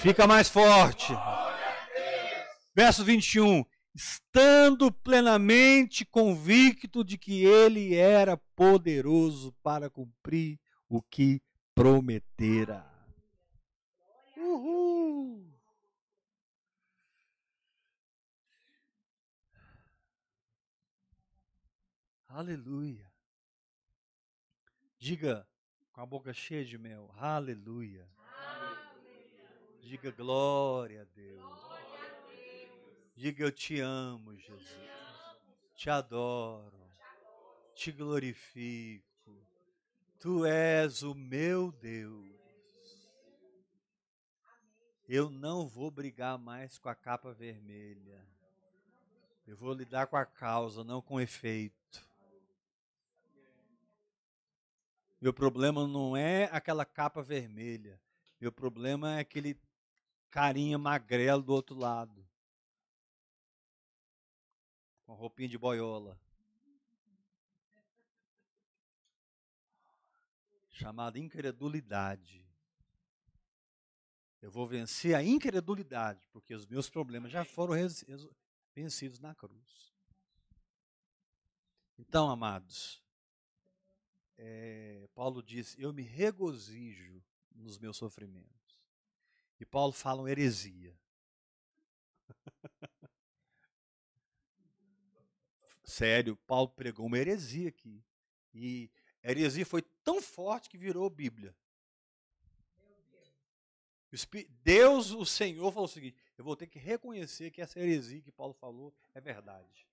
Fica 0.00 0.26
mais 0.26 0.48
forte. 0.48 1.12
Verso 2.74 3.04
21. 3.04 3.64
Estando 3.94 4.90
plenamente 4.90 6.06
convicto 6.06 7.04
de 7.04 7.18
que 7.18 7.44
ele 7.44 7.94
era 7.96 8.36
poderoso 8.56 9.52
para 9.62 9.90
cumprir 9.90 10.58
o 10.88 11.02
que 11.02 11.42
prometera. 11.74 12.86
Uhul. 14.36 15.49
Aleluia. 22.32 23.10
Diga 24.96 25.44
com 25.92 26.00
a 26.00 26.06
boca 26.06 26.32
cheia 26.32 26.64
de 26.64 26.78
mel. 26.78 27.12
Aleluia. 27.16 28.08
Aleluia. 28.46 29.80
Diga 29.82 30.12
glória 30.12 31.02
a 31.02 31.04
Deus. 31.06 31.42
Glória 31.42 32.06
a 32.06 32.28
Deus. 32.28 33.12
Diga 33.16 33.42
eu 33.42 33.50
te 33.50 33.80
amo, 33.80 34.36
Jesus. 34.36 34.68
Te, 34.68 34.76
amo. 34.76 35.56
te 35.74 35.90
adoro. 35.90 36.90
Te 37.74 37.90
glorifico. 37.90 39.04
Tu 40.20 40.46
és 40.46 41.02
o 41.02 41.16
meu 41.16 41.72
Deus. 41.72 42.30
Eu 45.08 45.28
não 45.28 45.66
vou 45.66 45.90
brigar 45.90 46.38
mais 46.38 46.78
com 46.78 46.88
a 46.88 46.94
capa 46.94 47.32
vermelha. 47.32 48.24
Eu 49.48 49.56
vou 49.56 49.74
lidar 49.74 50.06
com 50.06 50.16
a 50.16 50.24
causa, 50.24 50.84
não 50.84 51.02
com 51.02 51.14
o 51.14 51.20
efeito. 51.20 52.09
Meu 55.20 55.34
problema 55.34 55.86
não 55.86 56.16
é 56.16 56.44
aquela 56.44 56.84
capa 56.84 57.22
vermelha. 57.22 58.00
Meu 58.40 58.50
problema 58.50 59.16
é 59.16 59.20
aquele 59.20 59.60
carinha 60.30 60.78
magrelo 60.78 61.42
do 61.42 61.52
outro 61.52 61.76
lado. 61.76 62.26
Com 65.04 65.12
roupinha 65.12 65.48
de 65.48 65.58
boiola. 65.58 66.18
Chamada 70.70 71.18
incredulidade. 71.18 72.48
Eu 74.40 74.50
vou 74.50 74.66
vencer 74.66 75.14
a 75.14 75.22
incredulidade, 75.22 76.26
porque 76.32 76.54
os 76.54 76.64
meus 76.64 76.88
problemas 76.88 77.30
já 77.30 77.44
foram 77.44 77.74
vencidos 78.74 79.18
na 79.18 79.34
cruz. 79.34 79.92
Então, 81.98 82.30
amados, 82.30 83.02
é, 84.42 85.06
Paulo 85.14 85.42
diz: 85.42 85.76
Eu 85.78 85.92
me 85.92 86.02
regozijo 86.02 87.22
nos 87.54 87.78
meus 87.78 87.98
sofrimentos. 87.98 88.80
E 89.60 89.66
Paulo 89.66 89.92
fala 89.92 90.22
uma 90.22 90.30
heresia. 90.30 90.98
Sério, 95.84 96.36
Paulo 96.46 96.70
pregou 96.70 97.04
uma 97.04 97.18
heresia 97.18 97.68
aqui. 97.68 98.02
E 98.54 98.90
a 99.22 99.30
heresia 99.30 99.66
foi 99.66 99.82
tão 100.02 100.22
forte 100.22 100.70
que 100.70 100.78
virou 100.78 101.10
Bíblia. 101.10 101.54
Deus, 104.64 105.10
o 105.12 105.26
Senhor, 105.26 105.70
falou 105.70 105.84
o 105.84 105.88
seguinte: 105.88 106.16
eu 106.38 106.44
vou 106.44 106.56
ter 106.56 106.66
que 106.66 106.78
reconhecer 106.78 107.50
que 107.50 107.60
essa 107.60 107.78
heresia 107.78 108.22
que 108.22 108.32
Paulo 108.32 108.54
falou 108.54 108.94
é 109.14 109.20
verdade. 109.20 109.86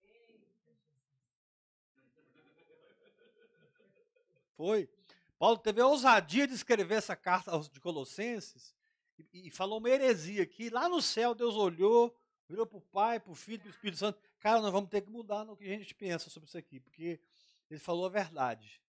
Foi. 4.57 4.89
Paulo 5.37 5.57
teve 5.59 5.79
a 5.79 5.87
ousadia 5.87 6.47
de 6.47 6.55
escrever 6.55 6.95
essa 6.95 7.15
carta 7.15 7.57
de 7.71 7.79
Colossenses 7.79 8.75
e, 9.19 9.47
e 9.47 9.51
falou 9.51 9.77
uma 9.77 9.89
heresia 9.89 10.41
aqui. 10.41 10.69
Lá 10.71 10.89
no 10.89 10.99
céu, 10.99 11.35
Deus 11.35 11.55
olhou, 11.55 12.13
virou 12.49 12.65
para 12.65 12.77
o 12.79 12.81
Pai, 12.81 13.19
para 13.19 13.31
o 13.31 13.35
Filho, 13.35 13.59
para 13.59 13.67
o 13.67 13.71
Espírito 13.71 13.99
Santo. 13.99 14.19
Cara, 14.39 14.59
nós 14.59 14.71
vamos 14.71 14.89
ter 14.89 15.01
que 15.01 15.11
mudar 15.11 15.45
no 15.45 15.55
que 15.55 15.63
a 15.63 15.77
gente 15.77 15.93
pensa 15.93 16.29
sobre 16.31 16.49
isso 16.49 16.57
aqui, 16.57 16.79
porque 16.79 17.21
ele 17.69 17.79
falou 17.79 18.07
a 18.07 18.09
verdade. 18.09 18.81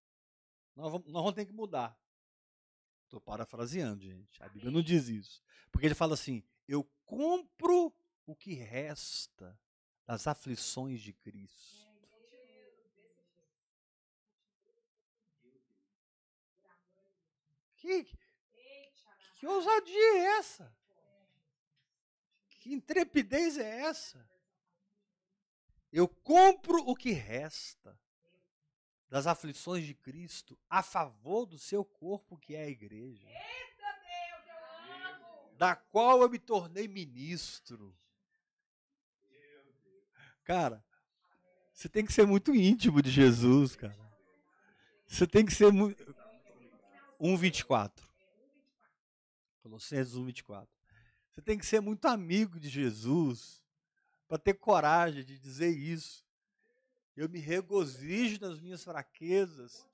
Nós 0.74 0.90
vamos, 0.90 1.06
nós 1.08 1.22
vamos 1.22 1.34
ter 1.34 1.44
que 1.44 1.52
mudar. 1.52 1.98
Estou 3.04 3.20
parafraseando, 3.20 4.02
gente. 4.02 4.42
A 4.42 4.48
Bíblia 4.48 4.70
não 4.70 4.82
diz 4.82 5.08
isso. 5.08 5.42
Porque 5.70 5.86
ele 5.86 5.94
fala 5.94 6.14
assim: 6.14 6.42
eu 6.66 6.82
compro 7.04 7.92
o 8.26 8.34
que 8.34 8.54
resta 8.54 9.58
das 10.06 10.26
aflições 10.26 11.02
de 11.02 11.12
Cristo. 11.12 11.87
Que, 17.88 18.04
que 19.40 19.46
ousadia 19.46 20.18
é 20.18 20.38
essa? 20.38 20.76
Que 22.60 22.74
intrepidez 22.74 23.56
é 23.56 23.80
essa? 23.80 24.28
Eu 25.90 26.06
compro 26.06 26.76
o 26.86 26.94
que 26.94 27.12
resta 27.12 27.98
das 29.08 29.26
aflições 29.26 29.86
de 29.86 29.94
Cristo 29.94 30.58
a 30.68 30.82
favor 30.82 31.46
do 31.46 31.58
seu 31.58 31.82
corpo, 31.82 32.36
que 32.36 32.54
é 32.54 32.64
a 32.64 32.68
igreja. 32.68 33.26
Da 35.56 35.74
qual 35.74 36.20
eu 36.20 36.28
me 36.28 36.38
tornei 36.38 36.86
ministro. 36.86 37.96
Cara, 40.44 40.84
você 41.72 41.88
tem 41.88 42.04
que 42.04 42.12
ser 42.12 42.26
muito 42.26 42.54
íntimo 42.54 43.00
de 43.00 43.10
Jesus, 43.10 43.74
cara. 43.76 43.96
Você 45.06 45.26
tem 45.26 45.46
que 45.46 45.54
ser 45.54 45.72
muito. 45.72 46.17
1,24. 47.20 47.92
Colossenses 49.62 50.14
1,24. 50.14 50.68
Você 51.30 51.42
tem 51.42 51.58
que 51.58 51.66
ser 51.66 51.80
muito 51.80 52.06
amigo 52.06 52.58
de 52.58 52.68
Jesus 52.68 53.62
para 54.26 54.38
ter 54.38 54.54
coragem 54.54 55.24
de 55.24 55.38
dizer 55.38 55.70
isso. 55.70 56.26
Eu 57.16 57.28
me 57.28 57.38
regozijo 57.38 58.40
nas 58.40 58.60
minhas 58.60 58.84
fraquezas. 58.84 59.86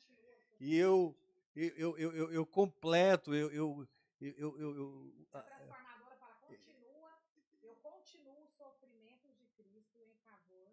E 0.61 0.77
eu, 0.77 1.17
eu, 1.55 1.97
eu, 1.99 2.13
eu, 2.13 2.33
eu 2.33 2.47
completo, 2.47 3.35
eu, 3.35 3.51
eu, 3.51 3.89
eu, 4.21 4.59
eu, 4.59 4.77
eu, 4.77 5.27
A 5.33 5.43
transformadora 5.43 6.17
fala, 6.17 6.35
continua, 6.47 7.19
eu 7.63 7.75
continuo 7.77 8.45
o 8.45 8.49
sofrimento 8.49 9.29
de 9.39 9.47
Cristo 9.57 9.99
em 10.03 10.17
favor 10.25 10.73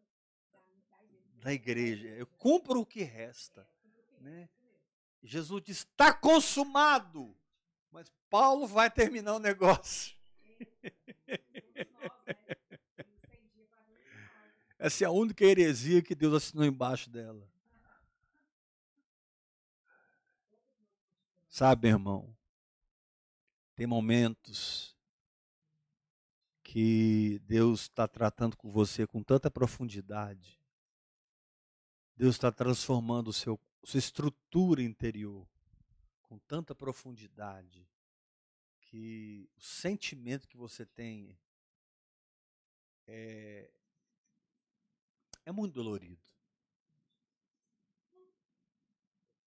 da, 0.51 0.59
da 0.89 1.03
igreja. 1.03 1.43
da 1.43 1.53
igreja. 1.53 2.07
Eu 2.09 2.27
cumpro 2.27 2.79
o 2.79 2.85
que 2.85 3.03
resta. 3.03 3.67
É, 4.17 4.21
né? 4.21 4.49
Jesus 5.23 5.61
diz: 5.63 5.77
está 5.77 6.13
consumado. 6.13 7.35
Mas 7.91 8.11
Paulo 8.29 8.67
vai 8.67 8.89
terminar 8.89 9.35
o 9.35 9.39
negócio. 9.39 10.15
Essa 14.79 15.03
é 15.03 15.07
a 15.07 15.11
única 15.11 15.45
heresia 15.45 16.01
que 16.01 16.15
Deus 16.15 16.33
assinou 16.33 16.65
embaixo 16.65 17.09
dela. 17.09 17.47
Sabe, 21.47 21.89
irmão, 21.89 22.35
tem 23.75 23.85
momentos 23.85 24.95
que 26.63 27.39
Deus 27.45 27.81
está 27.81 28.07
tratando 28.07 28.55
com 28.55 28.71
você 28.71 29.05
com 29.05 29.21
tanta 29.21 29.51
profundidade. 29.51 30.59
Deus 32.15 32.35
está 32.35 32.51
transformando 32.51 33.27
o 33.27 33.33
seu, 33.33 33.59
sua 33.83 33.99
estrutura 33.99 34.81
interior 34.81 35.47
com 36.23 36.37
tanta 36.39 36.73
profundidade 36.75 37.87
que 38.79 39.49
o 39.55 39.61
sentimento 39.61 40.47
que 40.47 40.57
você 40.57 40.85
tem 40.85 41.37
é, 43.07 43.71
é 45.45 45.51
muito 45.51 45.73
dolorido. 45.73 46.21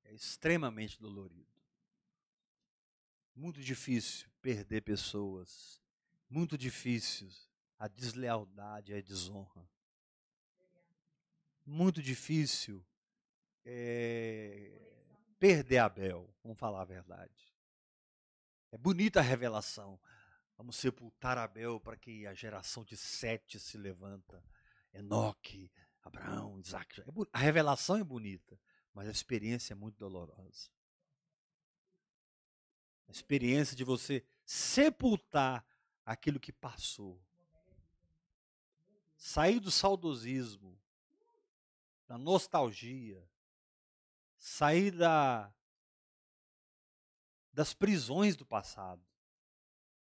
É 0.04 0.14
extremamente 0.14 1.00
dolorido. 1.00 1.54
Muito 3.34 3.60
difícil 3.60 4.28
perder 4.40 4.82
pessoas. 4.82 5.80
Muito 6.28 6.56
difícil 6.58 7.28
a 7.78 7.88
deslealdade, 7.88 8.94
a 8.94 9.00
desonra. 9.00 9.68
Muito 11.66 12.02
difícil 12.02 12.84
é, 13.64 14.70
perder 15.38 15.78
Abel, 15.78 16.28
vamos 16.42 16.58
falar 16.58 16.82
a 16.82 16.86
verdade. 16.86 17.54
É 18.70 18.78
bonita 18.78 19.20
a 19.20 19.22
revelação. 19.22 20.00
Vamos 20.56 20.76
sepultar 20.76 21.38
Abel 21.38 21.80
para 21.80 21.96
que 21.96 22.26
a 22.26 22.34
geração 22.34 22.84
de 22.84 22.96
Sete 22.96 23.58
se 23.58 23.76
levanta. 23.76 24.42
Enoque, 24.92 25.70
Abraão, 26.02 26.60
Isaac. 26.60 27.00
É 27.00 27.04
a 27.32 27.38
revelação 27.38 27.96
é 27.96 28.04
bonita, 28.04 28.58
mas 28.92 29.08
a 29.08 29.10
experiência 29.10 29.72
é 29.72 29.76
muito 29.76 29.96
dolorosa. 29.98 30.70
A 33.08 33.12
experiência 33.12 33.76
de 33.76 33.84
você 33.84 34.24
sepultar 34.44 35.64
aquilo 36.04 36.38
que 36.40 36.52
passou. 36.52 37.20
Sair 39.16 39.58
do 39.58 39.70
saudosismo, 39.70 40.78
da 42.06 42.18
nostalgia, 42.18 43.26
sair 44.44 44.90
da, 44.90 45.50
das 47.50 47.72
prisões 47.72 48.36
do 48.36 48.44
passado 48.44 49.02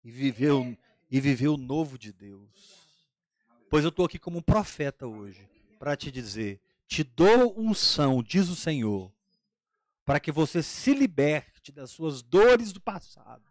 e 0.03 0.11
viver, 0.11 0.51
o, 0.51 0.77
e 1.09 1.21
viver 1.21 1.47
o 1.47 1.55
novo 1.55 1.97
de 1.97 2.11
Deus. 2.11 2.85
Pois 3.69 3.85
eu 3.85 3.89
estou 3.89 4.05
aqui 4.05 4.19
como 4.19 4.39
um 4.39 4.41
profeta 4.41 5.07
hoje 5.07 5.49
para 5.79 5.95
te 5.95 6.11
dizer: 6.11 6.61
te 6.85 7.05
dou 7.05 7.57
unção, 7.57 8.21
diz 8.21 8.49
o 8.49 8.55
Senhor, 8.55 9.13
para 10.03 10.19
que 10.19 10.31
você 10.31 10.61
se 10.61 10.93
liberte 10.93 11.71
das 11.71 11.91
suas 11.91 12.21
dores 12.21 12.73
do 12.73 12.81
passado. 12.81 13.49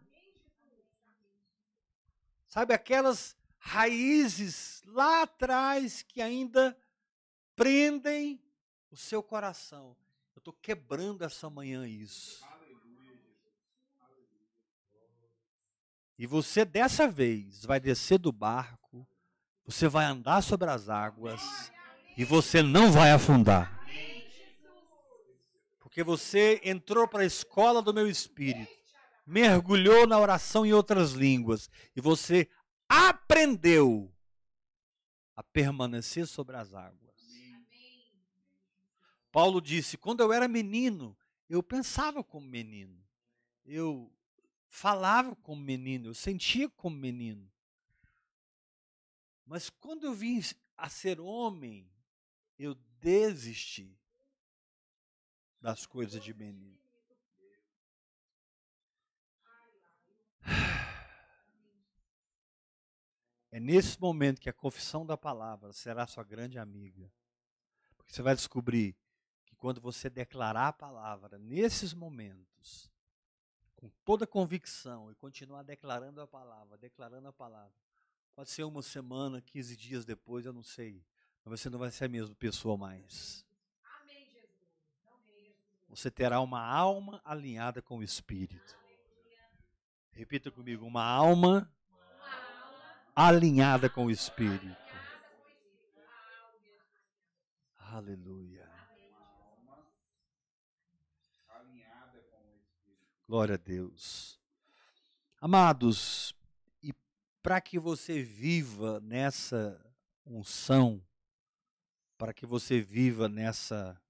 Sabe 2.49 2.75
aquelas 2.75 3.35
raízes 3.57 4.83
lá 4.85 5.23
atrás 5.23 6.03
que 6.03 6.21
ainda 6.21 6.79
prendem 7.55 8.39
o 8.91 8.97
seu 8.97 9.23
coração. 9.23 9.97
Estou 10.47 10.61
quebrando 10.63 11.25
essa 11.25 11.51
manhã 11.51 11.85
isso. 11.89 12.41
E 16.17 16.25
você 16.25 16.65
dessa 16.65 17.09
vez 17.09 17.65
vai 17.65 17.81
descer 17.81 18.17
do 18.17 18.31
barco, 18.31 19.05
você 19.65 19.89
vai 19.89 20.05
andar 20.05 20.43
sobre 20.43 20.71
as 20.71 20.89
águas 20.89 21.73
e 22.17 22.25
você 22.25 22.63
não 22.63 22.93
vai 22.93 23.11
afundar. 23.11 23.85
Porque 25.81 26.05
você 26.05 26.61
entrou 26.63 27.09
para 27.09 27.23
a 27.23 27.27
escola 27.27 27.83
do 27.83 27.93
meu 27.93 28.09
espírito, 28.09 28.71
mergulhou 29.27 30.07
na 30.07 30.17
oração 30.17 30.65
em 30.65 30.73
outras 30.73 31.11
línguas 31.11 31.69
e 31.97 32.01
você 32.01 32.49
aprendeu 32.89 34.15
a 35.35 35.43
permanecer 35.43 36.25
sobre 36.25 36.55
as 36.57 36.73
águas. 36.73 37.16
Paulo 39.37 39.61
disse: 39.61 39.99
quando 39.99 40.23
eu 40.23 40.33
era 40.33 40.49
menino, 40.49 41.15
eu 41.47 41.63
pensava 41.63 42.25
como 42.25 42.47
menino, 42.47 43.07
eu 43.67 44.11
falava 44.67 45.37
como 45.37 45.61
menino, 45.61 46.09
eu 46.09 46.15
sentia 46.15 46.71
como 46.71 46.97
menino. 46.97 47.53
Mas 49.45 49.69
quando 49.69 50.07
eu 50.07 50.15
vim 50.15 50.41
a 50.75 50.89
ser 50.89 51.21
homem, 51.21 51.87
eu 52.59 52.75
desisti 52.99 53.95
das 55.61 55.85
coisas 55.85 56.25
de 56.25 56.33
menino. 56.33 56.81
É 63.53 63.61
nesse 63.61 64.01
momento 64.01 64.41
que 64.41 64.49
a 64.49 64.55
confissão 64.55 65.05
da 65.05 65.19
palavra 65.19 65.75
será 65.75 66.07
sua 66.07 66.25
grande 66.25 66.59
amiga. 66.59 67.13
Porque 67.99 68.15
você 68.15 68.23
vai 68.23 68.35
descobrir 68.35 68.97
que 69.57 69.61
quando 69.61 69.81
você 69.81 70.11
declarar 70.11 70.69
a 70.69 70.73
palavra 70.73 71.39
nesses 71.39 71.95
momentos, 71.95 72.91
com 73.75 73.89
toda 74.05 74.27
convicção, 74.27 75.11
e 75.11 75.15
continuar 75.15 75.63
declarando 75.63 76.21
a 76.21 76.27
palavra, 76.27 76.77
declarando 76.77 77.29
a 77.29 77.33
palavra, 77.33 77.73
pode 78.35 78.51
ser 78.51 78.65
uma 78.65 78.83
semana, 78.83 79.41
15 79.41 79.77
dias 79.77 80.05
depois, 80.05 80.45
eu 80.45 80.53
não 80.53 80.63
sei, 80.63 81.03
mas 81.43 81.61
você 81.61 81.71
não 81.71 81.79
vai 81.79 81.91
ser 81.91 82.05
a 82.05 82.09
mesma 82.09 82.35
pessoa 82.35 82.77
mais. 82.77 83.45
Você 85.89 86.11
terá 86.11 86.41
uma 86.41 86.61
alma 86.61 87.23
alinhada 87.25 87.81
com 87.81 87.99
o 87.99 88.03
Espírito. 88.03 88.77
Repita 90.11 90.51
comigo: 90.51 90.85
uma 90.85 91.05
alma 91.05 91.73
alinhada 93.15 93.89
com 93.89 94.07
o 94.07 94.11
Espírito. 94.11 94.77
Aleluia. 97.79 98.67
alinhada 101.49 102.21
com 102.31 102.37
o 102.37 102.57
Espírito. 102.57 103.16
Glória 103.29 103.55
a 103.55 103.59
Deus. 103.59 104.39
Amados, 105.41 106.33
e 106.81 106.93
para 107.43 107.61
que 107.61 107.77
você 107.77 108.23
viva 108.23 109.01
nessa 109.01 109.85
unção, 110.25 111.03
para 112.17 112.33
que 112.33 112.47
você 112.47 112.81
viva 112.81 113.29
nessa 113.29 114.01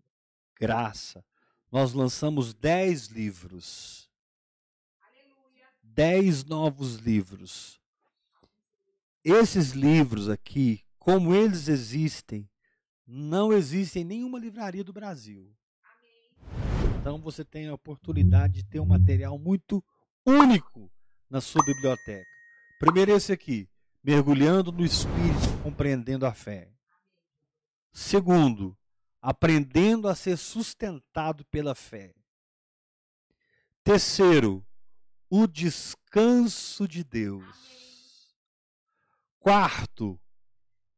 graça, 0.55 1.25
nós 1.73 1.95
lançamos 1.95 2.53
dez 2.53 3.07
livros. 3.07 4.11
Aleluia. 5.01 5.67
Dez 5.83 6.45
novos 6.45 6.97
livros. 6.97 7.81
Esses 9.25 9.71
livros 9.71 10.29
aqui, 10.29 10.85
como 10.99 11.35
eles 11.35 11.69
existem, 11.69 12.47
não 13.07 13.51
existem 13.51 14.03
em 14.03 14.07
nenhuma 14.07 14.39
livraria 14.39 14.85
do 14.85 14.93
Brasil. 14.93 15.57
Então 17.07 17.21
você 17.21 17.45
tem 17.45 17.69
a 17.69 17.75
oportunidade 17.75 18.55
de 18.55 18.65
ter 18.65 18.81
um 18.81 18.85
material 18.85 19.39
muito 19.39 19.81
único 20.27 20.91
na 21.31 21.41
sua 21.41 21.65
biblioteca. 21.65 22.27
Primeiro 22.81 23.13
esse 23.13 23.33
aqui, 23.33 23.71
mergulhando 24.03 24.73
no 24.73 24.85
espírito, 24.85 25.63
compreendendo 25.63 26.27
a 26.27 26.35
fé. 26.35 26.69
Segundo, 27.93 28.77
aprendendo 29.23 30.09
a 30.09 30.17
ser 30.17 30.37
sustentado 30.37 31.45
pela 31.45 31.77
fé. 31.77 32.13
Terceiro, 33.85 34.67
o 35.31 35.47
descanso 35.47 36.89
de 36.89 37.05
Deus. 37.05 38.35
Quarto, 39.39 40.21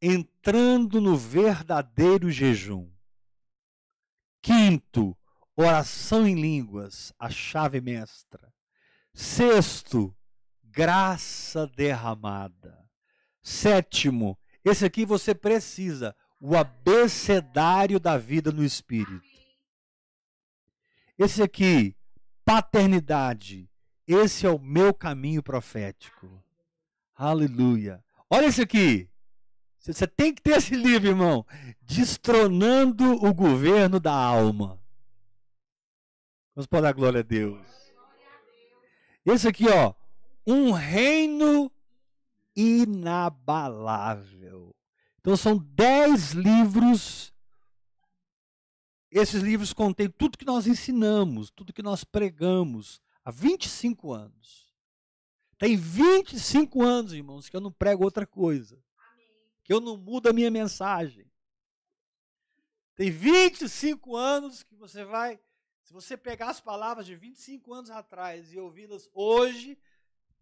entrando 0.01 1.03
no 1.03 1.19
verdadeiro 1.19 2.31
jejum. 2.31 2.91
Quinto, 4.41 5.15
oração 5.63 6.27
em 6.27 6.41
línguas, 6.41 7.13
a 7.19 7.29
chave 7.29 7.81
mestra. 7.81 8.53
Sexto, 9.13 10.15
graça 10.63 11.67
derramada. 11.67 12.79
Sétimo, 13.43 14.39
esse 14.65 14.85
aqui 14.85 15.05
você 15.05 15.35
precisa, 15.35 16.15
o 16.41 16.57
abecedário 16.57 17.99
da 17.99 18.17
vida 18.17 18.53
no 18.53 18.65
espírito. 18.65 19.27
Esse 21.19 21.43
aqui, 21.43 21.97
paternidade. 22.45 23.69
Esse 24.07 24.47
é 24.47 24.51
o 24.51 24.61
meu 24.61 24.95
caminho 24.95 25.43
profético. 25.43 26.43
Aleluia. 27.17 28.03
Olha 28.31 28.47
esse 28.47 28.63
aqui. 28.63 29.11
Você 29.81 30.07
tem 30.07 30.33
que 30.33 30.41
ter 30.41 30.59
esse 30.59 30.77
livro, 30.77 31.09
irmão. 31.09 31.45
Destronando 31.83 33.25
o 33.25 33.35
governo 33.35 33.99
da 33.99 34.13
alma. 34.13 34.81
Vamos 36.59 36.67
para 36.67 36.81
dar 36.81 36.93
glória 36.93 37.21
a 37.21 37.23
Deus. 37.23 37.65
Esse 39.25 39.47
aqui, 39.47 39.69
ó. 39.69 39.95
Um 40.45 40.73
reino 40.73 41.71
inabalável. 42.57 43.55
Então 45.21 45.37
são 45.37 45.57
dez 45.57 46.33
livros. 46.33 47.33
Esses 49.09 49.41
livros 49.41 49.73
contêm 49.73 50.11
tudo 50.11 50.37
que 50.37 50.45
nós 50.45 50.67
ensinamos, 50.67 51.49
tudo 51.49 51.73
que 51.73 51.81
nós 51.81 52.03
pregamos 52.03 53.01
há 53.25 53.31
25 53.31 54.13
anos. 54.13 54.75
Tem 55.59 55.77
25 55.77 56.83
anos, 56.83 57.13
irmãos, 57.13 57.49
que 57.49 57.55
eu 57.55 57.61
não 57.61 57.71
prego 57.71 58.03
outra 58.03 58.27
coisa. 58.27 58.83
Que 59.63 59.73
eu 59.73 59.79
não 59.79 59.97
mudo 59.97 60.29
a 60.29 60.33
minha 60.33 60.51
mensagem. 60.51 61.31
Tem 62.97 63.13
25 63.13 64.17
anos 64.17 64.65
que 64.65 64.75
você 64.75 65.05
vai. 65.05 65.39
Se 65.89 65.95
você 65.95 66.19
pegar 66.19 66.51
as 66.51 66.61
palavras 66.61 67.07
de 67.07 67.17
25 67.17 67.73
anos 67.73 67.89
atrás 67.89 68.53
e 68.53 68.59
ouvi-las 68.59 69.09
hoje, 69.15 69.79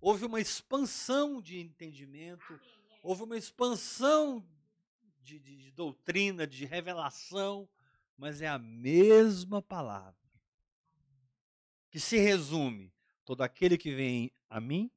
houve 0.00 0.24
uma 0.24 0.40
expansão 0.40 1.40
de 1.40 1.60
entendimento, 1.60 2.58
houve 3.00 3.22
uma 3.22 3.36
expansão 3.36 4.44
de, 5.22 5.38
de, 5.38 5.56
de 5.56 5.70
doutrina, 5.70 6.48
de 6.48 6.64
revelação, 6.64 7.68
mas 8.18 8.42
é 8.42 8.48
a 8.48 8.58
mesma 8.58 9.62
palavra. 9.62 10.18
Que 11.90 12.00
se 12.00 12.18
resume: 12.18 12.92
todo 13.24 13.42
aquele 13.42 13.78
que 13.78 13.94
vem 13.94 14.32
a 14.50 14.60
mim, 14.60 14.90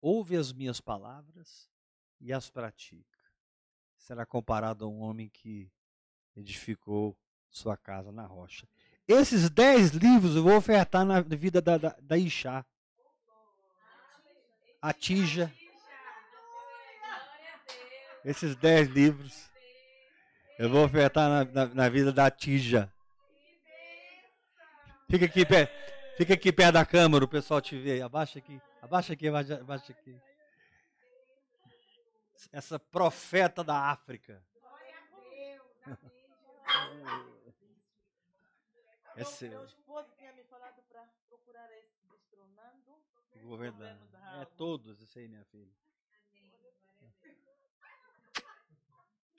ouve 0.00 0.36
as 0.36 0.52
minhas 0.52 0.80
palavras 0.80 1.68
e 2.20 2.32
as 2.32 2.48
pratica. 2.48 3.18
Será 3.96 4.24
comparado 4.24 4.84
a 4.84 4.88
um 4.88 5.00
homem 5.00 5.28
que 5.28 5.68
edificou 6.36 7.18
sua 7.54 7.76
casa 7.76 8.10
na 8.10 8.26
rocha. 8.26 8.66
Esses 9.06 9.48
dez 9.48 9.90
livros 9.90 10.34
eu 10.34 10.42
vou 10.42 10.56
ofertar 10.56 11.04
na 11.04 11.20
vida 11.20 11.62
da, 11.62 11.78
da, 11.78 11.96
da 12.00 12.18
Ixá. 12.18 12.64
A 14.82 14.92
Tija. 14.92 15.52
Esses 18.24 18.56
dez 18.56 18.88
livros 18.88 19.50
eu 20.58 20.68
vou 20.68 20.84
ofertar 20.84 21.28
na, 21.28 21.44
na, 21.44 21.74
na 21.74 21.88
vida 21.88 22.12
da 22.12 22.28
Tija. 22.30 22.92
Fica 25.08 25.26
aqui, 25.26 25.46
perto, 25.46 25.72
fica 26.16 26.34
aqui 26.34 26.52
perto 26.52 26.72
da 26.72 26.84
câmera, 26.84 27.24
o 27.24 27.28
pessoal 27.28 27.60
te 27.60 27.78
vê. 27.78 28.02
Abaixa 28.02 28.40
aqui, 28.40 28.60
abaixa 28.82 29.12
aqui, 29.12 29.28
abaixa, 29.28 29.92
aqui. 29.92 30.16
Essa 32.50 32.78
profeta 32.78 33.62
da 33.62 33.90
África. 33.90 34.42
É 35.86 35.94
seu. 39.22 39.50
Meu 39.50 39.64
esposo 39.64 40.08
tinha 40.16 40.32
me 40.32 40.42
falado 40.44 40.82
para 40.88 41.02
procurar 41.28 41.70
esse 41.78 42.02
destronando. 42.10 42.98
O 43.36 43.48
governo 43.48 43.78
da- 43.78 44.40
É 44.40 44.44
todos, 44.56 45.00
isso 45.00 45.18
aí, 45.18 45.28
minha 45.28 45.44
filha. 45.44 45.70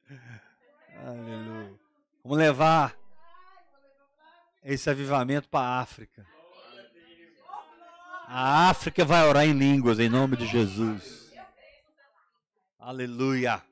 Aleluia. 1.06 1.80
Vamos 2.24 2.38
levar 2.38 2.98
esse 4.64 4.90
avivamento 4.90 5.50
para 5.50 5.66
a 5.68 5.80
África. 5.82 6.26
A 8.28 8.70
África 8.70 9.06
vai 9.06 9.24
orar 9.28 9.46
em 9.46 9.54
línguas 9.54 10.00
em 10.00 10.10
nome 10.10 10.36
de 10.36 10.48
Jesus. 10.48 11.32
Aleluia. 12.80 13.64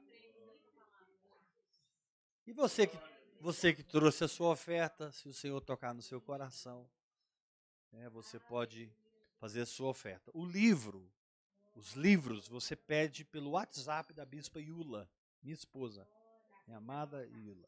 E 2.45 2.53
você 2.53 2.85
que, 2.85 2.97
você 3.43 3.73
que 3.73 3.83
trouxe 3.83 4.23
a 4.23 4.27
sua 4.29 4.51
oferta, 4.51 5.11
se 5.11 5.27
o 5.27 5.33
Senhor 5.33 5.59
tocar 5.59 5.93
no 5.93 6.01
seu 6.01 6.21
coração, 6.21 6.89
né, 7.91 8.07
você 8.09 8.39
pode 8.39 8.89
fazer 9.37 9.59
a 9.59 9.65
sua 9.65 9.89
oferta. 9.89 10.31
O 10.33 10.45
livro, 10.45 11.11
os 11.75 11.91
livros, 11.91 12.47
você 12.47 12.73
pede 12.73 13.25
pelo 13.25 13.51
WhatsApp 13.51 14.13
da 14.13 14.23
Bispa 14.23 14.61
Yula, 14.61 15.09
minha 15.41 15.53
esposa, 15.53 16.07
minha 16.65 16.77
amada 16.77 17.27
Yula. 17.27 17.67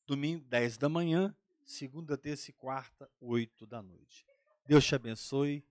Domingo, 0.07 0.45
dez 0.47 0.79
da 0.79 0.89
manhã. 0.89 1.35
Segunda, 1.65 2.17
terça 2.17 2.51
e 2.51 2.53
quarta, 2.53 3.11
oito 3.21 3.67
da 3.67 3.83
noite. 3.83 4.25
Deus 4.67 4.85
te 4.85 4.95
abençoe. 4.95 5.65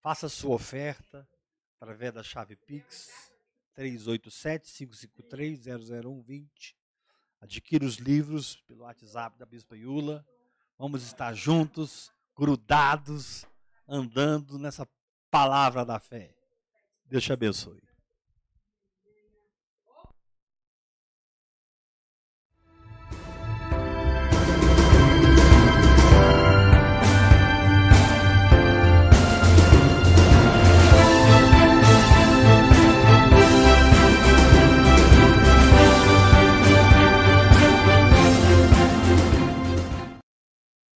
Faça 0.00 0.28
sua 0.28 0.54
oferta 0.54 1.28
através 1.80 2.12
da 2.12 2.22
chave 2.22 2.54
Pix 2.56 3.32
387-553-00120. 3.76 6.74
Adquira 7.40 7.84
os 7.84 7.96
livros 7.96 8.56
pelo 8.68 8.82
WhatsApp 8.82 9.36
da 9.38 9.44
Bispa 9.44 9.76
Yula. 9.76 10.24
Vamos 10.78 11.02
estar 11.02 11.34
juntos, 11.34 12.12
grudados, 12.36 13.44
andando 13.86 14.58
nessa 14.58 14.88
palavra 15.30 15.84
da 15.84 15.98
fé. 15.98 16.34
Deus 17.04 17.24
te 17.24 17.32
abençoe. 17.32 17.82